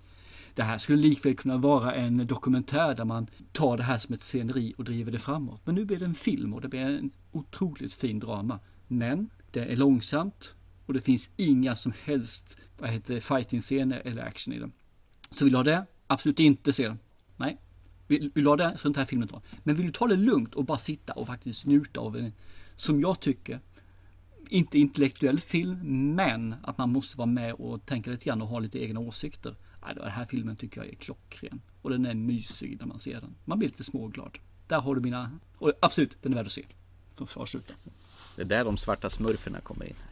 Det 0.55 0.63
här 0.63 0.79
skulle 0.79 1.03
likväl 1.03 1.35
kunna 1.35 1.57
vara 1.57 1.95
en 1.95 2.27
dokumentär 2.27 2.95
där 2.95 3.05
man 3.05 3.27
tar 3.53 3.77
det 3.77 3.83
här 3.83 3.99
som 3.99 4.15
ett 4.15 4.21
sceneri 4.21 4.75
och 4.79 4.85
driver 4.85 5.13
det 5.13 5.19
framåt. 5.19 5.61
Men 5.65 5.75
nu 5.75 5.85
blir 5.85 5.99
det 5.99 6.05
en 6.05 6.15
film 6.15 6.55
och 6.55 6.61
det 6.61 6.69
blir 6.69 6.81
en 6.81 7.11
otroligt 7.33 7.95
fin 7.95 8.19
drama. 8.19 8.59
Men 8.89 9.31
det 9.51 9.73
är 9.73 9.77
långsamt 9.77 10.55
och 10.87 10.95
det 10.95 11.01
finns 11.01 11.31
inga 11.37 11.75
som 11.75 11.93
helst 12.05 12.57
vad 12.79 12.91
heter 12.91 13.21
fighting-scener 13.21 14.03
eller 14.05 14.23
action 14.23 14.55
i 14.55 14.59
den. 14.59 14.73
Så 15.31 15.45
vill 15.45 15.53
du 15.53 15.59
ha 15.59 15.65
det? 15.65 15.87
Absolut 16.07 16.41
inte 16.41 16.73
se 16.73 16.89
den. 16.89 16.99
Nej. 17.37 17.59
Vill, 18.07 18.31
vill 18.35 18.45
du 18.45 18.51
ha 18.51 18.57
det 18.57 18.77
så 18.79 18.89
den 18.89 18.97
här 18.97 19.05
filmen 19.05 19.29
då. 19.33 19.43
Men 19.63 19.75
vill 19.75 19.87
du 19.87 19.93
ta 19.93 20.07
det 20.07 20.17
lugnt 20.17 20.55
och 20.55 20.65
bara 20.65 20.79
sitta 20.79 21.13
och 21.13 21.27
faktiskt 21.27 21.67
njuta 21.67 22.01
av 22.01 22.17
en, 22.17 22.33
som 22.77 23.01
jag 23.01 23.21
tycker, 23.21 23.61
inte 24.53 24.79
intellektuell 24.79 25.41
film, 25.41 25.79
men 26.15 26.55
att 26.63 26.79
man 26.79 26.93
måste 26.93 27.19
vara 27.19 27.27
med 27.27 27.55
och 27.55 27.87
tänka 27.87 28.11
lite 28.11 28.25
grann 28.25 28.43
och 28.43 28.49
ha 28.49 28.59
lite 28.59 28.85
egna 28.85 29.01
åsikter. 29.01 29.57
Den 29.97 30.11
här 30.11 30.25
filmen 30.25 30.57
tycker 30.57 30.81
jag 30.81 30.91
är 30.91 30.95
klockren. 30.95 31.61
Och 31.83 31.91
den 31.91 32.07
är 32.07 32.15
mysig 32.15 32.77
när 32.81 32.87
man 32.87 32.99
ser 32.99 33.21
den. 33.21 33.35
Man 33.45 33.59
blir 33.59 33.69
lite 33.69 33.85
småglad. 33.85 34.39
Där 34.67 34.81
har 34.81 34.95
du 34.95 35.01
mina... 35.01 35.31
Och 35.59 35.73
absolut, 35.81 36.17
den 36.23 36.33
är 36.33 36.37
värd 36.37 36.47
att 36.47 36.53
se. 36.53 36.65
För 37.17 37.25
att 37.25 37.37
avsluta. 37.37 37.75
Det 38.37 38.43
är 38.43 38.47
där 38.47 38.65
de 38.65 38.77
svarta 38.77 39.11
smurferna 39.11 39.61
kommer 39.61 39.87
in. 39.87 39.95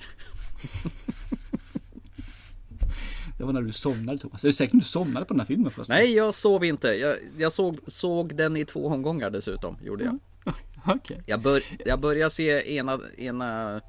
Det 3.39 3.45
var 3.45 3.53
när 3.53 3.63
du 3.63 3.73
somnade 3.73 4.19
Thomas. 4.19 4.43
Det 4.43 4.49
är 4.49 4.53
säkert 4.53 4.79
du 4.81 4.85
somnade 4.85 5.27
på 5.27 5.35
den 5.35 5.41
här 5.41 5.47
filmen 5.47 5.71
förresten. 5.71 5.97
Nej, 5.97 6.15
jag 6.15 6.35
sov 6.35 6.65
inte. 6.65 6.89
Jag, 6.89 7.17
jag 7.39 7.53
såg, 7.53 7.79
såg 7.87 8.37
den 8.37 8.57
i 8.57 8.65
två 8.65 8.87
omgångar 8.87 9.31
dessutom. 9.31 9.77
Gjorde 9.83 10.05
jag. 10.05 10.11
Mm. 10.11 10.21
Okay. 10.87 11.19
Jag, 11.27 11.41
bör, 11.41 11.63
jag 11.87 12.01
började 12.01 12.31
se 12.31 12.77
ena, 12.77 13.01
ena 13.19 13.81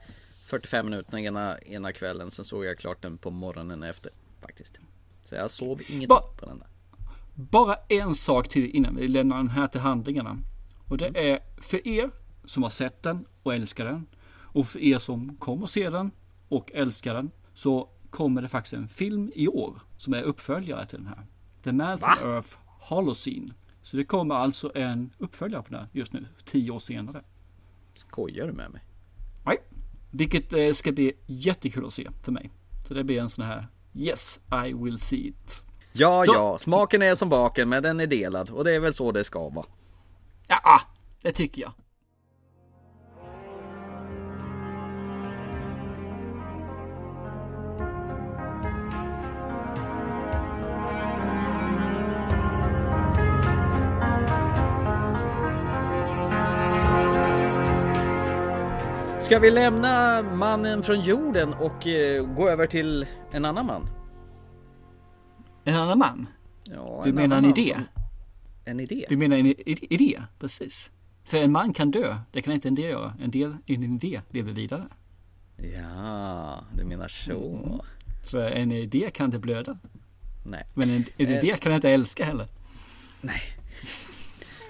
45 0.52 0.86
minuter 0.86 1.18
ena, 1.18 1.60
ena 1.60 1.92
kvällen. 1.92 2.32
Sen 2.32 2.46
såg 2.46 2.66
jag 2.66 2.78
klart 2.78 3.02
den 3.02 3.18
på 3.18 3.32
morgonen 3.32 3.84
efter 3.84 4.12
faktiskt. 4.40 4.80
Så 5.22 5.36
jag 5.36 5.52
sov 5.52 5.82
inget 5.88 6.10
ba 6.10 6.22
på 6.22 6.46
den 6.46 6.60
där. 6.60 6.68
Bara 7.36 7.76
en 7.90 8.16
sak 8.16 8.50
till 8.50 8.76
innan 8.76 8.96
vi 8.96 9.08
lämnar 9.08 9.38
den 9.38 9.50
här 9.50 9.68
till 9.68 9.82
handlingarna. 9.82 10.38
Och 10.88 10.98
det 10.98 11.08
mm. 11.08 11.32
är 11.32 11.62
för 11.62 11.88
er 11.88 12.12
som 12.46 12.64
har 12.64 12.70
sett 12.70 13.04
den 13.04 13.26
och 13.44 13.54
älskar 13.54 13.86
den. 13.86 14.08
Och 14.32 14.68
för 14.68 14.80
er 14.80 15.00
som 15.00 15.36
kommer 15.38 15.68
se 15.68 15.90
den 15.90 16.12
och 16.50 16.72
älskar 16.74 17.14
den. 17.14 17.32
Så 17.54 17.90
kommer 18.10 18.42
det 18.42 18.48
faktiskt 18.48 18.74
en 18.74 18.88
film 18.88 19.32
i 19.36 19.48
år 19.48 19.80
som 19.98 20.14
är 20.14 20.22
uppföljare 20.22 20.86
till 20.86 20.98
den 20.98 21.08
här. 21.08 21.26
The 21.64 21.72
Man 21.72 21.98
from 21.98 22.32
Earth 22.32 22.58
Holocene. 22.66 23.54
Så 23.82 23.98
det 23.98 24.06
kommer 24.06 24.36
alltså 24.36 24.72
en 24.76 25.14
uppföljare 25.18 25.64
på 25.64 25.70
den 25.70 25.80
här 25.80 25.90
just 25.92 26.14
nu, 26.14 26.26
tio 26.46 26.72
år 26.72 26.80
senare. 26.80 27.24
Skojar 27.94 28.48
du 28.48 28.54
med 28.54 28.72
mig? 28.72 28.82
Vilket 30.12 30.54
eh, 30.54 30.72
ska 30.72 30.92
bli 30.92 31.14
jättekul 31.26 31.86
att 31.86 31.94
se 31.94 32.08
för 32.24 32.32
mig. 32.32 32.50
Så 32.88 32.94
det 32.94 33.04
blir 33.04 33.20
en 33.20 33.30
sån 33.30 33.46
här 33.46 33.68
Yes, 33.94 34.40
I 34.68 34.74
will 34.74 35.00
see 35.00 35.28
it. 35.28 35.64
Ja, 35.94 36.24
så. 36.26 36.34
ja, 36.34 36.58
smaken 36.58 37.02
är 37.02 37.16
som 37.16 37.30
baken 37.30 37.70
men 37.70 37.84
den 37.84 38.00
är 38.00 38.08
delad 38.08 38.50
och 38.50 38.64
det 38.64 38.72
är 38.76 38.80
väl 38.80 38.94
så 38.94 39.12
det 39.12 39.24
ska 39.24 39.50
vara. 39.50 39.66
Ja, 40.48 40.82
det 41.22 41.32
tycker 41.32 41.62
jag. 41.62 41.72
Ska 59.32 59.40
vi 59.40 59.52
lämna 59.52 60.22
mannen 60.22 60.84
från 60.84 61.02
jorden 61.02 61.54
och 61.54 61.88
eh, 61.88 62.26
gå 62.26 62.50
över 62.50 62.68
till 62.68 63.06
en 63.32 63.46
annan 63.46 63.66
man? 63.66 63.90
En 65.64 65.76
annan 65.76 66.00
man? 66.00 66.28
Ja, 66.64 67.02
du 67.04 67.10
en 67.10 67.16
menar 67.16 67.38
en 67.38 67.46
idé? 67.46 67.74
Som... 67.74 67.84
En 68.66 68.80
idé? 68.80 69.06
Du 69.10 69.18
menar 69.18 69.38
en 69.38 69.46
idé, 69.68 70.22
precis. 70.40 70.92
För 71.24 71.38
en 71.38 71.52
man 71.52 71.74
kan 71.74 71.92
dö, 71.92 72.18
det 72.32 72.42
kan 72.42 72.54
inte 72.54 72.68
en 72.68 72.80
idé 72.80 72.90
göra. 72.90 73.14
En, 73.22 73.32
del, 73.32 73.58
en 73.66 73.84
idé 73.84 74.22
lever 74.30 74.52
vidare. 74.52 74.88
Ja, 75.58 76.60
du 76.76 76.84
menar 76.84 77.08
så. 77.08 77.56
Mm. 77.56 77.80
För 78.32 78.52
en 78.52 78.72
idé 78.72 79.10
kan 79.14 79.26
inte 79.26 79.40
blöda. 79.40 79.78
Nej. 80.46 80.64
Men 80.74 80.90
en, 80.90 81.06
en 81.18 81.30
idé 81.30 81.56
kan 81.60 81.74
inte 81.74 81.90
älska 81.90 82.26
heller. 82.26 82.48
Nej. 83.22 83.42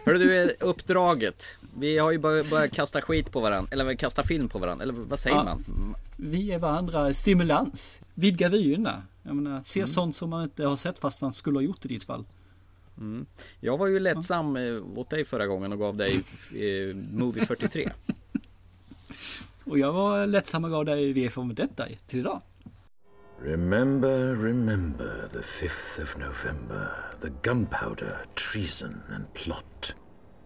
Hörru 0.05 0.17
du, 0.17 0.55
uppdraget. 0.59 1.51
Vi 1.77 1.97
har 1.97 2.11
ju 2.11 2.17
börjat 2.17 2.71
kasta 2.71 3.01
skit 3.01 3.31
på 3.31 3.39
varandra, 3.39 3.69
eller 3.71 3.95
kasta 3.95 4.23
film 4.23 4.49
på 4.49 4.59
varandra, 4.59 4.83
eller 4.83 4.93
vad 4.93 5.19
säger 5.19 5.35
ja, 5.35 5.43
man? 5.43 5.95
Vi 6.17 6.51
är 6.51 6.59
varandra 6.59 7.13
stimulans, 7.13 8.01
vidga 8.13 8.49
vyerna. 8.49 9.03
Jag 9.23 9.35
menar, 9.35 9.61
se 9.63 9.79
mm. 9.79 9.87
sånt 9.87 10.15
som 10.15 10.29
man 10.29 10.43
inte 10.43 10.65
har 10.65 10.75
sett 10.75 10.99
fast 10.99 11.21
man 11.21 11.33
skulle 11.33 11.57
ha 11.57 11.63
gjort 11.63 11.85
i 11.85 11.87
ditt 11.87 12.03
fall. 12.03 12.25
Mm. 12.97 13.25
Jag 13.59 13.77
var 13.77 13.87
ju 13.87 13.99
lättsam 13.99 14.55
ja. 14.55 14.61
Eh, 14.61 14.97
åt 14.97 15.09
dig 15.09 15.25
förra 15.25 15.47
gången 15.47 15.71
och 15.71 15.79
gav 15.79 15.97
dig 15.97 16.23
eh, 16.51 16.95
Movie 16.95 17.45
43. 17.45 17.91
och 19.63 19.79
jag 19.79 19.93
var 19.93 20.27
lättsam 20.27 20.63
och 20.63 20.71
gav 20.71 20.85
dig 20.85 21.13
V 21.13 21.29
för 21.29 21.43
detta 21.43 21.87
till 22.07 22.19
idag. 22.19 22.41
Remember, 23.41 24.35
remember 24.35 25.27
the 25.29 25.39
5th 25.39 25.97
of 25.97 26.15
November, 26.15 26.93
the 27.21 27.31
gunpowder, 27.31 28.25
treason, 28.35 29.01
and 29.07 29.33
plot. 29.33 29.95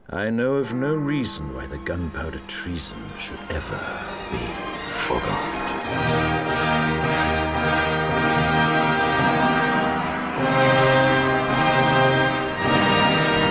I 0.09 0.29
know 0.29 0.53
of 0.53 0.73
no 0.73 0.95
reason 0.95 1.53
why 1.53 1.67
the 1.67 1.77
gunpowder 1.79 2.39
treason 2.47 2.97
should 3.19 3.39
ever 3.49 3.81
be 4.31 4.39
forgot. 4.91 5.65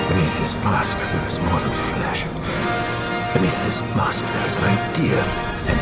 Beneath 0.09 0.39
this 0.41 0.55
mask, 0.65 0.97
there 1.13 1.29
is 1.29 1.39
more 1.39 1.61
than 1.61 1.75
flesh. 1.93 2.25
Beneath 3.35 3.65
this 3.67 3.83
mask, 3.95 4.25
there 4.25 4.47
is 4.47 4.57
an 4.57 4.65
idea, 4.65 5.23
and 5.69 5.81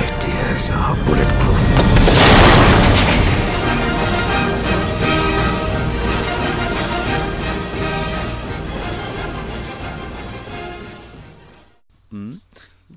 ideas 0.00 0.70
are 0.70 0.96
bulletproof. 1.04 1.71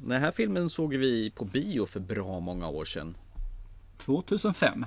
Den 0.06 0.22
här 0.22 0.32
filmen 0.32 0.70
såg 0.70 0.96
vi 0.96 1.30
på 1.32 1.46
bio 1.46 1.86
för 1.86 2.00
bra 2.00 2.40
många 2.40 2.68
år 2.68 2.86
sedan. 2.86 3.18
2005. 3.98 4.86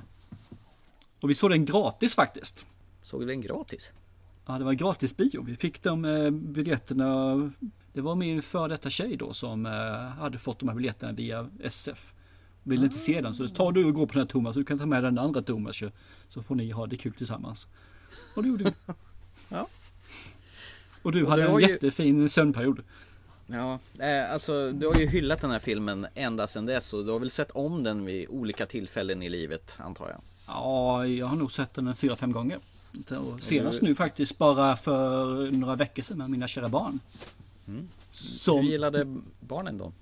Och 1.21 1.31
vi 1.31 1.35
såg 1.35 1.51
den 1.51 1.65
gratis 1.65 2.15
faktiskt. 2.15 2.67
Såg 3.03 3.21
vi 3.21 3.27
den 3.27 3.41
gratis? 3.41 3.93
Ja, 4.47 4.59
det 4.59 4.65
var 4.65 4.73
gratis 4.73 5.17
bio. 5.17 5.43
Vi 5.43 5.57
fick 5.57 5.83
de 5.83 6.05
eh, 6.05 6.31
biljetterna. 6.31 7.35
Det 7.93 8.01
var 8.01 8.15
min 8.15 8.43
före 8.43 8.69
detta 8.69 8.91
tjej 8.91 9.17
då 9.17 9.33
som 9.33 9.67
eh, 9.67 9.73
hade 10.19 10.39
fått 10.39 10.59
de 10.59 10.69
här 10.69 10.77
biljetterna 10.77 11.13
via 11.13 11.51
SF. 11.63 12.13
Ville 12.63 12.85
inte 12.85 12.99
se 12.99 13.21
den 13.21 13.35
så 13.35 13.49
tar 13.49 13.73
du 13.73 13.85
och 13.85 13.95
går 13.95 14.07
på 14.07 14.13
den 14.13 14.23
här 14.23 14.27
Thomas. 14.29 14.55
Du 14.55 14.65
kan 14.65 14.79
ta 14.79 14.87
med 14.87 15.05
den 15.05 15.19
andra 15.19 15.43
Thomas 15.43 15.83
ju. 15.83 15.91
Så 16.29 16.43
får 16.43 16.55
ni 16.55 16.71
ha 16.71 16.87
det 16.87 16.97
kul 16.97 17.13
tillsammans. 17.13 17.69
Och 18.35 18.43
det 18.43 18.49
gjorde 18.49 18.65
vi. 18.65 18.73
Ja. 19.49 19.69
Och 21.03 21.13
du 21.13 21.23
Och 21.25 21.31
hade 21.31 21.45
en 21.45 21.53
var 21.53 21.61
ju- 21.61 21.69
jättefin 21.69 22.29
sömnperiod. 22.29 22.83
Ja, 23.51 23.79
eh, 23.99 24.33
alltså 24.33 24.73
du 24.73 24.87
har 24.87 24.95
ju 24.95 25.07
hyllat 25.07 25.41
den 25.41 25.51
här 25.51 25.59
filmen 25.59 26.07
ända 26.15 26.47
sedan 26.47 26.67
dess 26.67 26.93
och 26.93 27.05
du 27.05 27.11
har 27.13 27.19
väl 27.19 27.31
sett 27.31 27.51
om 27.51 27.83
den 27.83 28.05
vid 28.05 28.29
olika 28.29 28.67
tillfällen 28.67 29.23
i 29.23 29.29
livet 29.29 29.77
antar 29.81 30.09
jag? 30.09 30.21
Ja, 30.47 31.07
jag 31.07 31.27
har 31.27 31.37
nog 31.37 31.53
sett 31.53 31.75
den 31.75 31.87
en 31.87 31.95
fyra, 31.97 32.17
fem 32.17 32.33
gånger. 32.33 32.59
Och 33.11 33.43
senast 33.43 33.83
nu 33.83 33.95
faktiskt 33.95 34.39
bara 34.39 34.77
för 34.77 35.51
några 35.51 35.77
veckor 35.77 36.03
sedan 36.03 36.19
med 36.19 36.31
mina 36.31 36.49
kära 36.49 36.69
barn. 36.69 37.01
Som- 38.11 38.57
Hur 38.57 38.71
gillade 38.71 39.17
barnen 39.41 39.79
då? 39.79 39.93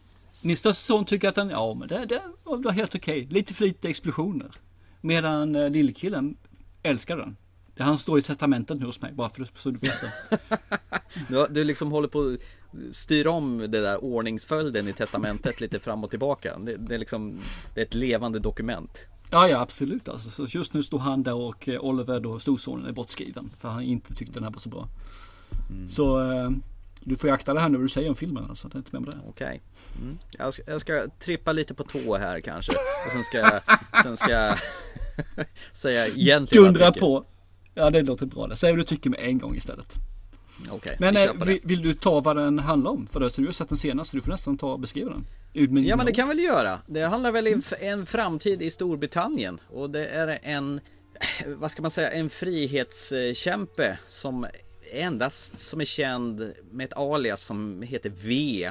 Min 0.40 0.56
största 0.56 0.74
son 0.74 1.04
tycker 1.04 1.28
att 1.28 1.34
den, 1.34 1.50
ja 1.50 1.74
men 1.74 1.88
det, 1.88 2.04
det 2.06 2.22
var 2.44 2.70
helt 2.72 2.94
okej. 2.94 3.26
Lite 3.30 3.54
för 3.54 3.64
lite 3.64 3.88
explosioner. 3.88 4.50
Medan 5.00 5.56
eh, 5.56 5.70
lillkillen 5.70 6.36
älskar 6.82 7.16
den. 7.16 7.36
Det 7.74 7.82
han 7.82 7.98
står 7.98 8.18
i 8.18 8.22
testamentet 8.22 8.78
nu 8.80 8.86
hos 8.86 9.00
mig, 9.00 9.12
bara 9.12 9.28
för 9.28 9.48
så 9.56 9.70
du 9.70 9.78
vet 9.78 10.00
det. 10.00 10.38
Du, 11.28 11.46
du 11.50 11.64
liksom 11.64 11.90
håller 11.92 12.08
på 12.08 12.36
att 12.88 12.94
styra 12.94 13.30
om 13.30 13.58
det 13.58 13.66
där 13.66 14.04
ordningsföljden 14.04 14.88
i 14.88 14.92
testamentet 14.92 15.60
lite 15.60 15.78
fram 15.78 16.04
och 16.04 16.10
tillbaka. 16.10 16.58
Det, 16.58 16.76
det 16.76 16.94
är 16.94 16.98
liksom 16.98 17.38
det 17.74 17.80
är 17.80 17.84
ett 17.84 17.94
levande 17.94 18.38
dokument. 18.38 19.06
Ja, 19.30 19.48
ja 19.48 19.60
absolut 19.60 20.08
alltså. 20.08 20.30
Så 20.30 20.58
just 20.58 20.74
nu 20.74 20.82
står 20.82 20.98
han 20.98 21.22
där 21.22 21.34
och 21.34 21.68
eh, 21.68 21.80
Oliver 21.80 22.20
då, 22.20 22.38
storsonen, 22.38 22.86
är 22.86 22.92
bortskriven. 22.92 23.50
För 23.60 23.68
han 23.68 23.82
inte 23.82 24.14
tyckte 24.14 24.34
den 24.34 24.44
här 24.44 24.50
var 24.50 24.60
så 24.60 24.68
bra. 24.68 24.88
Så 25.88 26.32
eh, 26.32 26.50
du 27.00 27.16
får 27.16 27.30
ju 27.30 27.34
akta 27.34 27.54
det 27.54 27.60
här 27.60 27.68
nu 27.68 27.78
du 27.78 27.88
säger 27.88 28.08
om 28.08 28.14
filmen 28.14 28.44
alltså. 28.48 28.68
Det 28.68 28.74
är 28.74 28.78
inte 28.78 29.00
med 29.00 29.02
det. 29.02 29.18
Okej. 29.28 29.62
Mm. 30.02 30.18
Jag, 30.38 30.54
ska, 30.54 30.62
jag 30.66 30.80
ska 30.80 31.06
trippa 31.18 31.52
lite 31.52 31.74
på 31.74 31.84
tå 31.84 32.16
här 32.16 32.40
kanske. 32.40 32.72
Och 32.72 33.12
sen 33.12 33.24
ska 33.24 33.38
jag, 33.38 33.62
sen 34.02 34.16
ska 34.16 34.30
jag 34.30 34.58
säga 35.72 36.06
egentligen 36.06 36.64
vad 36.64 36.68
jag 36.68 36.74
Dundra 36.74 36.92
tycker. 36.92 37.00
på. 37.00 37.24
Ja, 37.74 37.90
det 37.90 38.02
låter 38.02 38.26
bra. 38.26 38.46
det. 38.46 38.56
Säg 38.56 38.72
vad 38.72 38.78
du 38.78 38.84
tycker 38.84 39.10
med 39.10 39.20
en 39.20 39.38
gång 39.38 39.56
istället. 39.56 39.94
Okej, 40.70 40.96
Men 40.98 41.14
vi 41.14 41.24
eh, 41.24 41.32
vill, 41.32 41.60
vill 41.62 41.82
du 41.82 41.94
ta 41.94 42.20
vad 42.20 42.36
den 42.36 42.58
handlar 42.58 42.90
om? 42.90 43.06
För 43.06 43.20
du 43.20 43.44
har 43.44 43.52
sett 43.52 43.68
den 43.68 43.78
senast, 43.78 44.12
du 44.12 44.22
får 44.22 44.30
nästan 44.30 44.58
ta 44.58 44.72
och 44.72 44.80
beskriva 44.80 45.10
den. 45.10 45.26
Ja 45.84 45.96
men 45.96 46.06
det 46.06 46.12
kan 46.12 46.28
väl 46.28 46.38
göra. 46.38 46.78
Det 46.86 47.02
handlar 47.02 47.32
väl 47.32 47.54
om 47.54 47.62
en 47.80 48.06
framtid 48.06 48.62
i 48.62 48.70
Storbritannien 48.70 49.60
och 49.70 49.90
det 49.90 50.06
är 50.06 50.38
en, 50.42 50.80
vad 51.46 51.70
ska 51.70 51.82
man 51.82 51.90
säga, 51.90 52.10
en 52.10 52.30
frihetskämpe 52.30 53.98
som 54.08 54.46
endast 54.92 55.60
som 55.60 55.80
är 55.80 55.84
känd 55.84 56.52
med 56.70 56.84
ett 56.84 56.96
alias 56.96 57.42
som 57.42 57.82
heter 57.82 58.12
V. 58.16 58.70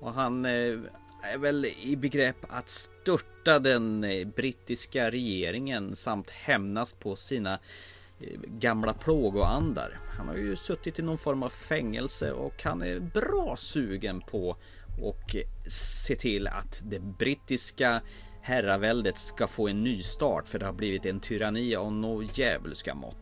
Och 0.00 0.12
han 0.12 0.44
eh, 0.44 0.78
är 1.22 1.38
väl 1.38 1.66
i 1.82 1.96
begrepp 1.96 2.36
att 2.48 2.70
störta 2.70 3.58
den 3.58 4.04
eh, 4.04 4.26
brittiska 4.26 5.10
regeringen 5.10 5.96
samt 5.96 6.30
hämnas 6.30 6.92
på 6.92 7.16
sina 7.16 7.58
gamla 8.46 8.94
plågoandar. 8.94 10.00
Han 10.16 10.28
har 10.28 10.36
ju 10.36 10.56
suttit 10.56 10.98
i 10.98 11.02
någon 11.02 11.18
form 11.18 11.42
av 11.42 11.48
fängelse 11.48 12.32
och 12.32 12.62
han 12.62 12.82
är 12.82 13.00
bra 13.00 13.56
sugen 13.56 14.20
på 14.20 14.56
och 15.02 15.36
se 15.68 16.16
till 16.16 16.46
att 16.46 16.80
det 16.82 17.00
brittiska 17.00 18.00
herraväldet 18.42 19.18
ska 19.18 19.46
få 19.46 19.68
en 19.68 19.82
ny 19.82 20.02
start 20.02 20.48
för 20.48 20.58
det 20.58 20.66
har 20.66 20.72
blivit 20.72 21.06
en 21.06 21.20
tyranni 21.20 21.76
av 21.76 21.92
något 21.92 22.38
djävulska 22.38 22.94
mått. 22.94 23.16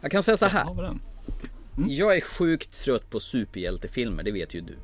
Jag 0.00 0.10
kan 0.10 0.22
säga 0.22 0.36
så 0.36 0.46
här. 0.46 0.74
Den? 0.74 1.00
Jag 1.88 2.16
är 2.16 2.20
sjukt 2.20 2.84
trött 2.84 3.10
på 3.10 3.20
superhjältefilmer, 3.20 4.22
det 4.22 4.32
vet 4.32 4.54
ju 4.54 4.60
du. 4.60 4.78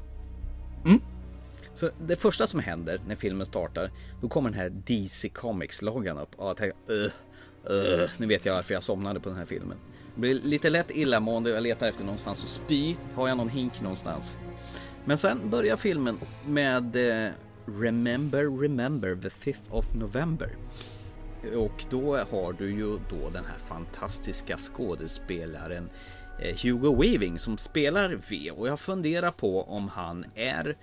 Så 1.75 1.91
det 2.07 2.17
första 2.17 2.47
som 2.47 2.61
händer 2.61 3.01
när 3.07 3.17
filmen 3.17 3.47
startar, 3.47 3.91
då 4.21 4.29
kommer 4.29 4.51
den 4.51 4.59
här 4.61 4.71
DC 4.71 5.29
Comics-loggan 5.29 6.19
upp. 6.19 6.35
Och 6.37 6.49
jag 6.49 6.57
tänker, 6.57 6.93
uh, 6.93 7.11
uh, 7.71 8.11
nu 8.19 8.27
vet 8.27 8.47
jag 8.47 8.55
varför 8.55 8.75
jag 8.75 8.83
somnade 8.83 9.21
på 9.21 9.29
den 9.29 9.39
här 9.39 9.45
filmen. 9.45 9.77
Jag 10.15 10.21
blir 10.21 10.35
lite 10.35 10.71
lätt 10.71 10.91
illamående 10.91 11.51
och 11.51 11.57
jag 11.57 11.63
letar 11.63 11.89
efter 11.89 12.05
någonstans 12.05 12.43
att 12.43 12.49
spy. 12.49 12.95
Har 13.15 13.29
jag 13.29 13.37
någon 13.37 13.49
hink 13.49 13.81
någonstans? 13.81 14.39
Men 15.05 15.19
sen 15.19 15.51
börjar 15.51 15.77
filmen 15.77 16.19
med 16.47 16.97
uh, 16.97 17.31
Remember, 17.67 18.61
remember 18.61 19.17
the 19.17 19.29
5th 19.29 19.71
of 19.71 19.95
November. 19.95 20.57
Och 21.57 21.85
då 21.91 22.17
har 22.17 22.53
du 22.53 22.71
ju 22.71 22.99
då 23.11 23.31
den 23.33 23.45
här 23.45 23.59
fantastiska 23.59 24.57
skådespelaren 24.59 25.91
eh, 26.41 26.57
Hugo 26.63 27.03
Weaving 27.03 27.39
som 27.39 27.59
spelar 27.59 28.21
V 28.31 28.51
och 28.51 28.69
jag 28.69 28.81
funderar 28.81 29.31
på 29.31 29.63
om 29.63 29.89
han 29.89 30.25
är 30.35 30.77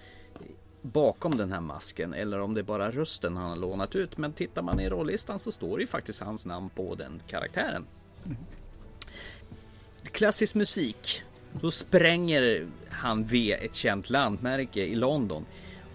bakom 0.81 1.37
den 1.37 1.51
här 1.51 1.61
masken 1.61 2.13
eller 2.13 2.39
om 2.39 2.53
det 2.53 2.61
är 2.61 2.63
bara 2.63 2.91
rösten 2.91 3.37
han 3.37 3.49
har 3.49 3.57
lånat 3.57 3.95
ut. 3.95 4.17
Men 4.17 4.33
tittar 4.33 4.61
man 4.61 4.79
i 4.79 4.89
rollistan 4.89 5.39
så 5.39 5.51
står 5.51 5.77
det 5.77 5.81
ju 5.81 5.87
faktiskt 5.87 6.21
hans 6.21 6.45
namn 6.45 6.69
på 6.69 6.95
den 6.95 7.21
karaktären. 7.27 7.85
Klassisk 10.11 10.55
musik. 10.55 11.23
Då 11.61 11.71
spränger 11.71 12.67
han 12.89 13.23
V 13.23 13.53
ett 13.53 13.75
känt 13.75 14.09
landmärke 14.09 14.85
i 14.85 14.95
London. 14.95 15.45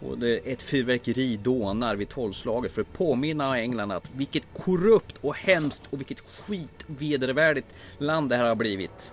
Och 0.03 0.23
ett 0.23 0.63
fyrverkeri 0.63 1.37
dånar 1.37 1.97
vid 1.97 2.09
tolvslaget 2.09 2.73
för 2.73 2.81
att 2.81 2.93
påminna 2.93 3.59
England 3.59 3.93
att 3.93 4.11
vilket 4.15 4.45
korrupt 4.53 5.19
och 5.21 5.35
hemskt 5.35 5.83
och 5.91 6.01
vilket 6.01 6.21
skitvedervärdigt 6.21 7.67
land 7.99 8.31
det 8.31 8.37
här 8.37 8.49
har 8.49 8.55
blivit. 8.55 9.13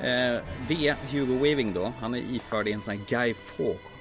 Eh, 0.00 0.40
v, 0.68 0.94
Hugo 1.10 1.38
Weaving 1.42 1.72
då, 1.72 1.92
han 2.00 2.14
är 2.14 2.18
iförd 2.18 2.68
i 2.68 2.72
en 2.72 2.82
sån 2.82 2.96
här 2.96 3.04
Guy 3.08 3.34
Fawkes 3.34 3.91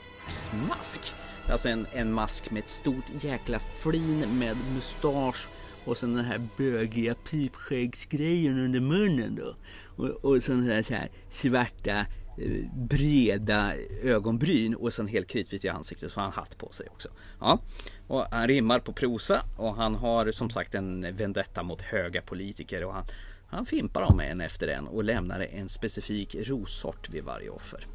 mask. 0.70 1.14
Det 1.46 1.50
är 1.50 1.54
Alltså 1.54 1.70
en, 1.70 1.88
en 1.94 2.14
mask 2.14 2.52
med 2.52 2.64
ett 2.64 2.70
stort 2.70 3.06
jäkla 3.22 3.60
flin 3.60 4.40
med 4.40 4.58
mustasch 4.74 5.48
och 5.86 5.98
sen 5.98 6.14
den 6.14 6.26
här 6.26 6.48
bögiga 6.58 7.16
pipskäggsgrejen 7.16 8.60
under 8.60 8.80
munnen 8.80 9.36
då. 9.36 9.56
Och, 10.04 10.10
och 10.10 10.44
sen 10.44 10.64
här, 10.64 10.84
så 10.84 10.94
här 10.94 11.10
svarta 11.30 11.98
eh, 12.38 12.66
breda 12.74 13.74
ögonbryn 14.04 14.76
och 14.76 14.94
sen 14.94 15.08
helt 15.08 15.28
kritvit 15.28 15.66
i 15.66 15.70
ansiktet 15.70 16.12
så 16.12 16.20
har 16.20 16.26
han 16.26 16.34
hatt 16.34 16.58
på 16.58 16.72
sig 16.72 16.88
också. 16.92 17.10
Ja. 17.40 17.60
Och 18.08 18.26
han 18.32 18.48
rimmar 18.48 18.80
på 18.80 18.94
prosa 18.94 19.44
och 19.58 19.76
han 19.76 19.96
har 19.96 20.32
som 20.32 20.50
sagt 20.50 20.76
en 20.76 21.16
vendetta 21.16 21.64
mot 21.64 21.82
höga 21.82 22.22
politiker 22.22 22.84
och 22.84 22.94
han, 22.94 23.06
han 23.48 23.66
fimpar 23.66 24.02
dem 24.02 24.20
en 24.20 24.42
efter 24.42 24.68
en 24.68 24.88
och 24.88 25.04
lämnar 25.04 25.40
en 25.40 25.70
specifik 25.70 26.36
rossort 26.36 27.10
vid 27.10 27.24
varje 27.24 27.50
offer. 27.50 27.88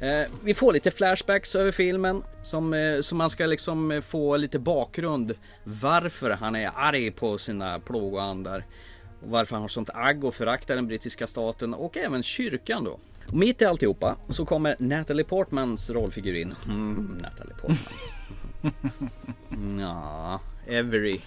Eh, 0.00 0.30
vi 0.44 0.54
får 0.54 0.72
lite 0.72 0.90
flashbacks 0.90 1.54
över 1.54 1.72
filmen 1.72 2.22
som, 2.42 2.74
eh, 2.74 3.00
som 3.00 3.18
man 3.18 3.30
ska 3.30 3.46
liksom 3.46 3.90
eh, 3.90 4.00
få 4.00 4.36
lite 4.36 4.58
bakgrund 4.58 5.34
varför 5.64 6.30
han 6.30 6.56
är 6.56 6.70
arg 6.74 7.10
på 7.10 7.38
sina 7.38 7.80
plågoandar. 7.80 8.64
Och 9.22 9.30
varför 9.30 9.54
han 9.54 9.60
har 9.60 9.68
sånt 9.68 9.90
agg 9.94 10.24
och 10.24 10.34
föraktar 10.34 10.76
den 10.76 10.86
brittiska 10.86 11.26
staten 11.26 11.74
och 11.74 11.96
även 11.96 12.22
kyrkan 12.22 12.84
då. 12.84 12.98
Och 13.26 13.34
mitt 13.34 13.62
i 13.62 13.64
alltihopa 13.64 14.16
så 14.28 14.44
kommer 14.44 14.76
Natalie 14.78 15.24
Portmans 15.24 15.90
rollfigur 15.90 16.34
in. 16.34 16.54
Mm, 16.66 17.18
Natalie 17.22 17.54
Portman. 17.54 17.94
Ja, 19.80 20.40
Every 20.66 21.20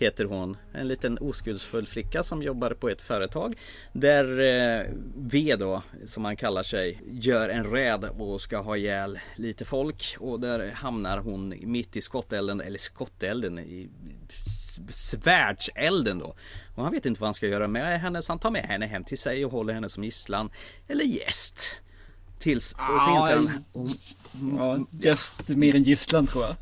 heter 0.00 0.24
hon. 0.24 0.56
En 0.72 0.88
liten 0.88 1.18
oskuldsfull 1.18 1.86
flicka 1.86 2.22
som 2.22 2.42
jobbar 2.42 2.70
på 2.70 2.88
ett 2.88 3.02
företag. 3.02 3.56
Där 3.92 4.40
eh, 4.40 4.86
V 5.16 5.56
då, 5.58 5.82
som 6.06 6.24
han 6.24 6.36
kallar 6.36 6.62
sig, 6.62 7.00
gör 7.10 7.48
en 7.48 7.64
räd 7.64 8.04
och 8.18 8.40
ska 8.40 8.58
ha 8.58 8.76
ihjäl 8.76 9.18
lite 9.36 9.64
folk. 9.64 10.16
Och 10.18 10.40
där 10.40 10.70
hamnar 10.70 11.18
hon 11.18 11.54
mitt 11.62 11.96
i 11.96 12.02
skottelden, 12.02 12.60
eller 12.60 12.78
skottelden, 12.78 13.58
i 13.58 13.90
svärdselden 14.90 16.18
då. 16.18 16.34
Och 16.76 16.82
han 16.82 16.92
vet 16.92 17.06
inte 17.06 17.20
vad 17.20 17.26
han 17.26 17.34
ska 17.34 17.46
göra 17.46 17.68
med 17.68 18.00
henne 18.00 18.22
så 18.22 18.32
han 18.32 18.38
tar 18.38 18.50
med 18.50 18.62
henne 18.62 18.86
hem 18.86 19.04
till 19.04 19.18
sig 19.18 19.44
och 19.44 19.52
håller 19.52 19.74
henne 19.74 19.88
som 19.88 20.04
gisslan. 20.04 20.50
Eller 20.88 21.04
gäst. 21.04 21.80
Tills, 22.38 22.72
och 22.72 23.02
sen, 23.02 23.22
sen 23.22 23.64
Ja, 24.58 24.86
just 25.00 25.48
mer 25.48 25.74
än 25.74 25.82
gisslan 25.82 26.26
tror 26.26 26.44
jag. 26.44 26.56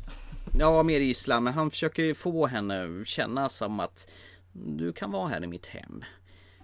Ja, 0.53 0.83
mer 0.83 0.99
gisslan, 0.99 1.43
men 1.43 1.53
han 1.53 1.71
försöker 1.71 2.03
ju 2.03 2.13
få 2.13 2.47
henne 2.47 3.05
känna 3.05 3.49
som 3.49 3.79
att 3.79 4.11
du 4.53 4.93
kan 4.93 5.11
vara 5.11 5.27
här 5.27 5.43
i 5.43 5.47
mitt 5.47 5.65
hem. 5.65 6.03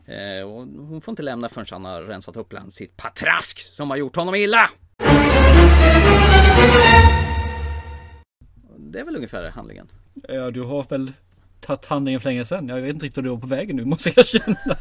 Eh, 0.05 0.47
och 0.47 0.67
hon 0.87 1.01
får 1.01 1.11
inte 1.11 1.23
lämna 1.23 1.49
förrän 1.49 1.65
han 1.71 1.85
har 1.85 2.01
rensat 2.01 2.37
upp 2.37 2.49
bland 2.49 2.73
sitt 2.73 2.97
patrask 2.97 3.59
som 3.59 3.89
har 3.89 3.97
gjort 3.97 4.15
honom 4.15 4.35
illa. 4.35 4.69
Det 8.77 8.99
är 8.99 9.05
väl 9.05 9.15
ungefär 9.15 9.49
handlingen. 9.49 9.87
Ja, 10.27 10.51
du 10.51 10.61
har 10.61 10.83
väl 10.83 11.11
tagit 11.61 11.85
handlingen 11.85 12.19
för 12.19 12.29
länge 12.29 12.45
sedan. 12.45 12.67
Jag 12.67 12.81
vet 12.81 12.93
inte 12.93 13.05
riktigt 13.05 13.17
hur 13.17 13.23
du 13.23 13.29
var 13.29 13.37
på 13.37 13.47
vägen 13.47 13.75
nu, 13.75 13.85
måste 13.85 14.13
jag 14.15 14.25
känna. 14.25 14.55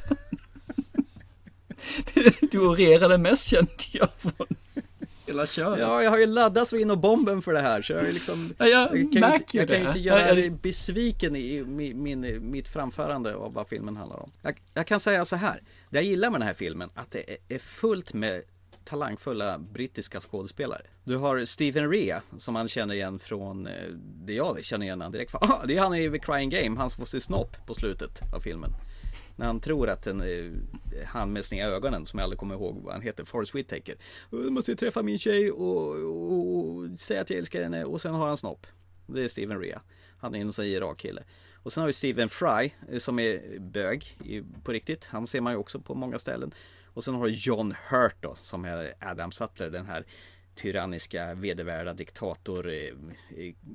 Du 2.50 2.58
orerade 2.58 3.18
mest 3.18 3.46
kände 3.46 3.70
jag 3.92 4.08
från 4.18 4.46
hela 5.34 5.46
köret. 5.46 5.80
Ja, 5.80 6.02
jag 6.02 6.10
har 6.10 6.18
ju 6.18 6.26
laddat 6.26 6.68
så 6.68 6.76
in 6.76 6.90
och 6.90 6.98
bomben 6.98 7.42
för 7.42 7.52
det 7.52 7.60
här 7.60 7.82
så 7.82 7.92
jag 7.92 8.08
är 8.08 8.12
liksom 8.12 8.54
Ja, 8.58 8.66
jag 8.66 8.96
Jag 8.96 9.12
kan 9.12 9.22
ju 9.52 9.58
jag 9.58 9.68
kan 9.68 9.80
ju 9.80 9.86
inte 9.86 9.98
göra 9.98 10.28
Ja, 10.28 10.34
dig 10.34 10.50
besviken 10.50 11.36
i 11.36 11.64
min, 11.64 12.02
min, 12.02 12.50
mitt 12.50 12.68
framförande 12.68 13.34
av 13.34 13.52
vad 13.52 13.68
filmen 13.68 13.96
handlar 13.96 14.16
om. 14.16 14.30
Jag, 14.42 14.60
jag 14.74 14.86
kan 14.86 15.00
säga 15.00 15.24
så 15.24 15.36
här. 15.36 15.62
Det 15.90 15.96
jag 15.96 16.04
gillar 16.04 16.30
med 16.30 16.40
den 16.40 16.46
här 16.46 16.54
filmen 16.54 16.90
att 16.94 17.10
det 17.10 17.30
är, 17.30 17.36
är 17.48 17.58
fullt 17.58 18.12
med 18.12 18.42
talangfulla 18.84 19.58
brittiska 19.58 20.20
skådespelare. 20.20 20.82
Du 21.04 21.16
har 21.16 21.44
Stephen 21.44 21.90
Rea 21.90 22.22
som 22.38 22.54
man 22.54 22.68
känner 22.68 22.94
igen 22.94 23.18
från, 23.18 23.66
eh, 23.66 23.72
det 24.26 24.32
jag 24.32 24.64
känner 24.64 24.86
igen 24.86 25.00
han 25.00 25.12
direkt 25.12 25.30
från. 25.30 25.40
Ah, 25.50 25.64
det 25.66 25.76
är 25.76 25.80
han 25.80 25.94
i 25.94 26.10
The 26.10 26.18
Crying 26.18 26.50
Game, 26.50 26.80
han 26.80 26.90
som 26.90 26.98
får 26.98 27.06
sin 27.06 27.20
snopp 27.20 27.66
på 27.66 27.74
slutet 27.74 28.20
av 28.34 28.40
filmen. 28.40 28.70
När 29.36 29.46
han 29.46 29.60
tror 29.60 29.88
att 29.88 30.06
en, 30.06 30.20
eh, 30.20 30.52
han 31.06 31.32
med 31.32 31.44
sina 31.44 31.64
ögonen 31.64 32.06
som 32.06 32.18
jag 32.18 32.24
aldrig 32.24 32.38
kommer 32.38 32.54
ihåg 32.54 32.80
vad 32.82 32.92
han 32.92 33.02
heter, 33.02 33.24
Forrest 33.24 33.54
Whitaker. 33.54 33.96
“Du 34.30 34.50
måste 34.50 34.76
träffa 34.76 35.02
min 35.02 35.18
tjej 35.18 35.50
och, 35.50 35.96
och, 35.96 36.68
och 36.68 37.00
säga 37.00 37.20
att 37.20 37.30
jag 37.30 37.38
älskar 37.38 37.62
henne 37.62 37.84
och 37.84 38.00
sen 38.00 38.14
har 38.14 38.28
han 38.28 38.36
snopp. 38.36 38.66
Det 39.06 39.24
är 39.24 39.28
Steven 39.28 39.60
Rea. 39.60 39.80
Han 40.18 40.34
är 40.34 40.40
en 40.40 40.52
sån 40.52 40.64
Irak 40.64 40.98
kille. 40.98 41.24
Och 41.54 41.72
sen 41.72 41.80
har 41.80 41.86
vi 41.86 41.92
Steven 41.92 42.28
Fry 42.28 42.70
eh, 42.88 42.98
som 42.98 43.18
är 43.18 43.58
bög 43.58 44.18
på 44.64 44.72
riktigt. 44.72 45.06
Han 45.06 45.26
ser 45.26 45.40
man 45.40 45.52
ju 45.52 45.58
också 45.58 45.80
på 45.80 45.94
många 45.94 46.18
ställen. 46.18 46.54
Och 46.84 47.04
sen 47.04 47.14
har 47.14 47.26
du 47.26 47.32
John 47.32 47.74
Hurt 47.88 48.16
då 48.20 48.34
som 48.34 48.64
är 48.64 48.92
Adam 49.00 49.32
Sutler, 49.32 49.70
den 49.70 49.86
här 49.86 50.04
tyranniska 50.54 51.34
vedervärda 51.34 51.92
diktator 51.92 52.72
eh, 52.72 52.94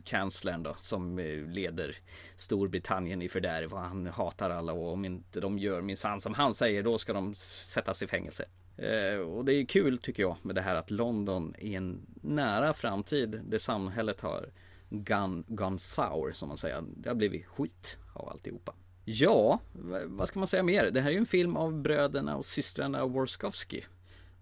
kanslern 0.03 0.63
då 0.63 0.75
som 0.77 1.19
eh, 1.19 1.25
leder 1.25 1.95
Storbritannien 2.35 3.21
i 3.21 3.29
fördärv 3.29 3.73
och 3.73 3.79
han 3.79 4.07
hatar 4.07 4.49
alla 4.49 4.73
och 4.73 4.93
om 4.93 5.05
inte 5.05 5.39
de 5.39 5.59
gör 5.59 5.81
minsann 5.81 6.21
som 6.21 6.33
han 6.33 6.53
säger 6.53 6.83
då 6.83 6.97
ska 6.97 7.13
de 7.13 7.35
sättas 7.35 8.03
i 8.03 8.07
fängelse. 8.07 8.45
Eh, 8.77 9.19
och 9.19 9.45
det 9.45 9.53
är 9.53 9.65
kul 9.65 9.97
tycker 9.97 10.23
jag 10.23 10.37
med 10.41 10.55
det 10.55 10.61
här 10.61 10.75
att 10.75 10.91
London 10.91 11.53
i 11.59 11.75
en 11.75 12.01
nära 12.21 12.73
framtid 12.73 13.41
där 13.43 13.57
samhället 13.57 14.21
har 14.21 14.49
gone, 14.89 15.43
gone 15.47 15.79
sour 15.79 16.31
som 16.31 16.47
man 16.47 16.57
säger. 16.57 16.83
Det 16.95 17.09
har 17.09 17.15
blivit 17.15 17.45
skit 17.45 17.97
av 18.13 18.29
alltihopa. 18.29 18.73
Ja, 19.05 19.59
vad 20.05 20.27
ska 20.27 20.39
man 20.39 20.47
säga 20.47 20.63
mer? 20.63 20.91
Det 20.91 21.01
här 21.01 21.09
är 21.09 21.13
ju 21.13 21.19
en 21.19 21.25
film 21.25 21.57
av 21.57 21.81
bröderna 21.81 22.37
och 22.37 22.45
systrarna 22.45 23.05
Warskowski. 23.05 23.85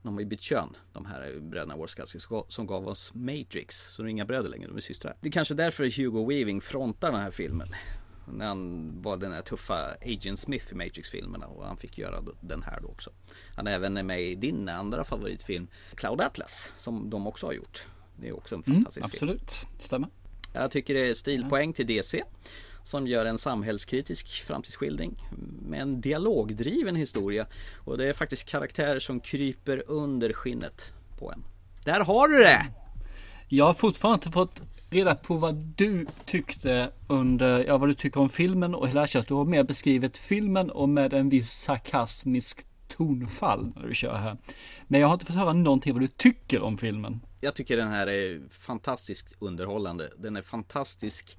De 0.07 0.13
har 0.13 0.19
ju 0.21 0.25
bytt 0.25 0.41
kön, 0.41 0.69
de 0.93 1.05
här 1.05 1.39
bröderna 1.39 1.75
Warskowski 1.77 2.19
som 2.47 2.67
gav 2.67 2.87
oss 2.87 3.11
Matrix. 3.13 3.93
Så 3.93 4.01
de 4.01 4.07
är 4.07 4.11
inga 4.11 4.25
bröder 4.25 4.49
längre, 4.49 4.67
de 4.67 4.77
är 4.77 4.81
systrar. 4.81 5.15
Det 5.21 5.27
är 5.27 5.31
kanske 5.31 5.53
därför 5.53 5.97
Hugo 5.97 6.25
Weaving 6.29 6.61
frontar 6.61 7.11
den 7.11 7.21
här 7.21 7.31
filmen. 7.31 7.67
När 8.33 8.45
han 8.47 8.91
var 9.01 9.17
den 9.17 9.31
här 9.31 9.41
tuffa 9.41 9.95
Agent 10.01 10.39
Smith 10.39 10.71
i 10.71 10.75
Matrix-filmerna 10.75 11.47
och 11.47 11.65
han 11.65 11.77
fick 11.77 11.97
göra 11.97 12.23
den 12.41 12.63
här 12.63 12.79
då 12.81 12.87
också. 12.87 13.09
Han 13.55 13.67
är 13.67 13.71
även 13.71 14.07
med 14.07 14.21
i 14.21 14.35
din 14.35 14.69
andra 14.69 15.03
favoritfilm 15.03 15.67
Cloud 15.95 16.21
Atlas 16.21 16.71
som 16.77 17.09
de 17.09 17.27
också 17.27 17.45
har 17.45 17.53
gjort. 17.53 17.85
Det 18.19 18.27
är 18.27 18.35
också 18.37 18.55
en 18.55 18.63
Mm, 18.67 18.75
fantastisk 18.83 19.19
film. 19.19 19.29
absolut, 19.31 19.65
stämmer. 19.79 20.09
Jag 20.53 20.71
tycker 20.71 20.93
det 20.93 21.09
är 21.09 21.13
stilpoäng 21.13 21.73
till 21.73 21.87
DC 21.87 22.23
som 22.87 23.07
gör 23.07 23.25
en 23.25 23.37
samhällskritisk 23.37 24.43
framtidsskildring 24.43 25.23
med 25.61 25.81
en 25.81 26.01
dialogdriven 26.01 26.95
historia 26.95 27.45
och 27.85 27.97
det 27.97 28.09
är 28.09 28.13
faktiskt 28.13 28.49
karaktärer 28.49 28.99
som 28.99 29.19
kryper 29.19 29.83
under 29.87 30.33
skinnet 30.33 30.93
på 31.19 31.31
en. 31.31 31.43
Där 31.83 31.99
har 31.99 32.27
du 32.27 32.37
det! 32.37 32.65
Jag 33.47 33.65
har 33.65 33.73
fortfarande 33.73 34.15
inte 34.15 34.31
fått 34.31 34.61
reda 34.89 35.15
på 35.15 35.33
vad 35.33 35.55
du 35.55 36.05
tyckte 36.25 36.91
under, 37.07 37.65
ja 37.65 37.77
vad 37.77 37.89
du 37.89 37.93
tycker 37.93 38.19
om 38.19 38.29
filmen 38.29 38.75
och 38.75 38.87
hela 38.87 39.07
köret. 39.07 39.27
Du 39.27 39.33
har 39.33 39.45
mer 39.45 39.63
beskrivit 39.63 40.17
filmen 40.17 40.71
och 40.71 40.89
med 40.89 41.13
en 41.13 41.29
viss 41.29 41.51
sarkasmisk 41.51 42.65
tonfall 42.87 43.71
när 43.75 43.87
du 43.87 43.93
kör 43.93 44.15
här. 44.15 44.37
Men 44.87 45.01
jag 45.01 45.07
har 45.07 45.13
inte 45.13 45.25
fått 45.25 45.35
höra 45.35 45.53
någonting 45.53 45.93
vad 45.93 46.01
du 46.01 46.07
tycker 46.07 46.61
om 46.61 46.77
filmen. 46.77 47.19
Jag 47.41 47.55
tycker 47.55 47.77
den 47.77 47.87
här 47.87 48.07
är 48.07 48.41
fantastiskt 48.49 49.35
underhållande. 49.39 50.11
Den 50.17 50.35
är 50.35 50.41
fantastisk. 50.41 51.37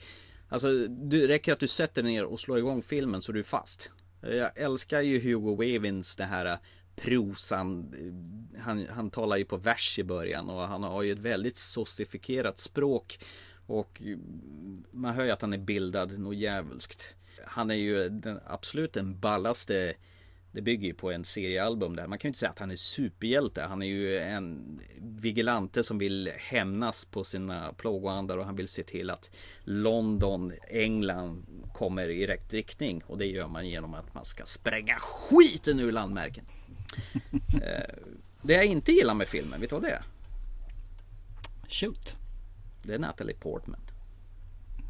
Alltså, 0.49 0.89
det 0.89 1.29
räcker 1.29 1.53
att 1.53 1.59
du 1.59 1.69
sätter 1.69 2.03
dig 2.03 2.13
ner 2.13 2.25
och 2.25 2.41
slår 2.41 2.59
igång 2.59 2.83
filmen 2.83 3.23
så 3.23 3.33
du 3.33 3.39
är 3.39 3.43
fast. 3.43 3.91
Jag 4.21 4.59
älskar 4.59 5.01
ju 5.01 5.21
Hugo 5.21 5.57
Wavins 5.57 6.17
det 6.17 6.25
här 6.25 6.47
eh, 6.47 6.59
prosan. 6.97 7.95
Eh, 8.55 8.61
han, 8.61 8.87
han 8.91 9.11
talar 9.11 9.37
ju 9.37 9.45
på 9.45 9.57
vers 9.57 9.99
i 9.99 10.05
början 10.05 10.49
och 10.49 10.63
han 10.63 10.83
har 10.83 11.03
ju 11.03 11.13
ett 11.13 11.19
väldigt 11.19 11.57
sofistikerat 11.57 12.59
språk. 12.59 13.19
Och 13.67 14.03
eh, 14.05 14.19
man 14.91 15.15
hör 15.15 15.25
ju 15.25 15.31
att 15.31 15.43
han 15.43 15.53
är 15.53 15.59
bildad 15.59 16.19
något 16.19 16.37
djävulskt. 16.37 17.15
Han 17.47 17.71
är 17.71 17.75
ju 17.75 18.09
den, 18.09 18.41
absolut 18.47 18.93
den 18.93 19.21
ballaste 19.21 19.95
det 20.53 20.63
bygger 20.63 20.89
ju 20.89 20.95
på 20.95 21.11
en 21.11 21.25
seriealbum 21.25 21.97
där. 21.97 22.07
Man 22.07 22.19
kan 22.19 22.29
ju 22.29 22.31
inte 22.31 22.39
säga 22.39 22.51
att 22.51 22.59
han 22.59 22.71
är 22.71 22.77
superhjälte. 22.77 23.63
Han 23.63 23.83
är 23.83 23.87
ju 23.87 24.19
en 24.19 24.81
vigilante 25.01 25.85
som 25.85 25.99
vill 25.99 26.33
hämnas 26.37 27.05
på 27.05 27.25
sina 27.25 27.73
plågoandar 27.73 28.39
och 28.39 28.45
han 28.45 28.57
vill 28.57 28.69
se 28.69 28.83
till 28.83 29.11
att 29.11 29.31
London, 29.65 30.53
England 30.69 31.47
kommer 31.75 32.09
i 32.09 32.27
rätt 32.27 32.53
riktning. 32.53 33.03
Och 33.07 33.19
det 33.19 33.27
gör 33.27 33.49
man 33.49 33.69
genom 33.69 33.95
att 33.95 34.15
man 34.15 34.25
ska 34.25 34.45
spränga 34.45 34.99
skiten 35.01 35.81
ur 35.81 35.93
landmärken. 35.93 36.45
Eh, 37.63 37.95
det 38.43 38.53
jag 38.53 38.65
inte 38.65 38.93
gillar 38.93 39.15
med 39.15 39.29
filmen, 39.29 39.61
vet 39.61 39.71
du 39.71 39.77
vad 39.77 39.83
det 39.83 39.91
är? 39.91 40.03
Shoot. 41.69 42.17
Det 42.83 42.95
är 42.95 42.99
Natalie 42.99 43.37
Portman. 43.37 43.81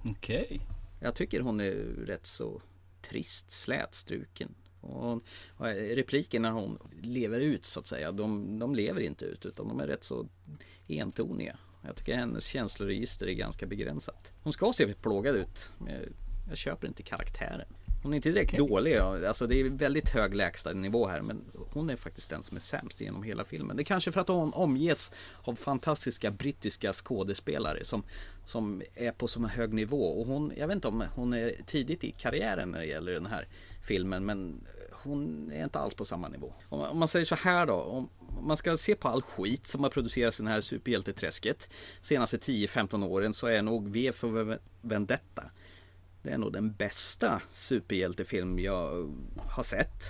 Okej. 0.04 0.60
Jag 1.00 1.14
tycker 1.14 1.40
hon 1.40 1.60
är 1.60 1.74
rätt 2.06 2.26
så 2.26 2.62
trist, 3.02 3.52
slätstruken. 3.52 4.54
Och 4.88 5.22
och 5.56 5.66
repliken 5.66 6.42
när 6.42 6.50
hon 6.50 6.78
lever 7.02 7.40
ut 7.40 7.64
så 7.64 7.80
att 7.80 7.86
säga, 7.86 8.12
de, 8.12 8.58
de 8.58 8.74
lever 8.74 9.00
inte 9.00 9.24
ut 9.24 9.46
utan 9.46 9.68
de 9.68 9.80
är 9.80 9.86
rätt 9.86 10.04
så 10.04 10.26
entoniga. 10.88 11.58
Jag 11.82 11.96
tycker 11.96 12.16
hennes 12.16 12.46
känsloregister 12.46 13.26
är 13.26 13.32
ganska 13.32 13.66
begränsat. 13.66 14.32
Hon 14.42 14.52
ska 14.52 14.72
se 14.72 14.94
plågad 14.94 15.36
ut, 15.36 15.72
men 15.78 15.94
jag, 15.94 16.02
jag 16.48 16.56
köper 16.56 16.88
inte 16.88 17.02
karaktären. 17.02 17.68
Hon 18.02 18.12
är 18.12 18.16
inte 18.16 18.30
direkt 18.30 18.58
dålig, 18.58 18.96
alltså 18.96 19.46
det 19.46 19.60
är 19.60 19.64
väldigt 19.64 20.08
hög 20.08 20.34
lägsta 20.34 20.72
nivå 20.72 21.06
här 21.06 21.22
men 21.22 21.44
hon 21.72 21.90
är 21.90 21.96
faktiskt 21.96 22.30
den 22.30 22.42
som 22.42 22.56
är 22.56 22.60
sämst 22.60 23.00
genom 23.00 23.22
hela 23.22 23.44
filmen. 23.44 23.76
Det 23.76 23.82
är 23.82 23.84
kanske 23.84 24.12
för 24.12 24.20
att 24.20 24.28
hon 24.28 24.52
omges 24.52 25.12
av 25.42 25.54
fantastiska 25.54 26.30
brittiska 26.30 26.92
skådespelare 26.92 27.84
som, 27.84 28.02
som 28.46 28.82
är 28.94 29.12
på 29.12 29.26
så 29.26 29.46
hög 29.46 29.72
nivå 29.72 30.04
och 30.04 30.26
hon, 30.26 30.52
jag 30.56 30.66
vet 30.66 30.74
inte 30.74 30.88
om 30.88 31.04
hon 31.14 31.32
är 31.32 31.52
tidigt 31.66 32.04
i 32.04 32.12
karriären 32.12 32.70
när 32.70 32.78
det 32.78 32.86
gäller 32.86 33.12
den 33.12 33.26
här 33.26 33.48
filmen 33.82 34.24
men 34.26 34.66
hon 35.08 35.52
är 35.52 35.64
inte 35.64 35.78
alls 35.78 35.94
på 35.94 36.04
samma 36.04 36.28
nivå. 36.28 36.54
Om 36.68 36.78
man, 36.78 36.90
om 36.90 36.98
man 36.98 37.08
säger 37.08 37.24
så 37.24 37.34
här 37.34 37.66
då, 37.66 37.74
om 37.74 38.08
man 38.40 38.56
ska 38.56 38.76
se 38.76 38.94
på 38.94 39.08
all 39.08 39.22
skit 39.22 39.66
som 39.66 39.82
har 39.82 39.90
producerats 39.90 40.40
i 40.40 40.42
det 40.42 40.48
här 40.48 40.60
superhjälteträsket 40.60 41.70
senaste 42.00 42.36
10-15 42.36 43.06
åren 43.06 43.34
så 43.34 43.46
är 43.46 43.62
nog 43.62 43.88
V 43.88 44.12
för 44.12 44.58
Vendetta 44.80 45.50
det 46.22 46.30
är 46.30 46.38
nog 46.38 46.52
den 46.52 46.72
bästa 46.72 47.42
superhjältefilm 47.50 48.58
jag 48.58 49.14
har 49.50 49.62
sett. 49.62 50.04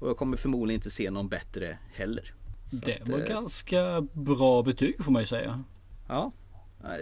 Och 0.00 0.08
jag 0.08 0.16
kommer 0.16 0.36
förmodligen 0.36 0.78
inte 0.78 0.90
se 0.90 1.10
någon 1.10 1.28
bättre 1.28 1.78
heller. 1.92 2.34
Så 2.70 2.76
Det 2.76 3.00
att, 3.02 3.08
var 3.08 3.18
eh, 3.18 3.26
ganska 3.26 4.00
bra 4.12 4.62
betyg 4.62 5.04
får 5.04 5.12
man 5.12 5.22
ju 5.22 5.26
säga. 5.26 5.64
Ja. 6.08 6.32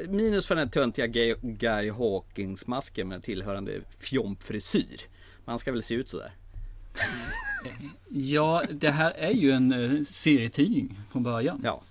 Minus 0.08 0.46
för 0.46 0.56
den 0.56 0.70
töntiga 0.70 1.06
Guy, 1.06 1.34
Guy 1.42 1.90
Hawkins 1.90 2.66
masken 2.66 3.08
med 3.08 3.22
tillhörande 3.22 3.80
fjompfrisyr. 3.98 5.00
Man 5.44 5.58
ska 5.58 5.72
väl 5.72 5.82
se 5.82 5.94
ut 5.94 6.08
sådär. 6.08 6.32
Ja, 8.08 8.62
det 8.72 8.90
här 8.90 9.10
är 9.10 9.30
ju 9.32 9.50
en 9.52 9.72
eh, 9.72 10.02
serietidning 10.04 10.98
från 11.10 11.22
början. 11.22 11.60
Ja, 11.64 11.82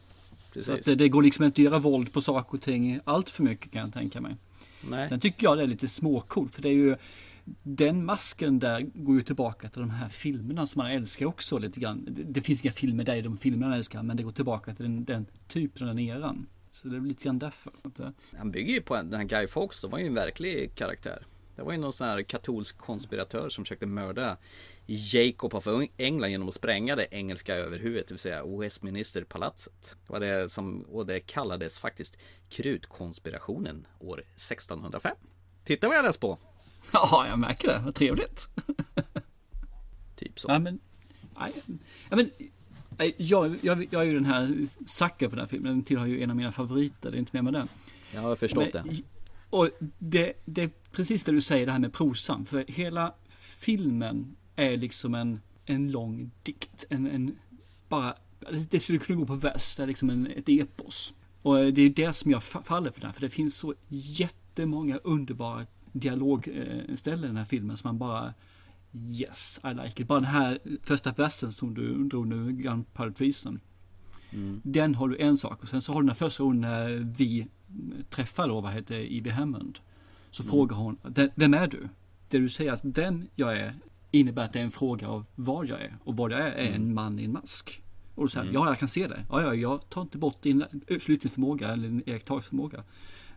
Så 0.47 0.53
precis. 0.53 0.69
att 0.69 0.83
det, 0.85 0.95
det 0.95 1.09
går 1.09 1.23
liksom 1.23 1.45
inte 1.45 1.61
att 1.61 1.65
göra 1.65 1.79
våld 1.79 2.13
på 2.13 2.21
saker 2.21 2.57
och 2.57 2.61
ting 2.63 2.99
allt 3.03 3.29
för 3.29 3.43
mycket 3.43 3.71
kan 3.71 3.81
jag 3.81 3.93
tänka 3.93 4.21
mig. 4.21 4.35
Nej. 4.89 5.07
Sen 5.07 5.19
tycker 5.19 5.43
jag 5.43 5.57
det 5.57 5.63
är 5.63 5.67
lite 5.67 5.87
småcoolt 5.87 6.55
för 6.55 6.61
det 6.61 6.69
är 6.69 6.73
ju 6.73 6.95
den 7.63 8.05
masken 8.05 8.59
där 8.59 8.81
går 8.93 9.15
ju 9.15 9.21
tillbaka 9.21 9.69
till 9.69 9.81
de 9.81 9.89
här 9.89 10.09
filmerna 10.09 10.67
som 10.67 10.79
man 10.79 10.91
älskar 10.91 11.25
också 11.25 11.57
lite 11.57 11.79
grann. 11.79 12.05
Det, 12.09 12.23
det 12.23 12.41
finns 12.41 12.65
inga 12.65 12.71
filmer 12.71 13.03
där 13.03 13.15
i 13.15 13.21
de 13.21 13.37
filmerna 13.37 13.67
man 13.69 13.77
älskar 13.77 14.03
men 14.03 14.17
det 14.17 14.23
går 14.23 14.31
tillbaka 14.31 14.75
till 14.75 14.85
den, 14.85 15.05
den 15.05 15.25
typen, 15.47 15.87
den 15.87 15.99
eran. 15.99 16.47
Så 16.71 16.87
det 16.87 16.97
är 16.97 17.01
lite 17.01 17.23
grann 17.23 17.39
därför. 17.39 17.71
Eh, 17.99 18.07
Han 18.37 18.51
bygger 18.51 18.73
ju 18.73 18.81
på 18.81 18.95
en- 18.95 19.09
den 19.09 19.19
här 19.19 19.27
Guy 19.27 19.47
Fawkes, 19.47 19.79
som 19.79 19.91
var 19.91 19.99
ju 19.99 20.07
en 20.07 20.13
verklig 20.13 20.75
karaktär. 20.75 21.25
Det 21.55 21.63
var 21.63 21.71
ju 21.71 21.77
någon 21.77 21.93
sån 21.93 22.07
här 22.07 22.23
katolsk 22.23 22.77
konspiratör 22.77 23.49
som 23.49 23.63
försökte 23.63 23.85
mörda 23.85 24.37
Jacob 24.85 25.55
av 25.55 25.85
England 25.97 26.29
genom 26.29 26.47
att 26.47 26.55
spränga 26.55 26.95
det 26.95 27.07
engelska 27.11 27.55
överhuvudet, 27.55 28.07
det 28.07 28.13
vill 28.13 28.19
säga 28.19 28.45
Westminsterpalatset. 28.45 29.95
Det 30.07 30.13
var 30.13 30.19
det 30.19 30.49
som, 30.49 30.81
och 30.81 31.05
det 31.05 31.19
kallades 31.19 31.79
faktiskt 31.79 32.17
krutkonspirationen 32.49 33.87
år 33.99 34.19
1605. 34.19 35.15
Titta 35.65 35.87
vad 35.87 35.97
jag 35.97 36.05
läst 36.05 36.19
på! 36.19 36.37
Ja, 36.93 37.27
jag 37.27 37.39
märker 37.39 37.67
det. 37.67 37.81
Vad 37.85 37.95
trevligt. 37.95 38.47
typ 40.15 40.39
så. 40.39 40.51
Ja, 40.51 40.59
men, 40.59 40.79
ja, 42.09 42.15
men 42.15 42.29
jag, 43.17 43.55
jag, 43.61 43.87
jag 43.91 44.01
är 44.01 44.05
ju 44.05 44.13
den 44.13 44.25
här 44.25 44.67
sucker 44.85 45.29
för 45.29 45.35
den 45.35 45.39
här 45.39 45.47
filmen. 45.47 45.71
Den 45.71 45.83
tillhör 45.83 46.05
ju 46.05 46.23
en 46.23 46.29
av 46.29 46.35
mina 46.35 46.51
favoriter. 46.51 47.11
Det 47.11 47.17
är 47.17 47.19
inte 47.19 47.31
mer 47.33 47.41
med 47.41 47.53
den. 47.53 47.67
Jag 48.13 48.21
har 48.21 48.35
förstått 48.35 48.73
men, 48.73 48.87
det. 48.87 49.01
Och 49.55 49.69
det, 49.99 50.33
det 50.45 50.63
är 50.63 50.69
precis 50.91 51.23
det 51.23 51.31
du 51.31 51.41
säger 51.41 51.65
det 51.65 51.71
här 51.71 51.79
med 51.79 51.93
prosan. 51.93 52.45
För 52.45 52.65
hela 52.67 53.13
filmen 53.37 54.35
är 54.55 54.77
liksom 54.77 55.15
en, 55.15 55.39
en 55.65 55.91
lång 55.91 56.31
dikt. 56.43 56.85
En, 56.89 57.07
en, 57.07 57.35
bara, 57.89 58.15
det 58.69 58.79
skulle 58.79 58.99
kunna 58.99 59.19
gå 59.19 59.25
på 59.25 59.35
vers. 59.35 59.75
Det 59.77 59.83
är 59.83 59.87
liksom 59.87 60.09
en, 60.09 60.27
ett 60.27 60.49
epos. 60.49 61.13
Och 61.41 61.73
det 61.73 61.81
är 61.81 61.89
det 61.89 62.13
som 62.13 62.31
jag 62.31 62.43
faller 62.43 62.91
för 62.91 63.01
den. 63.01 63.13
För 63.13 63.21
det 63.21 63.29
finns 63.29 63.57
så 63.57 63.73
jättemånga 63.87 64.97
underbara 64.97 65.65
dialogställen 65.91 67.23
i 67.23 67.27
den 67.27 67.37
här 67.37 67.45
filmen 67.45 67.77
som 67.77 67.87
man 67.87 67.97
bara 67.97 68.33
Yes, 68.93 69.59
I 69.63 69.73
like 69.73 70.01
it. 70.01 70.07
Bara 70.07 70.19
den 70.19 70.29
här 70.29 70.59
första 70.81 71.11
versen 71.11 71.51
som 71.51 71.73
du 71.73 72.03
drog 72.03 72.27
nu, 72.27 72.51
Gunpowder 72.51 73.11
Treason. 73.11 73.59
Mm. 74.33 74.61
Den 74.63 74.95
har 74.95 75.09
du 75.09 75.17
en 75.17 75.37
sak 75.37 75.61
och 75.61 75.67
sen 75.67 75.81
så 75.81 75.93
har 75.93 76.01
du 76.01 76.07
den 76.07 76.15
första 76.15 76.43
gången 76.43 76.61
när 76.61 77.13
vi 77.17 77.47
träffar 78.09 78.47
då, 78.47 78.61
vad 78.61 78.71
heter 78.71 78.95
E.B. 78.95 79.29
Hammond. 79.29 79.79
Så 80.31 80.43
mm. 80.43 80.51
frågar 80.51 80.77
hon, 80.77 80.97
vem 81.35 81.53
är 81.53 81.67
du? 81.67 81.89
Det 82.29 82.37
du 82.37 82.49
säger 82.49 82.71
att 82.71 82.81
vem 82.83 83.27
jag 83.35 83.57
är 83.57 83.73
innebär 84.11 84.43
att 84.43 84.53
det 84.53 84.59
är 84.59 84.63
en 84.63 84.71
fråga 84.71 85.07
av 85.07 85.25
vad 85.35 85.67
jag 85.67 85.81
är. 85.81 85.93
Och 86.03 86.17
vad 86.17 86.31
jag 86.31 86.39
är 86.39 86.51
är 86.51 86.67
mm. 86.67 86.81
en 86.81 86.93
man 86.93 87.19
i 87.19 87.23
en 87.23 87.31
mask. 87.31 87.81
Och 88.15 88.23
då 88.23 88.27
säger 88.27 88.43
mm. 88.43 88.53
ja 88.53 88.67
jag 88.67 88.79
kan 88.79 88.87
se 88.87 89.07
det. 89.07 89.25
Ja, 89.29 89.41
ja, 89.41 89.55
jag 89.55 89.89
tar 89.89 90.01
inte 90.01 90.17
bort 90.17 90.41
din 90.41 90.65
slutningsförmåga 91.01 91.67
eller 91.67 91.87
din 91.87 92.03
iakttagelseförmåga. 92.05 92.83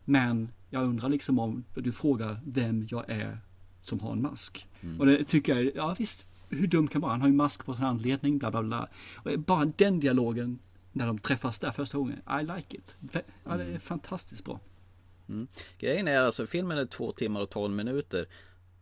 Men 0.04 0.48
jag 0.70 0.84
undrar 0.84 1.08
liksom 1.08 1.38
om 1.38 1.64
du 1.74 1.92
frågar 1.92 2.40
vem 2.44 2.86
jag 2.90 3.10
är 3.10 3.38
som 3.82 4.00
har 4.00 4.12
en 4.12 4.22
mask. 4.22 4.68
Mm. 4.80 5.00
Och 5.00 5.06
det 5.06 5.24
tycker 5.24 5.56
jag, 5.56 5.72
ja 5.74 5.96
visst, 5.98 6.26
hur 6.48 6.66
dum 6.66 6.88
kan 6.88 7.00
man 7.00 7.08
vara? 7.08 7.12
Han 7.12 7.20
har 7.20 7.28
ju 7.28 7.34
mask 7.34 7.64
på 7.64 7.74
sin 7.74 7.84
anledning, 7.84 8.38
bla 8.38 8.50
bla 8.50 8.62
bla. 8.62 8.88
Och 9.16 9.38
bara 9.38 9.64
den 9.76 10.00
dialogen 10.00 10.58
när 10.92 11.06
de 11.06 11.18
träffas 11.18 11.58
där 11.58 11.70
första 11.70 11.98
gången, 11.98 12.22
I 12.40 12.42
like 12.42 12.76
it. 12.76 12.96
Ja, 13.44 13.56
det 13.56 13.62
är 13.62 13.68
mm. 13.68 13.80
fantastiskt 13.80 14.44
bra. 14.44 14.60
Mm. 15.28 15.48
Grejen 15.78 16.08
är 16.08 16.20
alltså, 16.20 16.46
filmen 16.46 16.78
är 16.78 16.86
två 16.86 17.12
timmar 17.12 17.40
och 17.40 17.50
tolv 17.50 17.74
minuter. 17.74 18.28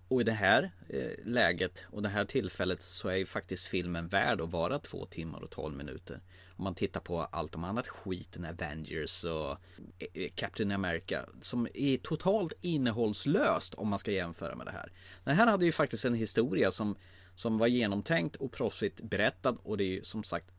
Och 0.08 0.20
i 0.20 0.24
det 0.24 0.32
här 0.32 0.70
eh, 0.88 1.24
läget 1.24 1.86
och 1.90 2.02
det 2.02 2.08
här 2.08 2.24
tillfället 2.24 2.82
så 2.82 3.08
är 3.08 3.16
ju 3.16 3.26
faktiskt 3.26 3.66
filmen 3.66 4.08
värd 4.08 4.40
att 4.40 4.50
vara 4.50 4.78
två 4.78 5.06
timmar 5.06 5.42
och 5.42 5.50
tolv 5.50 5.76
minuter. 5.76 6.20
Om 6.56 6.64
man 6.64 6.74
tittar 6.74 7.00
på 7.00 7.20
allt 7.20 7.54
om 7.54 7.64
annat 7.64 7.88
skiten, 7.88 8.44
Avengers 8.44 9.24
och 9.24 9.50
eh, 9.98 10.30
Captain 10.34 10.72
America 10.72 11.26
som 11.42 11.68
är 11.74 11.96
totalt 11.96 12.52
innehållslöst 12.60 13.74
om 13.74 13.88
man 13.88 13.98
ska 13.98 14.10
jämföra 14.10 14.54
med 14.54 14.66
det 14.66 14.72
här. 14.72 14.92
Den 15.24 15.36
här 15.36 15.46
hade 15.46 15.64
ju 15.64 15.72
faktiskt 15.72 16.04
en 16.04 16.14
historia 16.14 16.72
som, 16.72 16.96
som 17.34 17.58
var 17.58 17.66
genomtänkt 17.66 18.36
och 18.36 18.52
proffsigt 18.52 19.00
berättad 19.00 19.56
och 19.62 19.76
det 19.76 19.84
är 19.84 19.88
ju 19.88 20.04
som 20.04 20.24
sagt 20.24 20.55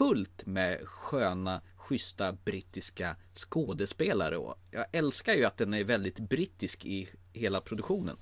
fullt 0.00 0.46
med 0.46 0.80
sköna 0.84 1.60
schyssta 1.76 2.32
brittiska 2.32 3.16
skådespelare 3.34 4.36
och 4.36 4.58
jag 4.70 4.84
älskar 4.92 5.34
ju 5.34 5.44
att 5.44 5.56
den 5.56 5.74
är 5.74 5.84
väldigt 5.84 6.18
brittisk 6.18 6.84
i 6.84 7.08
hela 7.32 7.60
produktionen. 7.60 8.16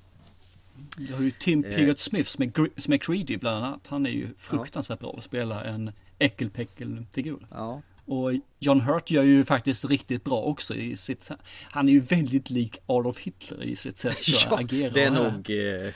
Du 0.97 1.15
har 1.15 1.21
ju 1.21 1.31
Tim 1.31 1.65
eh. 1.65 1.77
Pigott 1.77 1.99
Smith 1.99 2.31
som 2.31 2.43
är, 2.43 2.81
som 2.81 2.93
är 2.93 2.99
Creedy 2.99 3.37
bland 3.37 3.65
annat. 3.65 3.87
Han 3.87 4.07
är 4.07 4.11
ju 4.11 4.35
fruktansvärt 4.37 5.01
bra 5.01 5.15
att 5.19 5.25
spela 5.25 5.65
en 5.65 5.93
äckelpäckelfigur. 6.19 7.47
Ja. 7.51 7.83
Och 8.09 8.33
John 8.59 8.81
Hurt 8.81 9.11
gör 9.11 9.23
ju 9.23 9.45
faktiskt 9.45 9.85
riktigt 9.85 10.25
bra 10.25 10.43
också 10.43 10.75
i 10.75 10.97
sitt, 10.97 11.31
han 11.63 11.89
är 11.89 11.93
ju 11.93 12.01
väldigt 12.01 12.51
lik 12.51 12.79
Adolf 12.87 13.19
Hitler 13.19 13.63
i 13.63 13.77
sitt 13.77 13.99
sätt 13.99 14.13
att 14.19 14.29
ja, 14.29 14.59
agera. 14.59 14.91
Det 14.91 15.05
är 15.05 15.11
nog, 15.11 15.51
eh, 15.51 15.95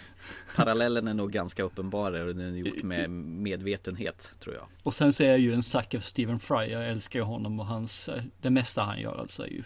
parallellen 0.56 1.08
är 1.08 1.14
nog 1.14 1.32
ganska 1.32 1.62
uppenbar 1.62 2.12
och 2.12 2.34
den 2.34 2.54
är 2.54 2.58
gjort 2.58 2.82
med 2.82 3.10
medvetenhet 3.10 4.32
tror 4.40 4.54
jag. 4.54 4.66
Och 4.82 4.94
sen 4.94 5.12
så 5.12 5.22
är 5.22 5.28
jag 5.28 5.38
ju 5.38 5.54
en 5.54 5.62
sucker 5.62 5.98
för 5.98 6.06
Stephen 6.06 6.38
Fry, 6.38 6.66
jag 6.66 6.88
älskar 6.88 7.18
ju 7.18 7.24
honom 7.24 7.60
och 7.60 7.66
hans, 7.66 8.08
eh, 8.08 8.22
det 8.40 8.50
mesta 8.50 8.82
han 8.82 9.00
gör 9.00 9.20
alltså 9.20 9.42
är 9.42 9.50
ju 9.50 9.62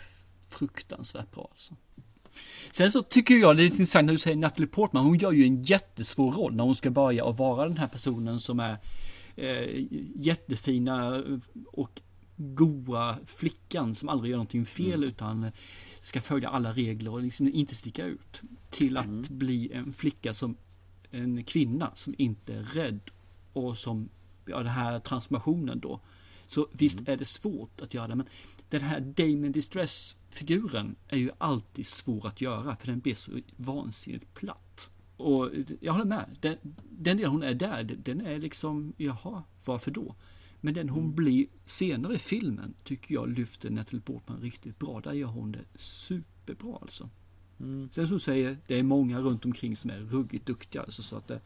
fruktansvärt 0.48 1.30
bra 1.34 1.48
alltså. 1.50 1.74
Sen 2.70 2.92
så 2.92 3.02
tycker 3.02 3.34
jag 3.34 3.56
det 3.56 3.62
är 3.62 3.64
lite 3.64 3.76
intressant 3.76 4.06
när 4.06 4.12
du 4.12 4.18
säger 4.18 4.36
Natalie 4.36 4.68
Portman, 4.68 5.04
hon 5.04 5.18
gör 5.18 5.32
ju 5.32 5.44
en 5.44 5.62
jättesvår 5.62 6.32
roll 6.32 6.54
när 6.54 6.64
hon 6.64 6.74
ska 6.74 6.90
börja 6.90 7.24
och 7.24 7.36
vara 7.36 7.68
den 7.68 7.78
här 7.78 7.88
personen 7.88 8.40
som 8.40 8.60
är 8.60 8.78
eh, 9.36 9.86
jättefina 10.14 11.22
och 11.72 12.00
goa 12.36 13.18
flickan 13.26 13.94
som 13.94 14.08
aldrig 14.08 14.30
gör 14.30 14.36
någonting 14.36 14.66
fel 14.66 14.94
mm. 14.94 15.08
utan 15.08 15.50
ska 16.00 16.20
följa 16.20 16.48
alla 16.48 16.72
regler 16.72 17.10
och 17.10 17.22
liksom 17.22 17.48
inte 17.48 17.74
sticka 17.74 18.04
ut. 18.04 18.42
Till 18.70 18.96
att 18.96 19.06
mm. 19.06 19.24
bli 19.28 19.72
en 19.72 19.92
flicka 19.92 20.34
som 20.34 20.56
en 21.10 21.44
kvinna 21.44 21.90
som 21.94 22.14
inte 22.18 22.54
är 22.54 22.62
rädd 22.62 23.00
och 23.52 23.78
som, 23.78 24.08
ja 24.46 24.58
den 24.58 24.66
här 24.66 25.00
transformationen 25.00 25.80
då. 25.80 26.00
Så 26.46 26.68
visst 26.72 27.00
mm. 27.00 27.12
är 27.12 27.16
det 27.16 27.24
svårt 27.24 27.80
att 27.80 27.94
göra 27.94 28.08
det 28.08 28.14
men 28.14 28.26
den 28.68 28.82
här 28.82 29.00
Damon 29.00 29.52
Distress 29.52 30.16
figuren 30.30 30.96
är 31.08 31.16
ju 31.16 31.30
alltid 31.38 31.86
svår 31.86 32.26
att 32.26 32.40
göra 32.40 32.76
för 32.76 32.86
den 32.86 33.00
blir 33.00 33.14
så 33.14 33.32
vansinnigt 33.56 34.34
platt. 34.34 34.90
Och 35.16 35.50
jag 35.80 35.92
håller 35.92 36.04
med. 36.04 36.36
Den, 36.40 36.56
den 36.90 37.16
del 37.16 37.26
hon 37.26 37.42
är 37.42 37.54
där, 37.54 37.84
den 37.84 38.20
är 38.20 38.38
liksom, 38.38 38.92
jaha, 38.96 39.42
varför 39.64 39.90
då? 39.90 40.14
Men 40.66 40.74
den 40.74 40.88
hon 40.88 41.02
mm. 41.02 41.14
blir 41.14 41.46
senare 41.64 42.14
i 42.14 42.18
filmen 42.18 42.74
tycker 42.84 43.14
jag 43.14 43.28
lyfter 43.28 43.70
Natalie 43.70 44.02
Portman 44.02 44.40
riktigt 44.40 44.78
bra. 44.78 45.00
Där 45.00 45.12
gör 45.12 45.28
hon 45.28 45.52
det 45.52 45.64
superbra 45.78 46.78
alltså. 46.82 47.10
Mm. 47.60 47.88
Sen 47.92 48.08
som 48.08 48.20
säger, 48.20 48.58
det 48.66 48.78
är 48.78 48.82
många 48.82 49.20
runt 49.20 49.44
omkring 49.44 49.76
som 49.76 49.90
är 49.90 49.98
ruggigt 49.98 50.46
duktiga. 50.46 50.82
Alltså, 50.82 51.02
så 51.02 51.16
att 51.16 51.28
det, 51.28 51.40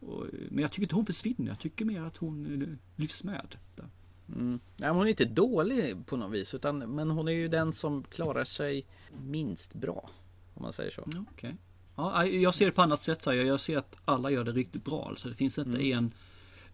och, 0.00 0.26
men 0.50 0.62
jag 0.62 0.72
tycker 0.72 0.82
inte 0.82 0.94
hon 0.94 1.06
försvinner. 1.06 1.48
Jag 1.48 1.58
tycker 1.58 1.84
mer 1.84 2.00
att 2.00 2.16
hon 2.16 2.62
eh, 2.62 2.68
lyfts 2.96 3.24
med. 3.24 3.56
Där. 3.76 3.88
Mm. 4.28 4.60
Nej, 4.76 4.90
hon 4.90 5.06
är 5.06 5.10
inte 5.10 5.24
dålig 5.24 6.06
på 6.06 6.16
något 6.16 6.32
vis. 6.32 6.54
Utan, 6.54 6.78
men 6.78 7.10
hon 7.10 7.28
är 7.28 7.32
ju 7.32 7.48
den 7.48 7.72
som 7.72 8.02
klarar 8.02 8.44
sig 8.44 8.86
minst 9.24 9.74
bra. 9.74 10.10
Om 10.54 10.62
man 10.62 10.72
säger 10.72 10.90
så. 10.90 11.02
Okay. 11.32 11.52
Ja, 11.96 12.26
jag 12.26 12.54
ser 12.54 12.66
det 12.66 12.72
på 12.72 12.82
annat 12.82 13.02
sätt. 13.02 13.22
Så 13.22 13.32
jag. 13.34 13.46
jag 13.46 13.60
ser 13.60 13.78
att 13.78 13.96
alla 14.04 14.30
gör 14.30 14.44
det 14.44 14.52
riktigt 14.52 14.84
bra. 14.84 15.08
Alltså, 15.08 15.28
det 15.28 15.34
finns 15.34 15.58
inte 15.58 15.78
mm. 15.78 15.98
en 15.98 16.12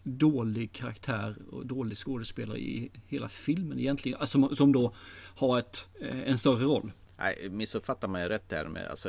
dålig 0.03 0.72
karaktär 0.72 1.36
och 1.50 1.66
dålig 1.66 1.98
skådespelare 1.98 2.59
i 2.59 2.90
hela 3.07 3.28
filmen 3.28 3.78
egentligen. 3.78 4.18
Alltså, 4.20 4.55
som 4.55 4.72
då 4.72 4.94
har 5.36 5.59
ett, 5.59 5.88
eh, 6.00 6.28
en 6.28 6.38
större 6.38 6.64
roll. 6.64 6.92
Nej, 7.18 7.48
missuppfattar 7.50 8.09
mig 8.09 8.28
rätt 8.28 8.48
där 8.48 8.64
med. 8.64 8.86
Alltså, 8.86 9.09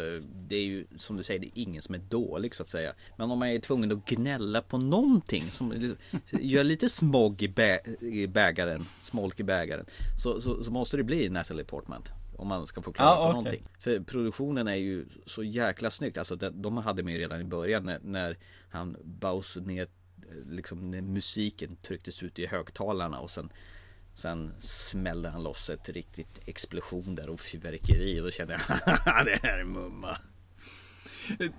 det 0.50 0.56
är 0.56 0.64
ju 0.64 0.86
som 0.96 1.18
du 1.18 1.24
säger, 1.24 1.40
det 1.40 1.48
är 1.48 1.62
ingen 1.62 1.82
som 1.82 1.96
är 1.96 2.00
dålig 2.00 2.56
så 2.56 2.64
att 2.64 2.70
säga. 2.70 2.94
Men 3.18 3.32
om 3.32 3.40
man 3.40 3.48
är 3.48 3.60
tvungen 3.60 3.92
att 3.92 4.06
gnälla 4.06 4.62
på 4.62 4.78
någonting 4.78 5.44
som 5.44 5.72
liksom 5.72 5.98
gör 6.42 6.64
lite 6.64 6.90
smog 6.90 7.42
i, 7.42 7.48
bä 7.48 7.80
i 8.02 8.28
bägaren, 8.28 8.86
smolk 9.02 9.40
i 9.40 9.44
bägaren. 9.44 9.86
Så, 10.24 10.42
så, 10.42 10.64
så, 10.64 10.72
måste 10.72 10.98
det 10.98 11.04
bli 11.04 11.30
Natalie 11.30 11.66
Portman. 11.66 12.04
Om 12.38 12.48
man 12.48 12.68
ska 12.68 12.82
få 12.82 12.92
klara 12.92 13.10
ah, 13.10 13.16
på 13.16 13.22
okay. 13.22 13.34
någonting. 13.34 13.68
För 13.80 14.00
produktionen 14.00 14.68
är 14.68 14.76
ju 14.76 15.06
så 15.26 15.44
jäkla 15.44 15.92
snyggt. 15.92 16.18
Alltså 16.18 16.36
de 16.36 16.78
hade 16.78 17.04
mig 17.04 17.18
redan 17.20 17.42
i 17.42 17.44
början 17.44 17.86
när, 17.86 18.00
när 18.04 18.38
han 18.70 18.98
baus 19.04 19.56
ner 19.56 19.88
liksom 20.46 20.90
musiken 20.90 21.76
trycktes 21.76 22.24
ut 22.24 22.40
i 22.40 22.46
högtalarna 22.46 23.20
och 23.20 23.32
sen 23.32 23.50
Sen 24.16 24.54
smällde 24.60 25.30
han 25.30 25.44
loss 25.44 25.70
ett 25.70 25.90
riktigt 25.90 26.40
explosion 26.46 27.16
där 27.16 27.30
och 27.30 27.40
fyrverkeri 27.40 28.20
och 28.20 28.24
då 28.24 28.32
kände 28.32 28.54
jag 28.54 28.62
det 29.26 29.40
här 29.44 29.60
är 29.60 29.64
mumma. 29.64 30.18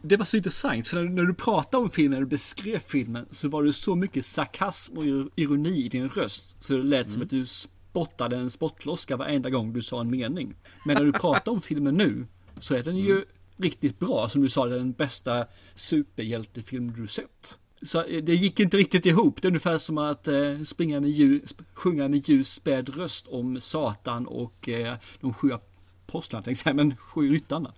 Det 0.03 0.17
var 0.17 0.25
så 0.25 0.37
intressant 0.37 0.89
för 0.89 1.05
när 1.05 1.23
du 1.23 1.35
pratade 1.35 1.85
om 1.85 1.91
filmen, 1.91 2.21
du 2.21 2.27
beskrev 2.27 2.79
filmen 2.79 3.27
så 3.31 3.49
var 3.49 3.63
det 3.63 3.73
så 3.73 3.95
mycket 3.95 4.25
sarkasm 4.25 4.99
och 4.99 5.05
ironi 5.37 5.85
i 5.85 5.89
din 5.89 6.09
röst 6.09 6.65
så 6.65 6.77
det 6.77 6.83
lät 6.83 7.07
mm. 7.07 7.13
som 7.13 7.23
att 7.23 7.31
du 7.31 7.47
spottade 7.47 8.37
en 8.37 8.51
spottloska 8.51 9.17
varenda 9.17 9.51
gång 9.51 9.73
du 9.73 9.83
sa 9.83 10.01
en 10.01 10.11
mening. 10.11 10.55
Men 10.87 10.95
när 10.97 11.05
du 11.05 11.13
pratar 11.13 11.53
om 11.53 11.61
filmen 11.61 11.95
nu 11.95 12.27
så 12.59 12.75
är 12.75 12.83
den 12.83 12.97
ju 12.97 13.13
mm. 13.13 13.25
riktigt 13.57 13.99
bra. 13.99 14.29
Som 14.29 14.43
du 14.43 14.49
sa, 14.49 14.67
den 14.67 14.93
bästa 14.93 15.47
superhjältefilm 15.75 16.93
du 16.93 17.07
sett. 17.07 17.59
Så 17.85 18.05
eh, 18.05 18.23
det 18.23 18.35
gick 18.35 18.61
inte 18.61 18.77
riktigt 18.77 19.07
ihop. 19.07 19.43
Det 19.43 19.47
är 19.47 19.51
ungefär 19.51 19.79
som 19.79 19.99
att 19.99 20.29
eh, 20.29 20.61
springa 20.65 21.01
med 21.01 21.11
ljus, 21.11 21.55
sjunga 21.75 22.09
med 22.09 22.29
ljus 22.29 22.49
späd 22.49 22.97
röst 22.97 23.27
om 23.29 23.61
Satan 23.61 24.27
och 24.27 24.69
eh, 24.69 24.95
de 25.21 25.35
sju 25.35 25.53
apostlarna, 25.53 26.43
tänkte 26.45 26.69
jag 26.69 26.77
men 26.77 26.97
sju 26.99 27.33
ryttarna. 27.33 27.73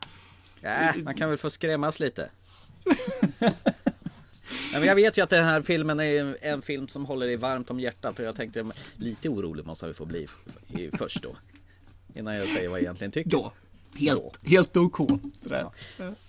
Ja, 0.61 0.93
man 1.05 1.15
kan 1.15 1.29
väl 1.29 1.39
få 1.39 1.51
skrämmas 1.51 2.01
lite. 2.01 2.31
Ja, 4.73 4.79
men 4.79 4.89
jag 4.89 4.95
vet 4.95 5.19
ju 5.19 5.23
att 5.23 5.31
den 5.31 5.45
här 5.45 5.63
filmen 5.63 6.01
är 6.01 6.37
en 6.41 6.63
film 6.63 6.89
som 6.89 7.07
håller 7.07 7.27
dig 7.27 7.37
varmt 7.37 7.71
om 7.71 7.81
hjärtat 7.81 8.19
och 8.19 8.25
jag 8.25 8.37
tänkte 8.37 8.67
lite 8.97 9.29
orolig 9.29 9.67
måste 9.67 9.87
vi 9.87 9.95
få 9.95 10.05
bli 10.05 10.29
först 10.93 11.23
då. 11.23 11.37
Innan 12.15 12.35
jag 12.35 12.49
säger 12.49 12.69
vad 12.69 12.79
jag 12.79 12.83
egentligen 12.83 13.11
tycker. 13.11 13.31
Då. 13.31 13.53
Helt, 13.99 14.47
helt 14.47 14.77
OK. 14.77 14.99
Ja. 15.51 15.73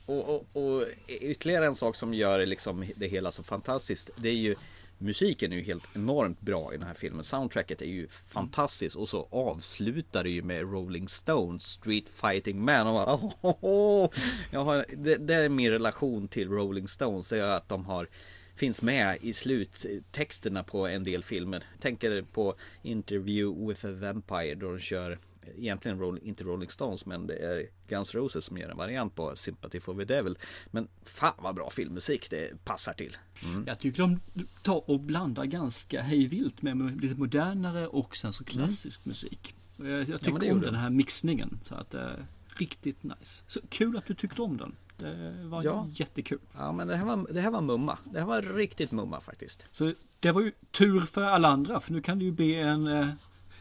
Och, 0.05 0.29
och, 0.29 0.45
och, 0.53 0.83
ytterligare 1.07 1.65
en 1.65 1.75
sak 1.75 1.95
som 1.95 2.13
gör 2.13 2.45
liksom 2.45 2.85
det 2.95 3.07
hela 3.07 3.31
så 3.31 3.43
fantastiskt. 3.43 4.09
Det 4.15 4.29
är 4.29 4.33
ju 4.33 4.55
Musiken 4.99 5.51
är 5.51 5.57
ju 5.57 5.63
helt 5.63 5.95
enormt 5.95 6.41
bra 6.41 6.73
i 6.73 6.77
den 6.77 6.87
här 6.87 6.93
filmen. 6.93 7.23
Soundtracket 7.23 7.81
är 7.81 7.85
ju 7.85 8.07
fantastiskt 8.07 8.95
och 8.95 9.09
så 9.09 9.27
avslutar 9.31 10.23
det 10.23 10.29
ju 10.29 10.41
med 10.41 10.61
Rolling 10.61 11.07
Stones 11.07 11.63
Street 11.63 12.09
Fighting 12.09 12.65
Man. 12.65 12.87
Och 12.87 12.93
bara, 12.93 13.15
oh, 13.15 13.33
oh, 13.41 13.55
oh. 13.61 14.09
Jag 14.51 14.65
har, 14.65 14.85
det, 14.97 15.15
det, 15.15 15.33
är 15.33 15.49
min 15.49 15.71
relation 15.71 16.27
till 16.27 16.49
Rolling 16.49 16.87
Stones. 16.87 17.29
Det 17.29 17.37
är 17.37 17.41
att 17.41 17.69
de 17.69 17.85
har 17.85 18.07
finns 18.55 18.81
med 18.81 19.17
i 19.21 19.33
sluttexterna 19.33 20.63
på 20.63 20.87
en 20.87 21.03
del 21.03 21.23
filmer. 21.23 21.63
Tänker 21.79 22.21
på 22.21 22.55
Interview 22.81 23.67
with 23.67 23.85
a 23.85 23.91
Vampire 23.91 24.55
då 24.55 24.71
de 24.71 24.79
kör 24.79 25.19
egentligen 25.57 25.99
roll, 25.99 26.19
inte 26.23 26.43
Rolling 26.43 26.69
Stones 26.69 27.05
men 27.05 27.27
det 27.27 27.35
är 27.35 27.69
Guns 27.87 28.15
Roses 28.15 28.45
som 28.45 28.57
gör 28.57 28.69
en 28.69 28.77
variant 28.77 29.15
på 29.15 29.35
Sympathy 29.35 29.79
for 29.79 29.95
the 29.95 30.05
Devil. 30.05 30.37
Men 30.71 30.87
fan 31.03 31.33
vad 31.37 31.55
bra 31.55 31.69
filmmusik 31.69 32.29
det 32.29 32.65
passar 32.65 32.93
till. 32.93 33.17
Mm. 33.43 33.63
Jag 33.67 33.79
tycker 33.79 33.97
de 33.97 34.19
tar 34.61 34.89
och 34.89 34.99
blandar 34.99 35.45
ganska 35.45 36.01
hejvilt 36.01 36.61
med 36.61 37.01
lite 37.01 37.15
modernare 37.15 37.87
och 37.87 38.17
sen 38.17 38.33
så 38.33 38.43
klassisk 38.43 39.05
mm. 39.05 39.09
musik. 39.09 39.55
Jag, 39.77 40.09
jag 40.09 40.21
tycker 40.21 40.45
ja, 40.45 40.53
om 40.53 40.61
den 40.61 40.75
här 40.75 40.89
mixningen. 40.89 41.59
Så 41.63 41.75
att, 41.75 41.93
eh, 41.93 42.11
riktigt 42.47 43.03
nice. 43.03 43.43
Så 43.47 43.59
kul 43.69 43.97
att 43.97 44.05
du 44.05 44.13
tyckte 44.13 44.41
om 44.41 44.57
den. 44.57 44.75
Det 44.97 45.33
var 45.43 45.63
ja. 45.63 45.87
jättekul. 45.89 46.39
Ja 46.57 46.71
men 46.71 46.87
det 46.87 46.95
här, 46.95 47.05
var, 47.05 47.33
det 47.33 47.41
här 47.41 47.51
var 47.51 47.61
mumma. 47.61 47.97
Det 48.03 48.19
här 48.19 48.25
var 48.25 48.41
riktigt 48.41 48.91
mumma 48.91 49.21
faktiskt. 49.21 49.65
Så 49.71 49.93
det 50.19 50.31
var 50.31 50.41
ju 50.41 50.51
tur 50.71 50.99
för 50.99 51.23
alla 51.23 51.47
andra 51.47 51.79
för 51.79 51.93
nu 51.93 52.01
kan 52.01 52.19
det 52.19 52.25
ju 52.25 52.31
bli 52.31 52.55
en 52.55 52.87
eh, 52.87 53.09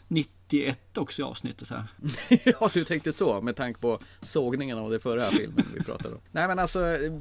91 0.09 0.98
också 0.98 1.22
i 1.22 1.24
avsnittet 1.24 1.70
här. 1.70 1.84
ja, 2.61 2.70
du 2.74 2.84
tänkte 2.84 3.12
så 3.12 3.40
med 3.40 3.57
tanke 3.57 3.80
på 3.80 4.00
sågningen 4.22 4.78
av 4.78 4.90
det 4.90 5.00
förra 5.00 5.24
filmen 5.24 5.64
vi 5.74 5.84
pratade 5.84 6.14
om. 6.14 6.20
Nej, 6.30 6.48
men 6.48 6.59
alltså 6.59 6.86
eh, 6.86 7.12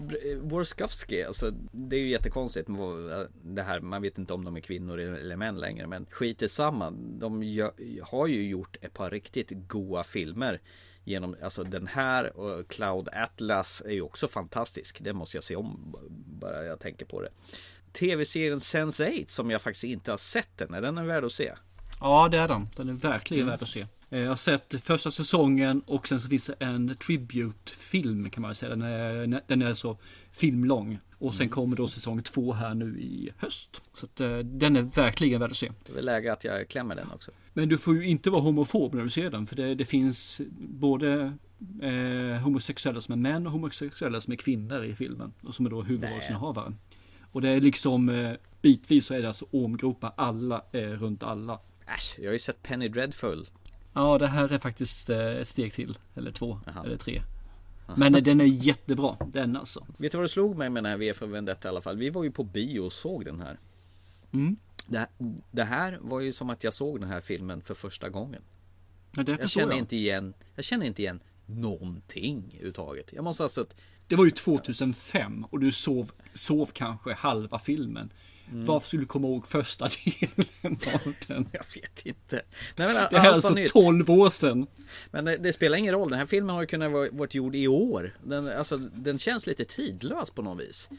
Warskowski, 0.42 1.24
alltså 1.24 1.52
det 1.72 1.96
är 1.96 2.00
ju 2.00 2.10
jättekonstigt. 2.10 2.70
Det 3.44 3.64
här, 3.64 3.80
man 3.80 4.02
vet 4.02 4.18
inte 4.18 4.34
om 4.34 4.46
de 4.46 4.56
är 4.56 4.62
kvinnor 4.62 5.00
eller 5.00 5.36
män 5.36 5.60
längre, 5.60 5.88
men 5.88 6.06
skit 6.10 6.42
i 6.42 6.48
samma. 6.48 6.92
De 6.92 7.44
gör, 7.44 7.72
har 8.02 8.28
ju 8.28 8.48
gjort 8.48 8.78
ett 8.82 8.94
par 8.94 9.10
riktigt 9.10 9.52
goa 9.68 10.04
filmer 10.04 10.62
genom, 11.04 11.36
alltså 11.44 11.64
den 11.64 11.88
här 11.88 12.38
och 12.38 12.68
Cloud 12.68 13.10
Atlas 13.12 13.84
är 13.86 13.92
ju 13.92 14.02
också 14.02 14.28
fantastisk. 14.28 14.98
Det 15.02 15.14
måste 15.14 15.38
jag 15.38 15.44
se 15.44 15.56
om 15.56 15.96
bara 16.40 16.66
jag 16.66 16.80
tänker 16.80 17.06
på 17.06 17.22
det. 17.22 17.30
Tv-serien 17.94 18.60
Sense8 18.60 19.26
som 19.28 19.52
jag 19.52 19.62
faktiskt 19.62 19.84
inte 19.84 20.12
har 20.12 20.18
sett 20.18 20.58
den, 20.58 20.74
är 20.74 20.82
den 20.82 21.08
värd 21.08 21.24
att 21.24 21.32
se? 21.32 21.54
Ja 22.06 22.30
det 22.30 22.38
är 22.38 22.48
den. 22.48 22.68
Den 22.76 22.90
är 22.90 22.94
verkligen 22.94 23.44
mm. 23.44 23.52
värd 23.52 23.64
att 23.64 23.70
se. 23.70 23.86
Eh, 24.10 24.20
jag 24.20 24.30
har 24.30 24.36
sett 24.36 24.84
första 24.84 25.12
säsongen 25.12 25.82
och 25.86 26.08
sen 26.08 26.22
så 26.22 26.28
finns 26.28 26.46
det 26.46 26.66
en 26.66 26.96
tribute-film 26.96 28.30
kan 28.30 28.42
man 28.42 28.56
säga. 28.56 28.70
Den 28.70 28.82
är, 28.82 29.42
den 29.48 29.62
är 29.62 29.74
så 29.74 29.98
filmlång. 30.32 31.00
Och 31.18 31.34
sen 31.34 31.42
mm. 31.42 31.52
kommer 31.52 31.78
då 31.78 31.88
säsong 31.88 32.24
två 32.24 32.54
här 32.54 32.74
nu 32.74 33.00
i 33.00 33.30
höst. 33.38 33.82
Så 33.94 34.06
att 34.06 34.22
eh, 34.22 34.38
den 34.38 34.76
är 34.76 34.82
verkligen 34.82 35.40
värd 35.40 35.52
att 35.52 35.58
se. 35.58 35.72
Det 35.86 35.92
är 35.92 35.96
väl 35.96 36.06
läge 36.06 36.34
att 36.34 36.44
jag 36.44 36.68
klämmer 36.68 36.96
den 36.96 37.12
också. 37.12 37.32
Men 37.54 37.70
du 37.70 37.78
får 37.78 37.96
ju 37.96 38.08
inte 38.08 38.30
vara 38.30 38.42
homofob 38.42 38.94
när 38.94 39.04
du 39.04 39.10
ser 39.10 39.30
den. 39.30 39.48
För 39.48 39.56
det, 39.56 39.76
det 39.76 39.86
finns 39.86 40.42
både 40.58 41.34
eh, 41.82 42.42
homosexuella 42.44 43.02
som 43.02 43.12
är 43.12 43.18
män 43.18 43.48
och 43.48 43.52
homosexuella 43.52 44.22
som 44.22 44.34
är 44.34 44.38
kvinnor 44.38 44.84
i 44.84 44.96
filmen. 44.96 45.34
Och 45.44 45.56
som 45.56 45.66
är 45.66 45.70
då 45.70 45.82
huvudrollsinnehavare. 45.82 46.74
Och 47.32 47.42
det 47.42 47.50
är 47.50 47.62
liksom 47.62 48.10
eh, 48.10 48.34
bitvis 48.62 49.06
så 49.06 49.14
är 49.14 49.22
det 49.22 49.28
alltså 49.28 49.46
ormgropar. 49.52 50.14
Alla 50.18 50.62
är 50.72 50.96
runt 50.96 51.24
alla. 51.24 51.60
Äsch, 51.88 52.16
jag 52.18 52.26
har 52.26 52.34
ju 52.34 52.40
sett 52.40 52.64
Penny 52.64 52.88
Dreadful. 52.88 53.50
Ja, 53.94 54.18
det 54.18 54.28
här 54.28 54.52
är 54.52 54.58
faktiskt 54.58 55.10
eh, 55.10 55.28
ett 55.28 55.48
steg 55.48 55.74
till. 55.74 55.98
Eller 56.16 56.32
två, 56.32 56.60
Aha. 56.68 56.86
eller 56.86 56.98
tre. 56.98 57.22
Aha. 57.88 57.98
Men 57.98 58.24
den 58.24 58.42
är 58.42 58.46
jättebra, 58.46 59.18
den 59.28 59.58
alltså. 59.58 59.86
Vet 59.98 60.12
du 60.12 60.18
vad 60.18 60.24
det 60.26 60.30
slog 60.30 60.58
mig 60.58 60.70
med 60.70 60.84
den 60.84 60.92
här 60.92 60.98
V 60.98 61.14
för 61.14 61.28
Vendetta 61.28 61.68
i 61.68 61.70
alla 61.70 61.82
fall? 61.82 61.98
Vi 61.98 62.10
var 62.10 62.24
ju 62.24 62.32
på 62.32 62.44
bio 62.44 62.80
och 62.80 62.94
såg 62.94 63.26
den 63.26 63.40
här. 63.40 63.60
Mm. 64.32 64.56
Det, 64.88 65.08
det, 65.52 65.64
här 65.64 66.00
var 66.02 66.20
ju 66.20 66.34
som 66.34 66.50
att 66.50 66.64
jag 66.64 66.74
såg 66.74 67.00
den 67.00 67.10
här 67.10 67.22
filmen 67.22 67.62
för 67.62 67.74
första 67.74 68.10
gången. 68.10 68.42
Ja, 69.12 69.24
det 69.24 69.32
jag 69.42 69.50
känner 69.50 69.72
jag. 69.74 69.80
inte 69.80 69.96
igen, 69.96 70.34
jag 70.56 70.66
känner 70.66 70.86
inte 70.86 71.02
igen 71.02 71.20
någonting 71.46 72.46
överhuvudtaget. 72.54 73.14
Jag 73.14 73.24
måste 73.24 73.44
alltså 73.44 73.66
Det 74.08 74.16
var 74.16 74.26
ju 74.26 74.32
2005 74.32 75.46
och 75.50 75.60
du 75.60 75.72
sov, 75.72 76.12
sov 76.34 76.70
kanske 76.74 77.14
halva 77.14 77.60
filmen. 77.60 78.10
Mm. 78.52 78.66
Varför 78.66 78.88
skulle 78.88 79.02
du 79.02 79.08
komma 79.08 79.28
ihåg 79.28 79.48
första 79.48 79.90
delen 80.06 80.78
av 80.94 81.14
den? 81.28 81.50
Jag 81.52 81.66
vet 81.76 82.06
inte. 82.06 82.42
Nej, 82.76 82.94
men, 82.94 82.96
det 83.12 83.20
här 83.20 83.30
är 83.30 83.34
alltså 83.34 83.54
nytt. 83.54 83.72
12 83.72 84.12
år 84.12 84.30
sedan. 84.30 84.68
Men 85.12 85.26
det, 85.26 85.38
det, 85.38 85.54
spelar 85.54 85.78
ingen 85.78 85.94
roll. 85.94 86.10
Den 86.10 86.20
här 86.20 86.26
filmen 86.26 86.56
har 86.56 86.62
ju 86.62 86.68
kunnat 86.68 86.92
vara, 86.92 87.10
varit 87.12 87.36
gjord 87.36 87.56
i 87.56 87.68
år. 87.68 88.18
Den, 88.24 88.48
alltså, 88.48 88.78
den 88.78 89.20
känns 89.20 89.48
lite 89.48 89.66
tidlös 89.66 90.32
på 90.32 90.42
något 90.42 90.62
vis. 90.62 90.90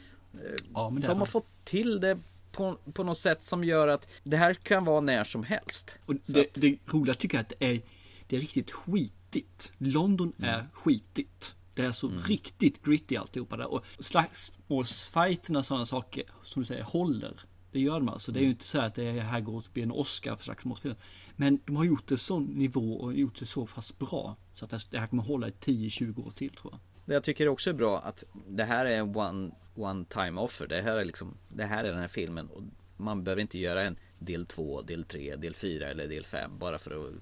Ja, 0.73 0.89
men 0.89 1.01
De 1.01 1.19
har 1.19 1.25
fått 1.25 1.47
till 1.65 1.99
det 1.99 2.19
på, 2.51 2.77
på 2.93 3.03
något 3.03 3.17
sätt 3.17 3.43
som 3.43 3.63
gör 3.63 3.87
att 3.87 4.07
det 4.23 4.37
här 4.37 4.53
kan 4.53 4.85
vara 4.85 5.01
när 5.01 5.23
som 5.23 5.43
helst. 5.43 5.95
Och 6.05 6.15
det, 6.25 6.41
att... 6.41 6.47
det 6.53 6.77
roliga 6.85 7.15
tycker 7.15 7.37
jag 7.37 7.41
att 7.41 7.53
det 7.59 7.65
är, 7.65 7.81
det 8.27 8.35
är 8.35 8.39
riktigt 8.39 8.71
skitigt. 8.71 9.71
London 9.77 10.33
mm. 10.37 10.49
är 10.49 10.65
skitigt. 10.73 11.55
Det 11.77 11.85
är 11.85 11.91
så 11.91 12.07
mm. 12.07 12.21
riktigt 12.21 12.83
gritty 12.83 13.15
alltihopa 13.15 13.57
där. 13.57 13.71
Och 13.71 13.85
slagsmålsfighterna 13.99 15.59
och 15.59 15.65
sådana 15.65 15.85
saker, 15.85 16.23
som 16.43 16.61
du 16.61 16.65
säger, 16.65 16.83
håller. 16.83 17.39
Det 17.71 17.79
gör 17.79 17.99
de 17.99 18.09
alltså. 18.09 18.31
Det 18.31 18.39
är 18.39 18.41
ju 18.41 18.45
mm. 18.45 18.51
inte 18.51 18.65
så 18.65 18.79
att 18.79 18.95
det 18.95 19.11
här 19.11 19.39
går 19.39 19.59
att 19.59 19.73
bli 19.73 19.83
en 19.83 19.91
Oscar 19.91 20.35
för 20.35 20.43
slagsmålsfilm. 20.43 20.95
Men 21.35 21.59
de 21.65 21.75
har 21.75 21.83
gjort 21.83 22.07
det 22.07 22.17
sån 22.17 22.43
nivå 22.43 22.93
och 22.93 23.13
gjort 23.13 23.39
det 23.39 23.45
så 23.45 23.65
pass 23.65 23.97
bra. 23.97 24.35
Så 24.53 24.65
att 24.65 24.91
det 24.91 24.99
här 24.99 25.07
kommer 25.07 25.23
hålla 25.23 25.47
i 25.47 25.51
10-20 25.51 26.25
år 26.27 26.31
till 26.31 26.49
tror 26.49 26.73
jag. 26.73 26.79
Det 27.05 27.13
jag 27.13 27.23
tycker 27.23 27.47
också 27.47 27.69
är 27.69 27.73
bra 27.73 27.99
att 27.99 28.23
det 28.47 28.63
här 28.63 28.85
är 28.85 28.99
en 28.99 29.15
one, 29.15 29.51
one 29.75 30.05
time 30.05 30.41
offer. 30.41 30.67
Det 30.67 30.81
här 30.81 30.97
är 30.97 31.05
liksom, 31.05 31.37
det 31.49 31.65
här 31.65 31.83
är 31.83 31.91
den 31.91 31.99
här 31.99 32.07
filmen. 32.07 32.47
Och 32.47 32.63
man 32.97 33.23
behöver 33.23 33.41
inte 33.41 33.59
göra 33.59 33.83
en 33.83 33.97
del 34.19 34.45
2, 34.45 34.81
del 34.81 35.03
3, 35.03 35.35
del 35.35 35.55
4 35.55 35.87
eller 35.87 36.07
del 36.07 36.25
5 36.25 36.57
bara 36.57 36.79
för 36.79 36.91
att, 36.91 37.13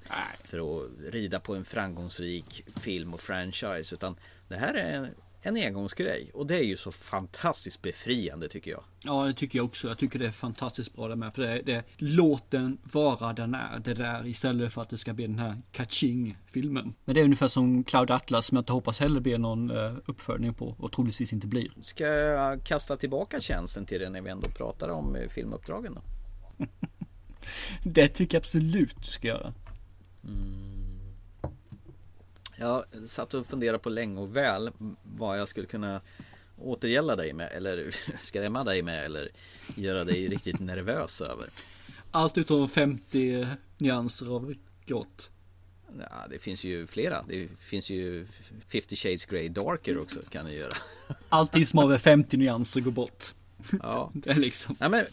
för 0.43 0.59
att 0.59 0.91
rida 1.13 1.39
på 1.39 1.55
en 1.55 1.65
framgångsrik 1.65 2.63
film 2.75 3.13
och 3.13 3.21
franchise. 3.21 3.95
Utan 3.95 4.15
det 4.47 4.55
här 4.55 4.73
är 4.73 4.93
en, 4.93 5.09
en 5.41 5.57
engångsgrej 5.57 6.31
och 6.33 6.47
det 6.47 6.57
är 6.57 6.63
ju 6.63 6.77
så 6.77 6.91
fantastiskt 6.91 7.81
befriande 7.81 8.49
tycker 8.49 8.71
jag. 8.71 8.83
Ja, 9.03 9.23
det 9.23 9.33
tycker 9.33 9.59
jag 9.59 9.65
också. 9.65 9.87
Jag 9.87 9.97
tycker 9.97 10.19
det 10.19 10.27
är 10.27 10.31
fantastiskt 10.31 10.93
bra 10.95 11.07
det 11.07 11.15
med. 11.15 11.33
För 11.33 11.41
det, 11.41 11.61
det, 11.61 11.83
låt 11.97 12.51
den 12.51 12.77
vara 12.83 13.33
den 13.33 13.55
är. 13.55 13.79
Det 13.79 13.93
där 13.93 14.27
istället 14.27 14.73
för 14.73 14.81
att 14.81 14.89
det 14.89 14.97
ska 14.97 15.13
bli 15.13 15.27
den 15.27 15.39
här 15.39 15.61
Kaching-filmen. 15.71 16.93
Men 17.05 17.15
det 17.15 17.21
är 17.21 17.25
ungefär 17.25 17.47
som 17.47 17.83
Cloud 17.83 18.11
Atlas 18.11 18.45
som 18.45 18.55
jag 18.55 18.61
inte 18.61 18.73
hoppas 18.73 18.99
heller 18.99 19.19
blir 19.19 19.37
någon 19.37 19.71
uh, 19.71 19.97
uppföljning 20.05 20.53
på 20.53 20.75
och 20.79 20.91
troligtvis 20.91 21.33
inte 21.33 21.47
blir. 21.47 21.71
Ska 21.81 22.07
jag 22.07 22.63
kasta 22.63 22.97
tillbaka 22.97 23.39
tjänsten 23.39 23.85
till 23.85 23.99
det 23.99 24.09
när 24.09 24.21
vi 24.21 24.29
ändå 24.29 24.47
pratar 24.47 24.89
om 24.89 25.15
eh, 25.15 25.29
filmuppdragen 25.29 25.93
då? 25.93 26.01
det 27.83 28.07
tycker 28.07 28.35
jag 28.35 28.41
absolut 28.41 28.95
du 28.97 29.11
ska 29.11 29.27
göra. 29.27 29.53
Mm. 30.23 30.94
Jag 32.55 32.83
satt 33.07 33.33
och 33.33 33.47
funderade 33.47 33.79
på 33.79 33.89
länge 33.89 34.21
och 34.21 34.35
väl 34.35 34.71
vad 35.03 35.39
jag 35.39 35.47
skulle 35.47 35.67
kunna 35.67 36.01
återgälda 36.57 37.15
dig 37.15 37.33
med 37.33 37.51
eller 37.53 37.95
skrämma 38.19 38.63
dig 38.63 38.81
med 38.81 39.05
eller 39.05 39.29
göra 39.75 40.03
dig 40.03 40.27
riktigt 40.27 40.59
nervös 40.59 41.21
över. 41.21 41.49
Allt 42.11 42.37
utom 42.37 42.69
50 42.69 43.47
nyanser 43.77 44.35
av 44.35 44.53
grått. 44.85 45.29
Ja, 45.99 46.27
det 46.29 46.39
finns 46.39 46.63
ju 46.63 46.87
flera. 46.87 47.23
Det 47.27 47.47
finns 47.59 47.89
ju 47.89 48.27
50 48.67 48.95
shades 48.95 49.25
grey 49.25 49.49
darker 49.49 49.97
också 49.97 50.19
kan 50.29 50.45
du 50.45 50.51
göra. 50.51 50.73
Allting 51.29 51.65
som 51.65 51.77
har 51.77 51.85
över 51.85 51.97
50 51.97 52.37
nyanser 52.37 52.81
går 52.81 52.91
bort. 52.91 53.23
Ja. 53.81 54.11
Det 54.13 54.29
är 54.29 54.35
liksom. 54.35 54.75
Ja, 54.79 54.89
men 54.89 55.05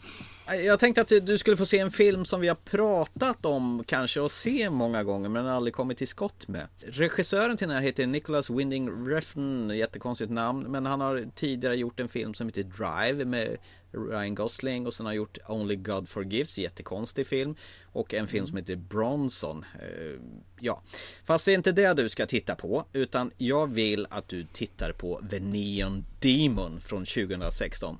jag 0.47 0.79
tänkte 0.79 1.01
att 1.01 1.25
du 1.25 1.37
skulle 1.37 1.57
få 1.57 1.65
se 1.65 1.79
en 1.79 1.91
film 1.91 2.25
som 2.25 2.41
vi 2.41 2.47
har 2.47 2.55
pratat 2.55 3.45
om 3.45 3.83
kanske 3.87 4.19
och 4.19 4.31
se 4.31 4.69
många 4.69 5.03
gånger 5.03 5.29
men 5.29 5.47
aldrig 5.47 5.73
kommit 5.73 5.97
till 5.97 6.07
skott 6.07 6.47
med. 6.47 6.67
Regissören 6.79 7.57
till 7.57 7.67
den 7.67 7.77
här 7.77 7.83
heter 7.83 8.07
Nicholas 8.07 8.49
Winding 8.49 9.07
Refn, 9.07 9.69
jättekonstigt 9.69 10.31
namn, 10.31 10.63
men 10.71 10.85
han 10.85 11.01
har 11.01 11.25
tidigare 11.35 11.75
gjort 11.75 11.99
en 11.99 12.09
film 12.09 12.33
som 12.33 12.47
heter 12.47 12.63
Drive 12.63 13.25
med 13.25 13.57
Ryan 13.91 14.35
Gosling 14.35 14.87
och 14.87 14.93
sen 14.93 15.05
har 15.05 15.13
gjort 15.13 15.37
Only 15.47 15.75
God 15.75 16.09
Forgives, 16.09 16.57
jättekonstig 16.57 17.27
film 17.27 17.55
och 17.85 18.13
en 18.13 18.27
film 18.27 18.43
mm. 18.43 18.47
som 18.47 18.57
heter 18.57 18.75
Bronson. 18.75 19.65
Uh, 19.81 20.19
ja, 20.59 20.81
fast 21.25 21.45
det 21.45 21.51
är 21.51 21.55
inte 21.55 21.71
det 21.71 21.93
du 21.93 22.09
ska 22.09 22.25
titta 22.25 22.55
på 22.55 22.85
utan 22.93 23.31
jag 23.37 23.67
vill 23.73 24.07
att 24.09 24.27
du 24.27 24.45
tittar 24.45 24.91
på 24.91 25.21
The 25.29 25.39
Neon 25.39 26.05
Demon 26.19 26.81
från 26.81 27.05
2016. 27.05 27.97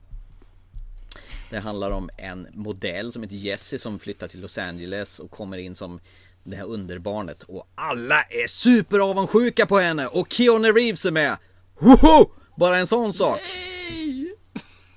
Det 1.54 1.60
handlar 1.60 1.92
om 1.92 2.10
en 2.18 2.48
modell 2.54 3.12
som 3.12 3.24
heter 3.24 3.36
Jessie 3.36 3.80
som 3.80 4.00
flyttar 4.00 4.28
till 4.28 4.42
Los 4.42 4.58
Angeles 4.58 5.20
och 5.20 5.32
kommer 5.32 5.58
in 5.58 5.76
som 5.76 6.00
det 6.44 6.56
här 6.56 6.66
underbarnet 6.66 7.44
och 7.44 7.68
alla 7.76 8.24
är 8.24 8.48
superavundsjuka 8.48 9.66
på 9.66 9.80
henne 9.80 10.08
och 10.08 10.34
Keanu 10.34 10.72
Reeves 10.72 11.06
är 11.06 11.12
med! 11.12 11.38
Woho! 11.80 12.30
Bara 12.58 12.78
en 12.78 12.88
sån 12.88 13.14
sak! 13.14 13.40
Nej! 13.44 14.34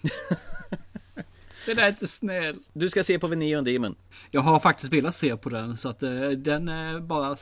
det 1.67 1.75
där 1.75 1.83
är 1.83 1.89
inte 1.89 2.07
snäll. 2.07 2.59
Du 2.73 2.89
ska 2.89 3.05
se 3.05 3.19
på 3.19 3.27
Veneon 3.27 3.65
Demon. 3.65 3.95
Jag 4.31 4.41
har 4.41 4.61
faktiskt 4.61 4.93
velat 4.93 5.15
se 5.15 5.37
på 5.37 5.49
den 5.49 5.77
så 5.77 5.89
att 5.89 6.03
uh, 6.03 6.31
den 6.31 6.69
är 6.69 7.01
bara 7.01 7.37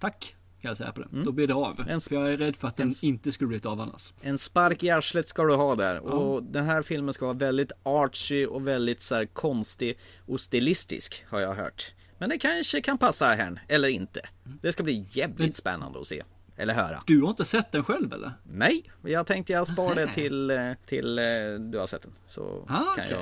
Tack. 0.00 0.36
Kan 0.62 0.68
jag 0.68 0.76
säga 0.76 0.92
på 0.92 1.00
den. 1.00 1.24
Då 1.24 1.32
blir 1.32 1.46
det 1.46 1.54
av. 1.54 1.84
En- 1.88 2.00
För 2.00 2.14
jag 2.14 2.32
är 2.32 2.36
rädd 2.36 2.56
för 2.56 2.68
att 2.68 2.76
den 2.76 2.88
en- 2.88 2.94
inte 3.08 3.32
skulle 3.32 3.48
blivit 3.48 3.66
av 3.66 3.80
annars. 3.80 4.14
En 4.20 4.38
spark 4.38 4.82
i 4.82 4.90
arslet 4.90 5.28
ska 5.28 5.44
du 5.44 5.54
ha 5.54 5.74
där. 5.74 5.98
Och 5.98 6.42
den 6.42 6.64
här 6.64 6.82
filmen 6.82 7.14
ska 7.14 7.24
vara 7.26 7.36
väldigt 7.36 7.72
artsy 7.82 8.46
och 8.46 8.66
väldigt 8.66 9.02
så 9.02 9.14
här 9.14 9.24
konstig 9.26 9.98
och 10.26 10.40
stilistisk 10.40 11.24
har 11.28 11.40
jag 11.40 11.54
hört. 11.54 11.94
Men 12.18 12.28
det 12.28 12.38
kanske 12.38 12.80
kan 12.80 12.98
passa 12.98 13.26
här, 13.26 13.62
eller 13.68 13.88
inte. 13.88 14.20
Det 14.62 14.72
ska 14.72 14.82
bli 14.82 15.06
jävligt 15.10 15.56
spännande 15.56 16.00
att 16.00 16.06
se. 16.06 16.22
Eller 16.56 16.74
höra. 16.74 17.02
Du 17.06 17.22
har 17.22 17.30
inte 17.30 17.44
sett 17.44 17.72
den 17.72 17.84
själv 17.84 18.12
eller? 18.12 18.32
Nej, 18.42 18.90
jag 19.04 19.26
tänkte 19.26 19.52
jag 19.52 19.66
sparar 19.66 19.94
det 19.94 20.06
till, 20.14 20.50
eh, 20.50 20.72
till 20.86 21.18
eh, 21.18 21.24
du 21.70 21.78
har 21.78 21.86
sett 21.86 22.02
den. 22.02 22.12
Så 22.28 22.64
Ah, 22.68 22.94
kan 22.96 23.04
okej. 23.04 23.18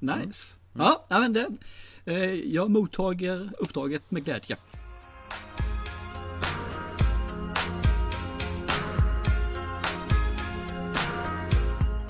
jag... 0.00 0.18
Nice. 0.18 0.56
Ja, 0.78 1.06
ja, 1.08 1.18
men 1.20 1.32
det. 1.32 1.46
Eh, 2.04 2.34
jag 2.34 2.70
mottager 2.70 3.50
uppdraget 3.58 4.10
med 4.10 4.24
glädje. 4.24 4.56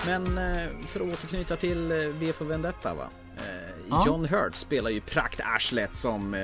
Men 0.07 0.39
eh, 0.39 0.87
för 0.87 1.01
att 1.01 1.13
återknyta 1.13 1.57
till 1.57 1.91
eh, 1.93 1.97
V 1.99 2.33
för 2.33 2.45
Vendetta 2.45 2.95
va. 2.95 3.09
Eh, 3.37 3.43
Ja. 3.91 4.03
John 4.07 4.25
Hurt 4.25 4.55
spelar 4.57 4.91
ju 4.91 5.01
praktarslet 5.01 5.97
som 5.97 6.35
eh, 6.35 6.41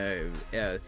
är 0.60 0.80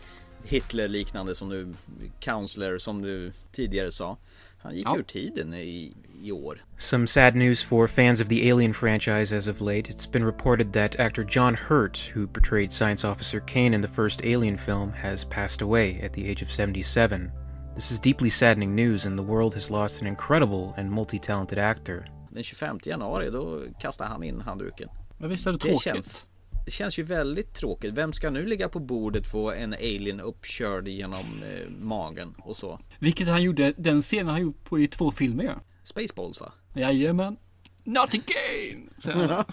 Hitler-liknande 0.45 1.35
som 1.35 1.49
du, 1.49 1.75
counselor 2.21 2.79
som 2.79 3.03
du 3.03 3.33
tidigare 3.53 3.91
sa. 3.93 4.17
Han 4.59 4.75
gick 4.77 4.87
Ja. 4.87 4.97
ur 4.99 5.03
tiden 5.03 5.55
i, 5.55 5.93
i 6.23 6.33
år. 6.33 6.65
Some 6.79 7.07
sad 7.07 7.35
news 7.37 7.63
for 7.65 7.87
fans 7.87 8.21
of 8.21 8.29
the 8.29 8.51
Alien 8.51 8.75
franchise 8.75 9.37
as 9.37 9.49
of 9.49 9.61
late. 9.61 9.91
It's 9.93 10.11
been 10.13 10.25
reported 10.25 10.73
that 10.73 11.01
actor 11.01 11.25
John 11.25 11.55
Hurt, 11.55 12.13
who 12.15 12.27
portrayed 12.27 12.73
Science 12.73 13.09
Officer 13.09 13.41
Kane 13.41 13.75
in 13.75 13.83
the 13.83 13.89
first 13.95 14.21
Alien 14.25 14.59
film, 14.59 14.93
has 14.93 15.25
passed 15.25 15.63
away 15.63 16.01
at 16.03 16.13
the 16.13 16.29
age 16.31 16.43
of 16.43 16.53
77. 16.53 17.33
This 17.75 17.91
is 17.91 17.99
deeply 18.01 18.31
saddening 18.31 18.75
news, 18.75 19.07
and 19.07 19.19
the 19.19 19.23
world 19.33 19.55
has 19.55 19.71
lost 19.71 20.01
an 20.01 20.07
incredible 20.07 20.75
and 20.77 20.91
multi 20.91 21.19
talented 21.19 21.59
actor. 21.59 22.05
Den 22.35 22.43
25 22.43 22.79
januari 22.85 23.31
då 23.31 23.61
kastar 23.81 24.05
han 24.05 24.23
in 24.23 24.41
handduken. 24.41 24.89
Men 25.19 25.31
visst 25.31 25.47
är 25.47 25.53
det 25.53 25.59
Det 25.59 25.65
tråkigt? 25.65 25.83
känns, 25.83 26.31
det 26.65 26.71
känns 26.71 26.99
ju 26.99 27.03
väldigt 27.03 27.55
tråkigt. 27.55 27.95
Vem 27.95 28.13
ska 28.13 28.31
nu 28.31 28.47
ligga 28.47 28.69
på 28.69 28.79
bordet 28.79 29.27
få 29.27 29.51
en 29.53 29.73
alien 29.75 30.21
uppkörd 30.21 30.89
genom 30.89 31.21
eh, 31.21 31.71
magen 31.81 32.35
och 32.39 32.57
så? 32.57 32.81
Vilket 32.99 33.29
han 33.29 33.43
gjorde, 33.43 33.73
den 33.77 34.03
scenen 34.03 34.29
han 34.29 34.43
gjort 34.43 34.65
på 34.65 34.79
i 34.79 34.89
två 34.89 35.11
filmer 35.11 35.45
ja. 35.45 35.55
Spaceballs 35.85 36.41
va? 36.41 36.53
Jajamän. 36.75 37.37
Not 37.85 38.15
again! 38.15 38.91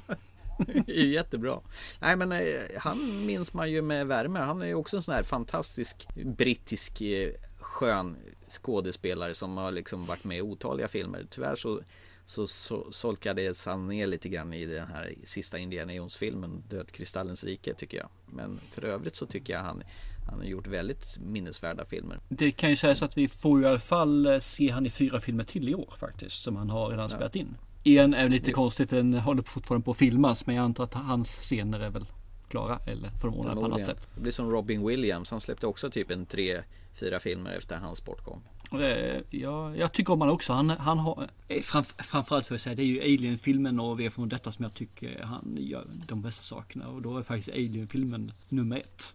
Det 0.86 1.00
är 1.00 1.06
jättebra. 1.06 1.60
Nej 2.02 2.16
men 2.16 2.32
eh, 2.32 2.40
han 2.78 3.26
minns 3.26 3.54
man 3.54 3.72
ju 3.72 3.82
med 3.82 4.08
värme. 4.08 4.40
Han 4.40 4.62
är 4.62 4.66
ju 4.66 4.76
också 4.76 4.98
en 4.98 5.04
sån 5.04 5.16
här 5.16 5.24
fantastisk 5.24 6.08
brittisk 6.26 7.02
eh, 7.02 7.32
skön 7.60 8.18
skådespelare 8.50 9.34
som 9.34 9.58
har 9.58 9.72
liksom 9.72 10.06
varit 10.06 10.24
med 10.24 10.38
i 10.38 10.42
otaliga 10.42 10.88
filmer. 10.88 11.26
Tyvärr 11.30 11.56
så 11.56 11.82
så, 12.30 12.48
så 12.48 12.88
solkades 12.92 13.66
han 13.66 13.88
ner 13.88 14.08
lite 14.08 14.30
grann 14.30 14.54
i 14.54 14.66
den 14.66 14.88
här 14.88 15.14
sista 15.24 15.58
Indiana 15.58 15.94
Jones-filmen 15.94 16.64
Dödkristallens 16.70 17.44
rike 17.44 17.74
tycker 17.74 17.98
jag. 17.98 18.10
Men 18.26 18.58
för 18.58 18.86
övrigt 18.86 19.16
så 19.16 19.26
tycker 19.26 19.54
jag 19.54 19.60
han, 19.60 19.84
han 20.30 20.40
har 20.40 20.46
gjort 20.46 20.68
väldigt 20.68 21.18
minnesvärda 21.20 21.86
filmer. 21.86 22.20
Det 22.30 22.52
kan 22.52 22.70
ju 22.70 22.76
sägas 22.76 23.04
att 23.04 23.18
vi 23.18 23.28
får 23.28 23.60
ju 23.60 23.66
i 23.66 23.70
alla 23.70 23.80
fall 23.80 24.26
eh, 24.26 24.40
se 24.40 24.70
han 24.70 24.86
i 24.86 24.90
fyra 24.90 25.20
filmer 25.20 25.44
till 25.44 25.70
i 25.70 25.76
år 25.76 25.94
faktiskt. 25.98 26.44
Som 26.44 26.56
han 26.56 26.70
har 26.70 26.90
redan 26.90 27.04
Ja. 27.04 27.10
spelat 27.10 27.36
in. 27.36 27.58
En 27.84 28.14
är 28.14 28.30
lite 28.30 28.52
konstigt 28.52 28.90
för 28.90 28.96
den 28.98 29.14
håller 29.14 29.44
fortfarande 29.44 29.86
på 29.86 29.92
att 29.92 29.98
filmas. 29.98 30.46
Men 30.46 30.56
jag 30.56 30.64
antar 30.64 30.84
att 30.84 30.94
hans 30.94 31.30
scener 31.36 31.80
är 31.80 31.90
väl 31.90 32.06
klara 32.50 32.80
eller 32.88 33.10
förmodligen 33.22 33.58
på 33.60 33.66
annat 33.66 33.86
sätt. 33.86 34.10
Det 34.16 34.22
blir 34.22 34.32
som 34.32 34.52
Robin 34.52 34.88
Williams. 34.88 35.32
Han 35.32 35.42
släppte 35.42 35.68
också 35.68 35.90
typ 35.90 36.12
en 36.12 36.26
tre, 36.26 36.62
fyra 37.00 37.20
filmer 37.20 37.52
efter 37.52 37.78
hans 37.78 38.06
bortgång. 38.06 38.42
Det, 38.72 39.24
ja, 39.30 39.76
jag 39.76 39.92
tycker 39.92 40.14
om 40.14 40.22
han 40.22 40.30
också. 40.30 40.54
Han, 40.54 40.70
han 40.70 41.00
har, 41.00 41.30
eh, 41.48 41.62
framf, 41.62 41.96
framförallt 41.98 42.48
för 42.48 42.56
att 42.56 42.62
säga, 42.62 42.76
det 42.76 42.84
är 42.84 42.86
ju 42.86 43.02
Alien-filmen 43.02 43.80
och 43.80 44.00
V 44.00 44.10
från 44.10 44.30
detta 44.30 44.52
som 44.52 44.64
jag 44.64 44.74
tycker 44.74 45.22
han 45.24 45.58
gör 45.60 45.86
de 46.08 46.22
bästa 46.22 46.44
sakerna. 46.44 46.88
Och 46.88 47.02
då 47.02 47.18
är 47.18 47.24
faktiskt 47.24 47.50
Alien-filmen 47.50 48.32
nummer 48.50 48.78
ett. 48.78 49.14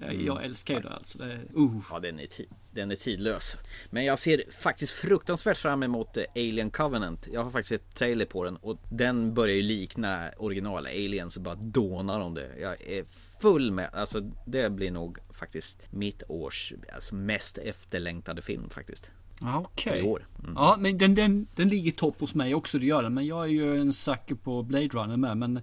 Jag, 0.00 0.10
Mm. 0.14 0.26
jag 0.26 0.44
älskar 0.44 0.74
ju 0.74 0.80
det 0.80 0.88
alltså. 0.90 1.18
Det, 1.18 1.38
uh. 1.56 1.80
Ja, 1.90 1.98
den 2.00 2.20
är, 2.20 2.28
den 2.70 2.90
är 2.90 2.96
tidlös. 2.96 3.56
Men 3.90 4.04
jag 4.04 4.18
ser 4.18 4.42
faktiskt 4.50 4.92
fruktansvärt 4.92 5.56
fram 5.56 5.82
emot 5.82 6.16
eh, 6.16 6.24
Alien 6.34 6.70
Covenant. 6.70 7.28
Jag 7.32 7.44
har 7.44 7.50
faktiskt 7.50 7.72
ett 7.72 7.94
trailer 7.94 8.24
på 8.24 8.44
den 8.44 8.56
och 8.56 8.78
den 8.90 9.34
börjar 9.34 9.56
ju 9.56 9.62
likna 9.62 10.30
original 10.36 10.86
Alien 10.86 11.30
så 11.30 11.40
bara 11.40 11.54
dånar 11.54 12.20
om 12.20 12.34
det. 12.34 12.50
Jag 12.60 12.82
är 12.82 13.04
full 13.40 13.72
med, 13.72 13.90
alltså 13.92 14.20
det 14.46 14.70
blir 14.70 14.90
nog 14.90 15.18
faktiskt 15.30 15.82
mitt 15.90 16.22
års 16.28 16.72
alltså, 16.94 17.14
mest 17.14 17.58
efterlängtade 17.58 18.42
film 18.42 18.70
faktiskt. 18.70 19.10
Ja, 19.40 19.58
Okej. 19.58 20.02
År. 20.02 20.26
Mm. 20.42 20.52
Ja, 20.56 20.76
men 20.80 20.98
den, 20.98 21.14
den, 21.14 21.46
den 21.54 21.68
ligger 21.68 21.92
topp 21.92 22.20
hos 22.20 22.34
mig 22.34 22.54
också, 22.54 22.78
det 22.78 22.86
gör 22.86 23.02
den. 23.02 23.14
Men 23.14 23.26
jag 23.26 23.44
är 23.44 23.48
ju 23.48 23.80
en 23.80 23.92
sucker 23.92 24.34
på 24.34 24.62
Blade 24.62 24.88
Runner 24.88 25.16
med. 25.16 25.36
Men 25.36 25.60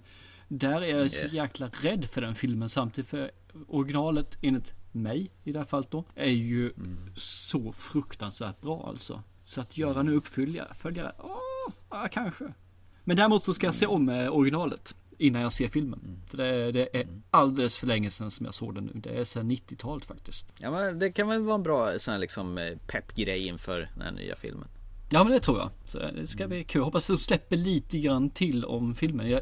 där 0.48 0.82
är 0.82 0.98
jag 0.98 1.10
så 1.10 1.26
jäkla 1.26 1.70
rädd 1.82 2.04
för 2.04 2.20
den 2.20 2.34
filmen 2.34 2.68
samtidigt. 2.68 3.10
För 3.10 3.30
originalet, 3.68 4.38
enligt 4.42 4.74
mig 4.92 5.30
i 5.44 5.52
det 5.52 5.58
här 5.58 5.66
fallet 5.66 5.90
då, 5.90 6.04
är 6.14 6.30
ju 6.30 6.70
Mm. 6.76 7.10
så 7.16 7.72
fruktansvärt 7.72 8.60
bra 8.60 8.86
alltså. 8.88 9.22
Så 9.44 9.60
att 9.60 9.78
göra 9.78 10.02
nu 10.02 10.12
uppföljare, 10.14 10.74
följare, 10.74 11.12
åh, 11.18 11.72
ja 11.90 12.08
kanske. 12.12 12.52
Men 13.04 13.16
däremot 13.16 13.44
så 13.44 13.54
ska 13.54 13.66
jag 13.66 13.74
se 13.74 13.86
om 13.86 14.08
eh, 14.08 14.28
originalet 14.28 14.96
innan 15.18 15.42
jag 15.42 15.52
ser 15.52 15.68
filmen. 15.68 16.00
Mm. 16.04 16.20
För 16.26 16.36
det, 16.36 16.72
det 16.72 16.96
är 17.00 17.06
alldeles 17.30 17.76
för 17.76 17.86
länge 17.86 18.10
sedan 18.10 18.30
som 18.30 18.46
jag 18.46 18.54
såg 18.54 18.74
den 18.74 18.84
nu. 18.84 18.92
Det 18.94 19.10
är 19.10 19.24
sedan 19.24 19.50
90-talet 19.50 20.04
faktiskt. 20.04 20.52
Ja 20.58 20.70
men 20.70 20.98
det 20.98 21.12
kan 21.12 21.28
väl 21.28 21.40
vara 21.40 21.54
en 21.54 21.62
bra 21.62 21.98
sån 21.98 22.12
här 22.12 22.20
liksom 22.20 22.58
eh, 22.58 22.76
peppgrej 22.86 23.46
inför 23.46 23.90
den 23.94 24.02
här 24.02 24.12
nya 24.12 24.36
filmen. 24.36 24.68
Ja 25.10 25.24
men 25.24 25.32
det 25.32 25.40
tror 25.40 25.58
jag. 25.58 25.70
Så 25.84 25.98
det 25.98 26.26
ska 26.26 26.48
bli 26.48 26.64
kul. 26.64 26.82
Hoppas 26.82 27.06
de 27.06 27.18
släpper 27.18 27.56
lite 27.56 27.98
grann 27.98 28.30
till 28.30 28.64
om 28.64 28.94
filmen. 28.94 29.30
Jag, 29.30 29.40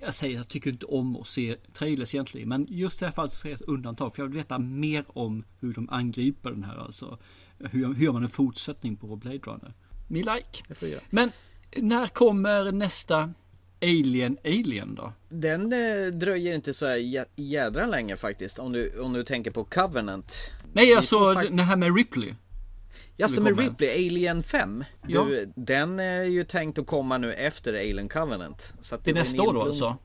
jag 0.00 0.14
säger 0.14 0.36
jag 0.36 0.48
tycker 0.48 0.70
inte 0.70 0.86
om 0.86 1.16
att 1.16 1.26
se 1.26 1.56
trailers 1.72 2.14
egentligen. 2.14 2.48
Men 2.48 2.66
just 2.70 3.00
det 3.00 3.06
här 3.06 3.12
fallet 3.12 3.32
så 3.32 3.48
är 3.48 3.50
det 3.50 3.54
ett 3.54 3.62
undantag. 3.62 4.14
För 4.14 4.22
jag 4.22 4.28
vill 4.28 4.36
veta 4.36 4.58
mer 4.58 5.04
om 5.06 5.44
hur 5.60 5.72
de 5.72 5.90
angriper 5.90 6.50
den 6.50 6.64
här 6.64 6.76
alltså. 6.76 7.18
Hur, 7.58 7.94
hur 7.94 8.04
gör 8.04 8.12
man 8.12 8.22
en 8.22 8.28
fortsättning 8.28 8.96
på 8.96 9.16
Blade 9.16 9.38
Runner? 9.38 9.74
Me 10.08 10.18
like. 10.18 10.64
Men 11.10 11.30
när 11.76 12.06
kommer 12.06 12.72
nästa 12.72 13.32
Alien 13.82 14.36
Alien 14.44 14.94
då? 14.94 15.12
Den 15.28 15.72
eh, 15.72 16.06
dröjer 16.12 16.54
inte 16.54 16.74
så 16.74 16.86
jä- 16.86 17.24
jädra 17.36 17.86
länge 17.86 18.16
faktiskt 18.16 18.58
om 18.58 18.72
du, 18.72 19.00
om 19.00 19.12
du 19.12 19.24
tänker 19.24 19.50
på 19.50 19.64
Covenant. 19.64 20.32
Nej 20.72 20.94
alltså 20.94 21.34
det 21.34 21.62
här 21.62 21.76
med 21.76 21.96
Ripley. 21.96 22.34
Ja, 23.16 23.28
som 23.28 23.44
med. 23.44 23.58
Ripley, 23.58 23.90
Alien 24.08 24.42
5. 24.42 24.84
Du, 25.06 25.12
Ja. 25.12 25.26
Den 25.56 26.00
är 26.00 26.24
ju 26.24 26.44
tänkt 26.44 26.78
att 26.78 26.86
komma 26.86 27.18
nu 27.18 27.32
efter 27.32 27.74
Alien 27.74 28.08
Covenant. 28.08 28.74
Så 28.80 28.94
att 28.94 29.04
Det 29.04 29.10
är 29.10 29.14
nästa 29.14 29.42
år 29.42 29.52
då 29.54 29.62
alltså? 29.62 29.96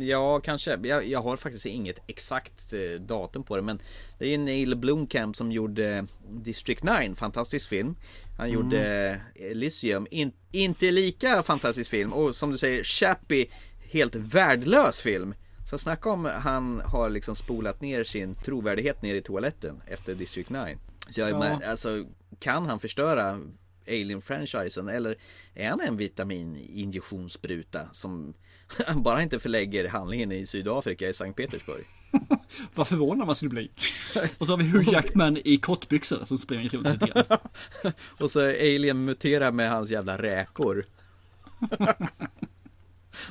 Ja, 0.00 0.40
kanske. 0.40 0.78
Jag, 0.82 1.06
jag 1.06 1.22
har 1.22 1.36
faktiskt 1.36 1.66
inget 1.66 1.98
exakt 2.06 2.72
eh, 2.72 3.00
datum 3.00 3.42
på 3.42 3.56
det. 3.56 3.62
Men 3.62 3.80
det 4.18 4.24
är 4.24 4.28
ju 4.30 4.38
Neil 4.38 4.76
Blomkamp 4.76 5.36
som 5.36 5.52
gjorde 5.52 6.06
District 6.30 6.82
9, 6.82 7.14
fantastisk 7.14 7.68
film. 7.68 7.96
Han 8.38 8.46
Mm. 8.46 8.54
gjorde 8.54 9.20
Elysium, 9.34 10.06
in, 10.10 10.32
inte 10.52 10.90
lika 10.90 11.42
fantastisk 11.42 11.90
film. 11.90 12.12
Och 12.12 12.36
som 12.36 12.50
du 12.50 12.58
säger, 12.58 12.84
Chappie, 12.84 13.46
helt 13.90 14.14
värdelös 14.14 15.00
film. 15.00 15.34
Så 15.70 15.78
snacka 15.78 16.10
om 16.10 16.24
han 16.24 16.80
har 16.84 17.10
liksom 17.10 17.36
spolat 17.36 17.80
ner 17.80 18.04
sin 18.04 18.34
trovärdighet 18.34 19.02
ner 19.02 19.14
i 19.14 19.22
toaletten 19.22 19.82
efter 19.86 20.14
District 20.14 20.50
9. 20.50 20.78
Så 21.08 21.20
jag, 21.20 21.30
Ja. 21.30 21.38
men, 21.38 21.70
alltså, 21.70 22.04
kan 22.38 22.66
han 22.66 22.80
förstöra 22.80 23.40
Alien-franchisen 23.88 24.88
eller 24.88 25.16
är 25.54 25.70
han 25.70 25.80
en 25.80 25.96
vitamininjektionsspruta 25.96 27.88
som 27.92 28.34
bara 28.96 29.22
inte 29.22 29.38
förlägger 29.38 29.88
handlingen 29.88 30.32
i 30.32 30.46
Sydafrika 30.46 31.08
i 31.08 31.14
Sankt 31.14 31.36
Petersburg? 31.36 31.84
Vad 32.74 32.88
förvånad 32.88 33.26
man 33.26 33.36
skulle 33.36 33.50
bli. 33.50 33.70
Och 34.38 34.46
så 34.46 34.52
har 34.52 34.56
vi 34.56 34.68
Hugh 34.68 34.88
Jackman 34.92 35.38
i 35.44 35.56
kortbyxor 35.56 36.24
som 36.24 36.38
springer 36.38 36.68
runt 36.68 36.88
lite 36.88 37.06
grann. 37.06 37.38
Och 38.18 38.30
så 38.30 38.40
Alien 38.40 39.04
muterar 39.04 39.52
med 39.52 39.70
hans 39.70 39.90
jävla 39.90 40.18
räkor. 40.18 40.84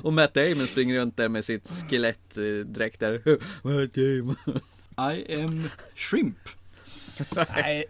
Och 0.01 0.13
Matt 0.13 0.33
Damon 0.33 0.67
springer 0.67 0.99
runt 0.99 1.17
där 1.17 1.29
med 1.29 1.45
sitt 1.45 1.69
skelettdräkt 1.69 2.99
där. 2.99 3.21
Matt 3.61 3.93
Damon. 3.93 4.59
I 4.97 5.41
am 5.41 5.69
shrimp. 5.95 6.37
Nej, 7.55 7.85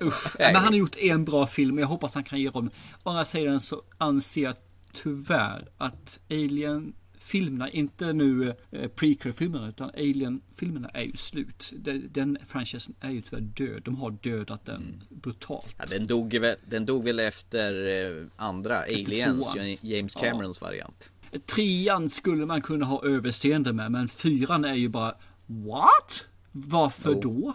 usch. 0.00 0.38
Men 0.38 0.56
han 0.56 0.72
har 0.72 0.78
gjort 0.78 0.96
en 0.96 1.24
bra 1.24 1.46
film 1.46 1.74
och 1.74 1.82
jag 1.82 1.86
hoppas 1.86 2.14
han 2.14 2.24
kan 2.24 2.40
göra 2.40 2.58
om. 2.58 2.70
Å 3.02 3.10
andra 3.10 3.24
sidan 3.24 3.60
så 3.60 3.82
anser 3.98 4.42
jag 4.42 4.54
tyvärr 4.94 5.68
att 5.76 6.20
Alien-filmerna, 6.30 7.70
inte 7.70 8.12
nu 8.12 8.54
eh, 8.70 8.88
prequel-filmerna, 8.88 9.68
utan 9.68 9.90
Alien-filmerna 9.90 10.88
är 10.88 11.02
ju 11.02 11.16
slut. 11.16 11.72
Den, 11.76 12.08
den 12.12 12.38
franchisen 12.46 12.94
är 13.00 13.10
ju 13.10 13.20
tyvärr 13.22 13.40
död. 13.42 13.82
De 13.84 13.96
har 13.96 14.10
dödat 14.10 14.64
den 14.66 15.02
brutalt. 15.10 15.74
Ja, 15.78 15.84
den, 15.90 16.06
dog, 16.06 16.34
väl- 16.34 16.56
den 16.68 16.86
dog 16.86 17.04
väl 17.04 17.20
efter 17.20 17.72
eh, 18.20 18.26
andra 18.36 18.78
Aliens, 18.78 19.52
tvåan. 19.52 19.76
James 19.80 20.16
Ja. 20.16 20.30
Camerons 20.30 20.60
variant. 20.60 21.10
Trean 21.46 22.10
skulle 22.10 22.46
man 22.46 22.62
kunna 22.62 22.86
ha 22.86 23.04
överseende 23.04 23.72
med, 23.72 23.92
men 23.92 24.08
fyran 24.08 24.64
är 24.64 24.74
ju 24.74 24.88
bara 24.88 25.14
What? 25.46 26.24
Varför 26.52 27.12
Jo. 27.12 27.20
då? 27.20 27.54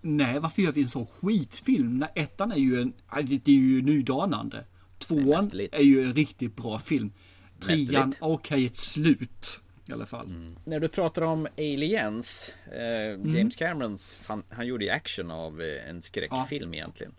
nej 0.00 0.40
varför 0.40 0.62
gör 0.62 0.72
vi 0.72 0.82
en 0.82 0.88
sån 0.88 1.06
skitfilm? 1.06 1.98
När 1.98 2.08
ettan 2.14 2.52
är 2.52 2.56
ju 2.56 2.80
en, 2.80 2.92
ja, 3.10 3.22
det 3.22 3.48
är 3.48 3.52
ju 3.52 3.82
nydanande. 3.82 4.64
Tvåan 5.06 5.50
är 5.72 5.82
ju 5.82 6.02
en 6.04 6.14
riktigt 6.14 6.56
bra 6.56 6.78
film. 6.78 7.12
Trean, 7.60 8.14
okej 8.20 8.66
ett 8.66 8.76
slut. 8.76 9.60
I 9.88 9.92
alla 9.92 10.06
fall. 10.06 10.54
När 10.64 10.80
du 10.80 10.88
pratar 10.88 11.22
om 11.22 11.46
Aliens, 11.58 12.52
eh, 12.72 13.14
Mm. 13.14 13.36
James 13.36 13.56
Camerons, 13.56 14.16
fan, 14.22 14.42
han 14.48 14.66
gjorde 14.66 14.84
ju 14.84 14.90
action 14.90 15.30
av 15.30 15.62
eh, 15.62 15.88
en 15.90 16.02
skräckfilm 16.02 16.74
egentligen. 16.74 17.12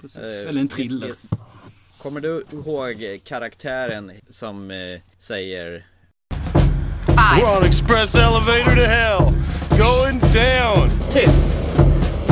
Precis, 0.00 0.42
Eh, 0.42 0.48
eller 0.48 0.60
en 0.60 0.68
thriller. 0.68 1.12
Kommer 1.98 2.20
du 2.20 2.44
ihåg 2.52 3.20
karaktären 3.24 4.12
som 4.28 4.70
eh, 4.70 5.00
säger 5.18 5.86
We're 7.16 7.56
on 7.58 7.64
express 7.64 8.14
elevator 8.14 8.74
to 8.76 8.82
hell. 8.82 9.32
Going 9.78 10.18
down. 10.20 10.90
Two. 11.12 11.30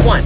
One. 0.08 0.22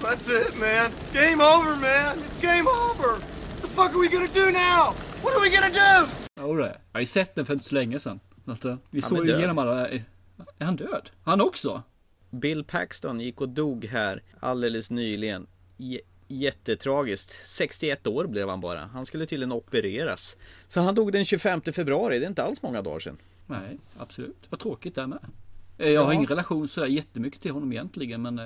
That's 0.00 0.28
it, 0.28 0.54
man. 0.60 0.90
Game 1.12 1.40
over, 1.42 1.76
man. 1.76 2.18
It's 2.18 2.40
game 2.42 2.66
over. 2.68 3.35
Fuck 3.76 3.94
are 3.94 4.00
we 4.00 4.08
gonna 4.08 4.28
do 4.34 4.44
now? 4.46 4.94
What 5.22 5.36
are 5.36 5.40
we 5.42 5.50
gonna 5.56 5.68
do? 5.68 6.10
Ja, 6.40 6.46
det. 6.64 6.68
Jag 6.92 6.98
har 6.98 7.00
ju 7.00 7.06
sett 7.06 7.34
den 7.34 7.46
för 7.46 7.52
inte 7.52 7.64
så 7.64 7.74
länge 7.74 7.98
sedan. 7.98 8.20
Alltså, 8.46 8.78
vi 8.90 9.00
Han 9.00 9.08
såg 9.10 9.26
ju 9.26 9.36
igenom 9.36 9.58
alla... 9.58 9.88
Är 9.88 10.02
han 10.64 10.76
död? 10.76 11.10
Han 11.22 11.40
också? 11.40 11.82
Bill 12.30 12.64
Paxton 12.64 13.20
gick 13.20 13.40
och 13.40 13.48
dog 13.48 13.84
här 13.84 14.22
alldeles 14.40 14.90
nyligen. 14.90 15.46
J- 15.76 16.00
jättetragiskt. 16.28 17.46
61 17.46 18.06
år 18.06 18.26
blev 18.26 18.48
han 18.48 18.60
bara. 18.60 18.80
Han 18.92 19.06
skulle 19.06 19.26
tydligen 19.26 19.52
opereras. 19.52 20.36
Så 20.68 20.80
han 20.80 20.94
dog 20.94 21.12
den 21.12 21.24
25 21.24 21.60
februari. 21.60 22.18
Det 22.18 22.24
är 22.24 22.28
inte 22.28 22.42
alls 22.42 22.62
många 22.62 22.82
dagar 22.82 23.00
sedan. 23.00 23.18
Nej, 23.46 23.78
absolut. 23.98 24.36
Vad 24.50 24.60
tråkigt 24.60 24.94
det 24.94 25.06
med. 25.06 25.18
Eh, 25.78 25.90
Jag 25.90 26.00
har 26.04 26.10
Ja. 26.10 26.14
ingen 26.14 26.26
relation 26.26 26.68
sådär 26.68 26.86
jättemycket 26.88 27.40
till 27.42 27.50
honom 27.50 27.72
egentligen 27.72 28.22
men... 28.22 28.38
eh, 28.38 28.44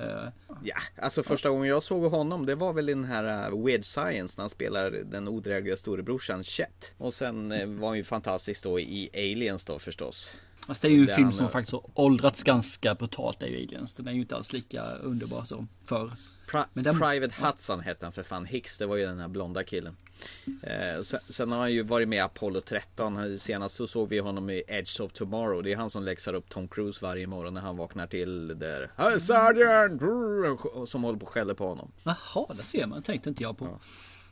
Ja, 0.63 0.75
alltså 1.01 1.23
första 1.23 1.49
gången 1.49 1.67
jag 1.69 1.83
såg 1.83 2.11
honom 2.11 2.45
det 2.45 2.55
var 2.55 2.73
väl 2.73 2.89
i 2.89 2.93
den 2.93 3.03
här 3.05 3.51
uh, 3.51 3.65
Weird 3.65 3.85
Science 3.85 4.33
när 4.37 4.43
han 4.43 4.49
spelar 4.49 4.91
den 4.91 5.27
odrägliga 5.27 5.77
storebrorsan 5.77 6.43
Chet. 6.43 6.91
Och 6.97 7.13
sen 7.13 7.51
eh, 7.51 7.65
var 7.67 7.87
han 7.87 7.97
ju 7.97 8.03
fantastisk 8.03 8.63
då 8.63 8.79
i 8.79 9.09
Aliens 9.13 9.65
då 9.65 9.79
förstås. 9.79 10.35
Fast 10.67 10.81
det 10.81 10.87
är 10.87 10.91
ju 10.91 11.01
en 11.01 11.07
film 11.15 11.23
han, 11.23 11.33
som 11.33 11.45
eh, 11.45 11.51
faktiskt 11.51 11.71
har 11.71 11.83
åldrats 11.93 12.43
ganska 12.43 12.95
brutalt, 12.95 13.39
det 13.39 13.45
är 13.45 13.49
ju 13.49 13.57
Aliens. 13.67 13.93
Den 13.93 14.07
är 14.07 14.11
ju 14.13 14.21
inte 14.21 14.35
alls 14.35 14.53
lika 14.53 14.83
underbar 14.83 15.43
som 15.43 15.67
förr. 15.83 16.11
Pri- 16.51 16.65
den- 16.73 16.99
Private 16.99 17.33
Hudson 17.45 17.79
hette 17.79 18.05
han 18.05 18.11
för 18.13 18.23
fan. 18.23 18.45
Hicks, 18.45 18.77
det 18.77 18.85
var 18.85 18.95
ju 18.95 19.05
den 19.05 19.19
här 19.19 19.27
blonda 19.27 19.63
killen. 19.63 19.95
Eh, 20.63 21.01
sen, 21.01 21.19
sen 21.29 21.51
har 21.51 21.59
han 21.59 21.71
ju 21.73 21.83
varit 21.83 22.07
med 22.09 22.17
i 22.17 22.19
Apollo 22.19 22.61
13. 22.61 23.15
Han- 23.15 23.37
Senast 23.37 23.75
så 23.75 23.87
såg 23.87 24.09
vi 24.09 24.19
honom 24.19 24.49
i 24.49 24.63
Edge 24.67 25.01
of 25.01 25.11
Tomorrow. 25.13 25.63
Det 25.63 25.71
är 25.73 25.77
han 25.77 25.89
som 25.89 26.03
läxar 26.03 26.33
upp 26.33 26.49
Tom 26.49 26.67
Cruise 26.67 26.99
varje 27.01 27.27
morgon 27.27 27.53
när 27.53 27.61
han 27.61 27.77
vaknar 27.77 28.07
till 28.07 28.47
där. 28.59 28.91
Hi 28.97 29.19
Sergeant! 29.19 30.01
Som 30.89 31.03
håller 31.03 31.19
på 31.19 31.25
och 31.25 31.29
skäller 31.31 31.53
på 31.53 31.67
honom. 31.67 31.91
Jaha, 32.03 32.45
det 32.57 32.63
ser 32.63 32.87
man. 32.87 33.01
tänkte 33.03 33.29
inte 33.29 33.43
jag 33.43 33.57
på. 33.57 33.79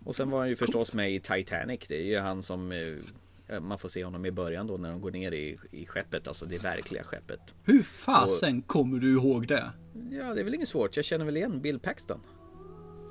Och 0.06 0.16
sen 0.16 0.30
var 0.30 0.40
han 0.40 0.50
ju 0.50 0.56
förstås 0.56 0.94
med 0.94 1.12
i 1.14 1.20
Titanic. 1.20 1.80
Det 1.88 1.96
är 2.02 2.06
ju 2.06 2.20
han 2.20 2.44
som 2.44 2.72
eh, 2.72 3.60
man 3.60 3.78
får 3.80 3.90
se 3.90 4.04
honom 4.06 4.26
i 4.26 4.32
början 4.32 4.68
då 4.68 4.78
när 4.78 4.90
de 4.90 5.02
går 5.02 5.12
ner 5.12 5.32
i, 5.32 5.58
i 5.72 5.86
skeppet, 5.86 6.28
alltså 6.28 6.46
det 6.46 6.64
verkliga 6.64 7.04
skeppet. 7.04 7.40
Hur 7.64 7.84
fasen 7.84 8.62
kommer 8.62 9.00
du 9.00 9.12
ihåg 9.12 9.48
det? 9.48 9.72
Ja, 10.12 10.34
det 10.34 10.40
är 10.40 10.44
väl 10.44 10.54
inget 10.56 10.70
svårt. 10.70 10.96
Jag 10.96 11.06
känner 11.06 11.26
väl 11.26 11.38
igen 11.38 11.62
Bill 11.62 11.80
Paxton. 11.80 12.20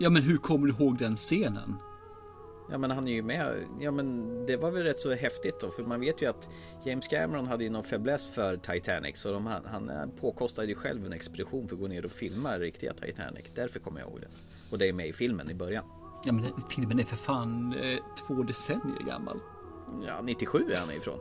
Ja 0.01 0.11
men 0.11 0.23
hur 0.23 0.37
kommer 0.37 0.67
du 0.67 0.73
ihåg 0.73 0.99
den 0.99 1.17
scenen? 1.17 1.75
Ja 2.71 2.79
men 2.79 2.91
han 2.91 3.09
är 3.09 3.13
ju 3.13 3.23
med. 3.23 3.65
Ja 3.81 3.91
men 3.91 4.47
det 4.47 4.57
var 4.57 4.71
väl 4.71 4.83
rätt 4.83 4.99
så 4.99 5.15
häftigt 5.15 5.61
då. 5.61 5.71
För 5.71 5.83
man 5.83 6.01
vet 6.01 6.23
ju 6.23 6.27
att 6.27 6.49
James 6.85 7.09
Cameron 7.09 7.47
hade 7.47 7.65
ju 7.65 7.71
någon 7.71 7.85
fäbless 7.85 8.31
för 8.31 8.57
Titanic. 8.57 9.19
Så 9.21 9.33
de, 9.33 9.47
han, 9.47 10.11
påkostade 10.21 10.69
ju 10.69 10.75
själv 10.75 11.07
en 11.07 11.13
expedition 11.13 11.69
för 11.69 11.77
att 11.77 11.81
gå 11.81 11.89
ner 11.89 12.05
och 12.05 12.11
filma 12.11 12.59
riktiga 12.59 12.95
Titanic. 12.95 13.47
Därför 13.55 13.81
kommer 13.81 14.01
jag 14.01 14.09
ihåg 14.09 14.21
det. 14.21 14.29
Och 14.73 14.79
det 14.79 14.89
är 14.89 14.93
med 14.93 15.07
i 15.07 15.13
filmen 15.13 15.51
i 15.51 15.55
början. 15.55 15.85
Ja 16.25 16.33
men 16.33 16.45
filmen 16.71 17.01
är 17.01 17.05
för 17.05 17.17
fan 17.17 17.75
eh, 17.83 17.99
två 18.27 18.43
decennier 18.43 19.03
gammal. 19.07 19.41
Ja, 20.07 20.21
97 20.23 20.59
är 20.73 20.77
han 20.77 20.91
ifrån. 20.91 21.19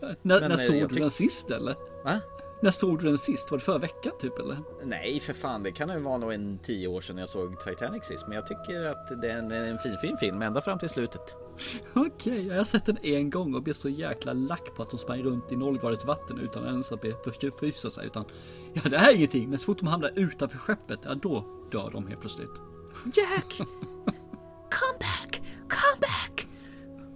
Men, 0.00 0.16
när 0.22 0.50
eh, 0.50 0.56
såg 0.56 0.88
du 0.88 0.94
den 0.94 1.10
sist 1.10 1.50
eller? 1.50 1.74
Va? 2.04 2.20
När 2.60 2.70
såg 2.70 2.98
du 2.98 3.08
den 3.08 3.18
sist? 3.18 3.50
Var 3.50 3.58
det 3.58 3.64
förra 3.64 3.78
veckan 3.78 4.12
typ 4.20 4.38
eller? 4.38 4.58
Nej 4.84 5.20
för 5.20 5.32
fan, 5.32 5.62
det 5.62 5.72
kan 5.72 5.88
ju 5.90 6.00
vara 6.00 6.18
nog 6.18 6.32
en 6.32 6.58
tio 6.58 6.88
år 6.88 7.00
sedan 7.00 7.18
jag 7.18 7.28
såg 7.28 7.60
Titanic 7.60 8.04
sist. 8.04 8.26
Men 8.26 8.36
jag 8.36 8.46
tycker 8.46 8.84
att 8.84 9.20
det 9.22 9.30
är 9.30 9.38
en, 9.38 9.52
en 9.52 9.78
fin 9.78 9.96
fin 10.00 10.16
film 10.16 10.42
ända 10.42 10.60
fram 10.60 10.78
till 10.78 10.88
slutet. 10.88 11.34
Okej, 11.94 12.46
jag 12.46 12.56
har 12.56 12.64
sett 12.64 12.86
den 12.86 12.98
en 13.02 13.30
gång 13.30 13.54
och 13.54 13.62
blev 13.62 13.74
så 13.74 13.88
jäkla 13.88 14.32
lack 14.32 14.74
på 14.76 14.82
att 14.82 14.90
de 14.90 14.98
sprang 14.98 15.22
runt 15.22 15.52
i 15.52 15.56
nollgradigt 15.56 16.04
vatten 16.04 16.38
utan 16.38 16.66
ens 16.66 16.92
att 16.92 17.00
be- 17.00 17.16
först- 17.24 17.58
frysa 17.60 17.90
sig. 17.90 18.06
Utan, 18.06 18.24
ja 18.72 18.82
det 18.90 18.98
här 18.98 19.10
är 19.10 19.16
ingenting, 19.16 19.50
men 19.50 19.58
så 19.58 19.64
fort 19.64 19.78
de 19.78 19.86
hamnar 19.88 20.10
utanför 20.14 20.58
skeppet, 20.58 21.00
ja 21.04 21.14
då 21.14 21.44
dör 21.72 21.90
de 21.92 22.06
helt 22.06 22.20
plötsligt. 22.20 22.52
Jack! 23.14 23.58
Come 23.58 24.98
back! 25.00 25.17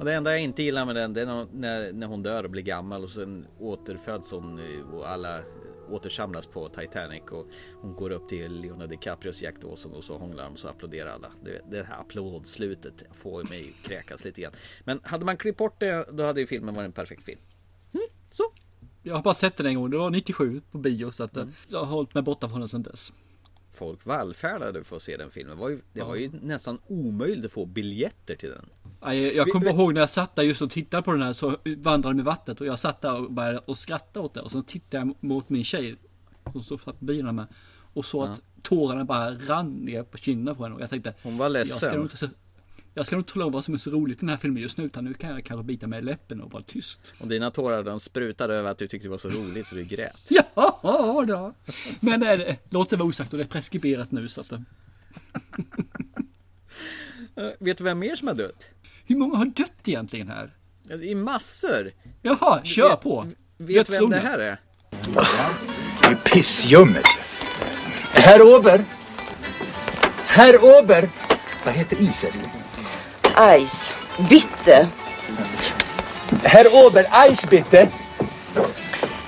Och 0.03 0.07
det 0.07 0.15
enda 0.15 0.31
jag 0.31 0.41
inte 0.41 0.63
gillar 0.63 0.87
med 0.87 0.95
den, 0.95 1.13
det 1.13 1.21
är 1.21 1.47
när, 1.53 1.93
när, 1.93 2.07
hon 2.07 2.23
dör 2.23 2.45
och 2.45 2.51
blir 2.51 2.63
gammal 2.63 3.05
och 3.05 3.11
sen 3.11 3.47
återföds 3.59 4.33
hon 4.33 4.59
eh, 4.59 4.95
och 4.95 5.11
alla 5.11 5.41
återsamlas 5.91 6.47
på 6.47 6.69
Titanic 6.69 7.23
och 7.31 7.47
hon 7.81 7.97
går 7.97 8.11
upp 8.11 8.29
till 8.29 8.61
Leonardo 8.61 8.87
DiCaprios 8.87 9.43
Jack 9.43 9.55
Dawson 9.61 9.93
och 9.93 10.05
så 10.05 10.19
hånglar 10.19 10.45
de 10.45 10.53
och 10.53 10.59
så 10.59 10.69
applåderar 10.69 11.11
alla. 11.11 11.33
Det, 11.45 11.61
det 11.71 11.83
här 11.83 12.01
applådslutet 12.01 13.03
får 13.13 13.45
mig 13.45 13.75
kräkas 13.85 14.25
lite 14.25 14.41
grann. 14.41 14.53
Men 14.85 15.01
hade 15.03 15.25
man 15.25 15.37
klippt 15.37 15.59
bort 15.59 15.81
det, 15.81 16.07
då 16.13 16.25
hade 16.25 16.41
ju 16.41 16.47
filmen 16.47 16.75
varit 16.75 16.87
en 16.87 16.93
perfekt 16.93 17.23
film. 17.23 17.41
Jag 19.03 19.15
har 19.15 19.23
bara 19.23 19.35
sett 19.35 19.57
den 19.57 19.67
en 19.67 19.75
gång, 19.75 19.91
det 19.91 19.99
var 19.99 20.11
97 20.11 20.63
på 20.71 20.79
bio 20.79 21.11
så 21.11 21.25
att 21.25 21.37
eh, 21.37 21.47
jag 21.69 21.79
har 21.79 21.87
hållit 21.87 22.15
mig 22.15 22.23
borta 22.23 22.49
från 22.49 22.59
den 22.59 22.69
sedan 22.69 22.83
dess. 22.83 23.13
Folk 23.73 24.07
vallfärdade 24.07 24.85
för 24.85 24.97
att 24.97 25.03
se 25.03 25.17
den 25.17 25.31
filmen. 25.31 25.57
Det 25.57 25.63
var 25.63 25.69
ju, 25.69 25.81
det 25.93 26.03
var 26.03 26.15
ju 26.15 26.31
nästan 26.43 26.79
omöjligt 26.87 27.45
att 27.45 27.53
få 27.53 27.67
biljetter 27.67 28.35
till 28.35 28.51
den. 28.51 28.67
Jag 29.35 29.49
kommer 29.49 29.71
ihåg 29.71 29.95
när 29.95 30.01
jag 30.01 30.11
satt 30.11 30.37
där 30.37 30.43
just 30.43 30.63
och 30.63 30.71
tittade 30.71 31.03
på 31.03 31.13
den 31.13 31.23
här 31.23 31.33
så 31.33 31.57
vandrade 31.65 32.17
de 32.17 32.21
i 32.21 32.25
vattnet 32.25 32.61
och 32.61 32.67
jag 32.67 32.79
satt 32.79 33.01
där 33.01 33.17
och 33.17 33.33
började 33.33 33.59
och 33.59 33.79
skratta 33.79 34.21
åt 34.21 34.35
det 34.35 34.41
och 34.41 34.51
så 34.51 34.63
tittade 34.63 35.07
jag 35.07 35.15
mot 35.21 35.49
min 35.49 35.65
tjej 35.65 35.97
som 36.53 36.63
stod 36.63 36.85
på 36.85 36.93
bilen 36.99 37.37
med 37.37 37.47
och 37.95 38.05
så 38.05 38.25
att 38.25 38.43
tårarna 38.63 39.05
bara 39.05 39.31
rann 39.31 39.73
ner 39.73 40.03
på 40.03 40.19
kinderna 40.19 40.55
på 40.55 40.63
henne 40.63 40.75
och 40.75 40.81
jag 40.81 40.91
tänkte 40.91 41.15
Hon 41.23 41.39
var 41.39 41.49
ledsen. 41.49 41.79
Jag 41.81 42.11
ska 42.11 42.27
inte, 42.27 42.37
jag 42.95 43.07
ska 43.07 43.17
nog 43.17 43.21
inte 43.21 43.33
tala 43.33 43.47
om 43.47 43.53
vad 43.53 43.65
som 43.65 43.75
är 43.75 43.79
så 43.79 43.91
roligt 43.91 44.17
i 44.17 44.21
den 44.21 44.29
här 44.29 44.37
filmen 44.37 44.63
just 44.63 44.79
nu 44.79 44.85
utan 44.85 45.05
nu 45.05 45.15
kan 45.15 45.31
jag 45.31 45.45
kanske 45.45 45.65
bita 45.65 45.87
mig 45.87 45.99
i 45.99 46.03
läppen 46.03 46.41
och 46.41 46.53
vara 46.53 46.63
tyst. 46.63 47.15
Och 47.21 47.29
dina 47.29 47.51
tårar 47.51 47.83
de 47.83 48.01
sprutade 48.01 48.55
över 48.55 48.71
att 48.71 48.79
du 48.79 48.89
tyckte 48.89 49.07
det 49.09 49.11
var 49.11 49.19
så 49.19 49.29
roligt 49.29 49.67
så 49.67 49.75
du 49.75 49.85
grät. 49.85 50.31
Ja, 50.55 51.25
då. 51.29 51.55
Men 52.01 52.23
äh, 52.23 52.55
låt 52.71 52.91
det 52.91 52.97
vara 52.97 53.09
osagt 53.09 53.33
och 53.33 53.39
det 53.39 53.45
är 53.45 53.49
preskriberat 53.49 54.11
nu 54.13 54.29
så 54.29 54.41
att... 54.41 54.53
eh, 54.53 54.59
Eh, 57.37 57.51
vet 57.59 57.79
du 57.79 57.85
vem 57.85 57.99
mer 57.99 58.15
som 58.17 58.29
har 58.29 58.35
dött? 58.35 58.71
Hur 59.07 59.17
många 59.17 59.37
har 59.37 59.45
dött 59.45 59.89
egentligen 59.89 60.29
här? 60.29 60.51
Ja, 60.89 60.97
Det 60.97 61.11
är 61.11 61.15
massor. 61.15 61.91
Jaha, 62.23 62.61
kör 62.65 62.89
Vet- 62.89 63.01
på. 63.01 63.27
Vet 63.57 63.87
du 63.87 63.99
vem 63.99 64.11
det 64.11 64.19
här 64.19 64.39
är? 64.39 64.61
Det 66.01 66.07
är 66.07 66.11
ju 66.11 66.17
pissljummet. 66.17 67.05
Herr 68.13 68.43
Ober! 68.43 68.85
Herr 70.27 70.57
Ober! 70.57 71.11
Vad 71.65 71.75
heter 71.75 72.03
is 72.03 72.25
älskling? 72.25 72.51
Ice. 73.37 73.95
Bitte. 74.29 74.89
Herr 76.43 76.67
Ober, 76.87 77.07
ice 77.31 77.47
bitte! 77.51 77.89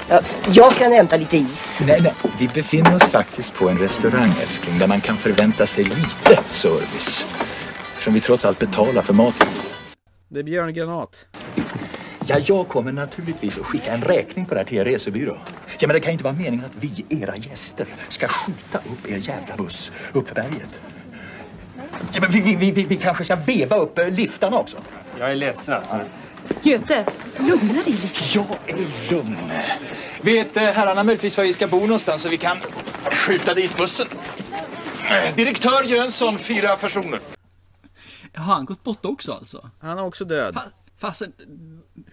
Ja, 0.08 0.20
jag 0.52 0.72
kan 0.72 0.92
hämta 0.92 1.16
lite 1.16 1.36
is. 1.36 1.80
Nej, 1.86 2.00
nej. 2.00 2.12
Vi 2.38 2.48
befinner 2.48 2.94
oss 2.94 3.02
faktiskt 3.02 3.54
på 3.54 3.68
en 3.68 3.78
restaurang 3.78 4.30
älskling 4.42 4.78
där 4.78 4.88
man 4.88 5.00
kan 5.00 5.16
förvänta 5.16 5.66
sig 5.66 5.84
lite 5.84 6.42
service. 6.46 7.26
Eftersom 7.92 8.14
vi 8.14 8.20
trots 8.20 8.44
allt 8.44 8.58
betalar 8.58 9.02
för 9.02 9.12
maten. 9.12 9.48
Det 10.28 10.38
är 10.38 10.44
Björn 10.44 10.74
Granat. 10.74 11.26
Ja, 12.26 12.38
jag 12.46 12.68
kommer 12.68 12.92
naturligtvis 12.92 13.58
att 13.58 13.66
skicka 13.66 13.92
en 13.92 14.02
räkning 14.02 14.46
på 14.46 14.54
det 14.54 14.60
här 14.60 14.66
till 14.66 14.78
er 14.78 14.84
resebyrå. 14.84 15.36
Ja, 15.78 15.86
men 15.86 15.94
det 15.94 16.00
kan 16.00 16.12
inte 16.12 16.24
vara 16.24 16.34
meningen 16.34 16.64
att 16.64 16.72
vi, 16.80 17.04
era 17.08 17.36
gäster, 17.36 17.86
ska 18.08 18.28
skjuta 18.28 18.78
upp 18.78 19.10
er 19.10 19.28
jävla 19.28 19.56
buss 19.56 19.92
upp 20.12 20.28
för 20.28 20.34
berget. 20.34 20.80
Ja, 22.12 22.20
men 22.20 22.30
vi, 22.30 22.40
vi, 22.40 22.70
vi, 22.70 22.84
vi, 22.84 22.96
kanske 22.96 23.24
ska 23.24 23.36
veva 23.36 23.76
upp 23.76 23.98
eh, 23.98 24.10
liftarna 24.10 24.56
också. 24.56 24.76
Jag 25.18 25.30
är 25.30 25.34
ledsen 25.34 25.74
alltså. 25.74 26.00
Göte, 26.62 27.06
lugna 27.38 27.72
dig 27.72 27.92
lite. 27.92 28.38
Jag 28.38 28.46
är 28.66 29.12
lugn. 29.12 29.36
Vet 30.22 30.56
eh, 30.56 30.62
herrarna 30.62 31.04
möjligtvis 31.04 31.36
var 31.36 31.44
vi 31.44 31.52
ska 31.52 31.66
bo 31.66 31.80
någonstans 31.80 32.22
så 32.22 32.28
vi 32.28 32.36
kan 32.36 32.56
skjuta 33.10 33.54
dit 33.54 33.76
bussen? 33.76 34.06
Eh, 35.10 35.34
Direktör 35.36 35.82
Jönsson, 35.82 36.38
fyra 36.38 36.76
personer. 36.76 37.20
Har 38.34 38.54
han 38.54 38.64
gått 38.64 38.84
bort 38.84 39.04
också 39.04 39.32
alltså? 39.32 39.70
Han 39.80 39.98
är 39.98 40.04
också 40.04 40.24
död. 40.24 40.58
Fasen, 40.98 41.32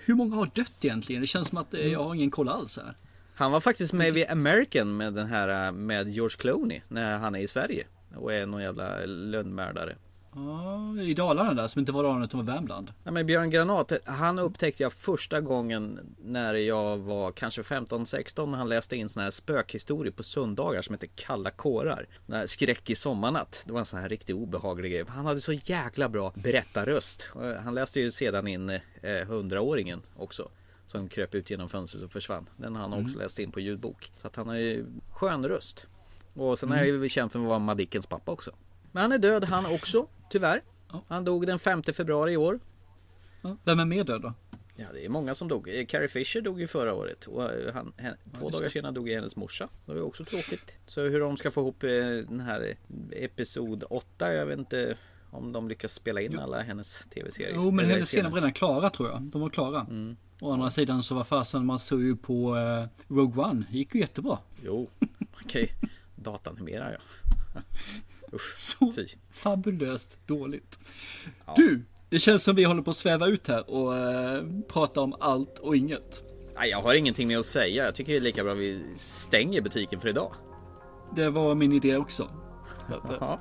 hur 0.05 0.13
många 0.15 0.35
har 0.35 0.49
dött 0.53 0.73
egentligen? 0.81 1.21
Det 1.21 1.27
känns 1.27 1.47
som 1.47 1.57
att 1.57 1.73
jag 1.73 2.03
har 2.03 2.15
ingen 2.15 2.31
koll 2.31 2.49
alls 2.49 2.77
här. 2.77 2.95
Han 3.35 3.51
var 3.51 3.59
faktiskt 3.59 3.93
med 3.93 4.13
vid 4.13 4.29
American 4.29 4.97
med 4.97 5.13
den 5.13 5.27
här 5.27 5.71
med 5.71 6.09
George 6.09 6.37
Clooney 6.37 6.81
när 6.87 7.17
han 7.17 7.35
är 7.35 7.39
i 7.39 7.47
Sverige 7.47 7.85
och 8.15 8.33
är 8.33 8.45
någon 8.45 8.61
jävla 8.61 9.05
lönnmördare. 9.05 9.95
Ja, 10.35 11.01
i 11.01 11.13
Dalarna 11.13 11.53
där 11.53 11.67
som 11.67 11.79
inte 11.79 11.91
var 11.91 12.03
Dalarna 12.03 12.25
utan 12.25 12.45
var 12.45 12.53
Värmland. 12.53 12.93
Ja, 13.03 13.11
men 13.11 13.25
Björn 13.25 13.49
Granat, 13.49 13.91
han 14.05 14.39
upptäckte 14.39 14.83
jag 14.83 14.93
första 14.93 15.41
gången 15.41 15.99
när 16.19 16.53
jag 16.53 16.97
var 16.97 17.31
kanske 17.31 17.61
15-16 17.61 18.55
han 18.55 18.69
läste 18.69 18.95
in 18.95 19.09
såna 19.09 19.23
här 19.23 19.31
spökhistorier 19.31 20.13
på 20.13 20.23
söndagar 20.23 20.81
som 20.81 20.93
heter 20.95 21.09
Kalla 21.15 21.51
kårar. 21.51 22.05
Den 22.25 22.47
Skräck 22.47 22.89
i 22.89 22.95
sommarnatt. 22.95 23.63
Det 23.65 23.73
var 23.73 23.79
en 23.79 23.85
sån 23.85 23.99
här 23.99 24.09
riktigt 24.09 24.35
obehaglig 24.35 24.91
grej. 24.91 25.05
Han 25.07 25.25
hade 25.25 25.41
så 25.41 25.53
jäkla 25.53 26.09
bra 26.09 26.33
berättarröst. 26.35 27.29
Och 27.33 27.45
Han 27.45 27.75
läste 27.75 27.99
ju 27.99 28.11
sedan 28.11 28.47
in 28.47 28.69
eh, 28.69 28.79
hundraåringen 29.27 30.01
också. 30.15 30.49
Som 30.87 31.07
kröp 31.09 31.35
ut 31.35 31.49
genom 31.49 31.69
fönstret 31.69 32.03
och 32.03 32.11
försvann. 32.11 32.49
Den 32.57 32.75
har 32.75 32.81
han 32.81 32.93
också 32.93 33.07
Mm. 33.07 33.19
läst 33.19 33.39
in 33.39 33.51
på 33.51 33.59
ljudbok. 33.59 34.11
Så 34.21 34.27
att 34.27 34.35
han 34.35 34.47
har 34.47 34.55
ju 34.55 34.85
skön 35.11 35.45
röst. 35.47 35.85
Och 36.33 36.59
sen 36.59 36.71
är 36.71 36.77
jag 36.77 36.89
Mm. 36.89 37.03
ju 37.03 37.09
känd 37.09 37.31
för 37.31 37.39
att 37.39 37.45
vara 37.45 37.59
Madickens 37.59 38.07
pappa 38.07 38.31
också. 38.31 38.51
Men 38.91 39.01
han 39.01 39.11
är 39.11 39.17
död 39.17 39.43
han 39.43 39.65
också, 39.65 40.07
tyvärr. 40.29 40.61
Han 41.07 41.23
dog 41.25 41.47
den 41.47 41.59
5 41.59 41.83
februari 41.83 42.31
i 42.33 42.37
år. 42.37 42.59
Ja, 43.41 43.57
Vem 43.63 43.79
är 43.79 43.85
mer 43.85 44.03
död 44.03 44.21
då? 44.21 44.33
Ja, 44.75 44.85
det 44.93 45.05
är 45.05 45.09
många 45.09 45.35
som 45.35 45.47
dog. 45.47 45.85
Carrie 45.89 46.07
Fisher 46.07 46.41
dog 46.41 46.59
ju 46.59 46.67
förra 46.67 46.93
året 46.93 47.25
och 47.27 47.43
eh, 47.53 47.73
han, 47.73 47.93
hen, 47.97 48.15
två 48.39 48.45
just 48.45 48.57
dagar 48.59 48.69
senare 48.69 48.91
dog 48.91 49.09
hennes 49.09 49.35
morsa. 49.35 49.69
Det 49.85 49.93
var 49.93 50.01
också 50.01 50.25
tråkigt. 50.25 50.75
Så 50.87 51.01
hur 51.01 51.19
de 51.19 51.37
ska 51.37 51.51
få 51.51 51.61
ihop 51.61 51.83
eh, 51.83 51.89
den 52.29 52.39
här 52.39 52.61
eh, 53.11 53.23
episod 53.23 53.83
8, 53.89 54.33
jag 54.33 54.45
vet 54.45 54.59
inte 54.59 54.97
om 55.31 55.51
de 55.51 55.67
lyckas 55.67 55.93
spela 55.93 56.21
in 56.21 56.39
alla 56.39 56.61
hennes 56.61 57.05
tv-serier. 57.05 57.51
Jo, 57.55 57.71
men 57.71 57.85
Eller 57.85 57.93
hennes 57.93 58.07
scener 58.09 58.29
var 58.29 58.35
redan 58.35 58.53
klara 58.53 58.89
tror 58.89 59.09
jag. 59.09 59.21
De 59.21 59.41
var 59.41 59.49
klara. 59.49 59.81
Mm. 59.89 60.15
Å 60.41 60.51
andra 60.51 60.69
sidan 60.71 61.03
så 61.03 61.15
var 61.15 61.23
fasen 61.23 61.65
man 61.65 61.79
såg 61.79 62.01
ju 62.01 62.15
på 62.15 62.57
eh, 62.57 62.85
Rogue 63.15 63.43
One. 63.43 63.65
Det 63.71 63.77
gick 63.77 63.95
ju 63.95 64.01
jättebra. 64.01 64.37
Jo, 64.65 64.87
okej. 65.45 65.71
Datanimera 66.23 66.91
ja. 66.91 66.99
Usch, 68.33 68.57
Så 68.57 68.93
fy. 68.95 69.07
fabulöst 69.31 70.27
dåligt. 70.27 70.79
Du, 71.55 71.81
det 72.09 72.19
känns 72.19 72.43
som 72.43 72.55
vi 72.55 72.63
håller 72.63 72.81
på 72.81 72.89
att 72.89 72.95
sväva 72.97 73.27
ut 73.27 73.47
här 73.47 73.69
och 73.69 73.97
eh, 73.97 74.43
prata 74.67 75.01
om 75.01 75.15
allt 75.19 75.59
och 75.59 75.75
inget. 75.75 76.23
Nej, 76.55 76.69
jag 76.69 76.81
har 76.81 76.93
ingenting 76.93 77.27
mer 77.27 77.37
att 77.39 77.45
säga. 77.45 77.85
Jag 77.85 77.95
tycker 77.95 78.11
det 78.11 78.17
är 78.17 78.21
lika 78.21 78.43
bra 78.43 78.53
vi 78.53 78.83
stänger 78.97 79.61
butiken 79.61 79.99
för 79.99 80.07
idag. 80.09 80.33
Det 81.15 81.29
var 81.29 81.55
min 81.55 81.73
idé 81.73 81.97
också. 81.97 82.29
Ja. 83.19 83.39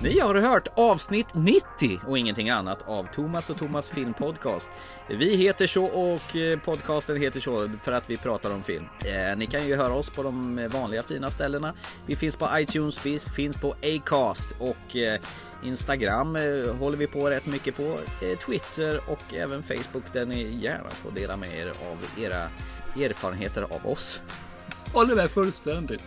Ni 0.00 0.18
har 0.18 0.34
hört 0.34 0.68
avsnitt 0.74 1.26
90 1.32 2.00
och 2.06 2.18
ingenting 2.18 2.50
annat 2.50 2.88
av 2.88 3.06
Thomas 3.14 3.50
och 3.50 3.58
Thomas 3.58 3.90
filmpodcast. 3.90 4.70
Vi 5.08 5.36
heter 5.36 5.66
så 5.66 5.84
och 5.84 6.36
eh, 6.36 6.58
podcasten 6.58 7.16
heter 7.16 7.40
så 7.40 7.70
för 7.82 7.92
att 7.92 8.10
vi 8.10 8.16
pratar 8.16 8.54
om 8.54 8.62
film. 8.62 8.84
Eh, 9.04 9.36
ni 9.36 9.46
kan 9.46 9.66
ju 9.66 9.76
höra 9.76 9.94
oss 9.94 10.10
på 10.10 10.22
de 10.22 10.58
eh, 10.58 10.68
vanliga 10.68 11.02
fina 11.02 11.30
ställena. 11.30 11.74
Vi 12.06 12.16
finns 12.16 12.36
på 12.36 12.48
iTunes, 12.54 13.06
vi 13.06 13.18
finns 13.18 13.56
på 13.56 13.74
Acast 13.82 14.50
och 14.58 14.96
Instagram 15.64 16.36
håller 16.78 16.96
vi 16.96 17.06
på 17.06 17.30
rätt 17.30 17.46
mycket 17.46 17.76
på. 17.76 17.98
Twitter 18.46 19.00
och 19.08 19.34
även 19.34 19.62
Facebook 19.62 20.12
där 20.12 20.26
ni 20.26 20.58
gärna 20.62 20.90
får 20.90 21.10
dela 21.10 21.36
med 21.36 21.58
er 21.58 21.68
av 21.68 22.24
era 22.24 22.48
erfarenheter 22.96 23.62
av 23.62 23.86
oss. 23.86 24.22
Håller 24.92 25.14
med 25.14 25.30
fullständigt. 25.30 26.02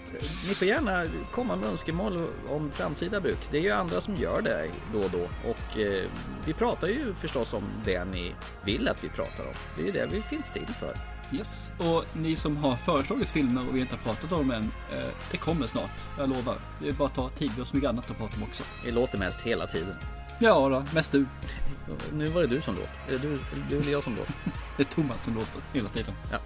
Ni 0.47 0.53
får 0.53 0.67
gärna 0.67 1.03
komma 1.31 1.55
med 1.55 1.69
önskemål 1.69 2.27
om 2.49 2.71
framtida 2.71 3.21
bruk. 3.21 3.37
Det 3.51 3.57
är 3.57 3.61
ju 3.61 3.71
andra 3.71 4.01
som 4.01 4.15
gör 4.15 4.41
det 4.41 4.69
då 4.93 4.99
och 4.99 5.09
då. 5.11 5.49
Och 5.49 5.79
eh, 5.79 6.03
vi 6.45 6.53
pratar 6.53 6.87
ju 6.87 7.13
förstås 7.13 7.53
om 7.53 7.63
det 7.85 8.05
ni 8.05 8.35
vill 8.65 8.87
att 8.87 9.03
vi 9.03 9.09
pratar 9.09 9.43
om. 9.43 9.53
Det 9.75 9.81
är 9.81 9.85
ju 9.85 9.91
det 9.91 10.07
vi 10.11 10.21
finns 10.21 10.49
till 10.49 10.67
för. 10.79 10.97
Yes, 11.31 11.71
och 11.77 12.05
ni 12.13 12.35
som 12.35 12.57
har 12.57 12.75
föreslagit 12.75 13.29
filmer 13.29 13.67
och 13.69 13.75
vi 13.75 13.79
inte 13.79 13.95
har 13.95 14.03
pratat 14.03 14.31
om 14.31 14.51
än, 14.51 14.71
eh, 14.91 15.09
det 15.31 15.37
kommer 15.37 15.67
snart. 15.67 16.05
Jag 16.17 16.29
lovar. 16.29 16.55
Det 16.81 16.89
är 16.89 16.93
bara 16.93 17.07
att 17.07 17.15
ta 17.15 17.29
tid. 17.29 17.51
Vi 17.55 17.61
har 17.61 17.65
så 17.65 17.75
mycket 17.75 17.89
annat 17.89 18.11
att 18.11 18.17
prata 18.17 18.35
om 18.35 18.43
också. 18.43 18.63
Det 18.85 18.91
låter 18.91 19.17
mest 19.17 19.41
hela 19.41 19.67
tiden. 19.67 19.95
Ja 20.39 20.69
då, 20.69 20.83
mest 20.93 21.11
du. 21.11 21.25
Nu 22.13 22.27
var 22.27 22.41
det 22.41 22.47
du 22.47 22.61
som 22.61 22.75
låt. 22.75 22.89
Är 23.07 23.11
det 23.11 23.17
du, 23.17 23.39
du 23.69 23.79
eller 23.79 23.91
jag 23.91 24.03
som 24.03 24.15
låt? 24.15 24.27
Det 24.79 24.83
är 24.83 24.85
Thomas 24.85 25.23
som 25.23 25.33
låter 25.33 25.61
hela 25.73 25.89
tiden. 25.89 26.13
Ja. 26.31 26.37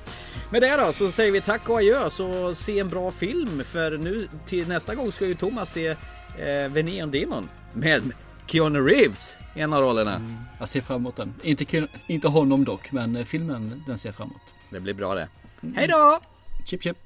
Med 0.49 0.61
det 0.61 0.77
då 0.77 0.93
så 0.93 1.11
säger 1.11 1.31
vi 1.31 1.41
tack 1.41 1.69
och 1.69 1.77
adjö 1.77 2.09
så 2.09 2.55
se 2.55 2.79
en 2.79 2.89
bra 2.89 3.11
film 3.11 3.63
för 3.65 3.97
nu 3.97 4.27
till 4.45 4.67
nästa 4.67 4.95
gång 4.95 5.11
ska 5.11 5.25
ju 5.25 5.35
Thomas 5.35 5.71
se 5.71 5.87
eh, 5.87 6.73
The 6.73 6.83
Neon 6.83 7.11
Demon 7.11 7.49
med 7.73 8.01
Keanu 8.45 8.79
Reeves 8.79 9.35
i 9.55 9.61
en 9.61 9.73
av 9.73 9.81
rollerna. 9.81 10.21
Jag 10.59 10.69
ser 10.69 10.81
fram 10.81 10.97
emot 10.97 11.15
den. 11.15 11.33
Inte, 11.41 11.87
inte 12.07 12.27
honom 12.27 12.65
dock, 12.65 12.91
men 12.91 13.15
eh, 13.15 13.25
filmen 13.25 13.83
den 13.87 13.97
ser 13.97 14.09
jag 14.09 14.15
fram 14.15 14.27
emot. 14.27 14.41
Det 14.69 14.79
blir 14.79 14.93
bra 14.93 15.15
det. 15.15 15.27
Hej 15.75 15.87
då! 15.87 16.19
Chip 16.65 16.83
chip. 16.83 16.97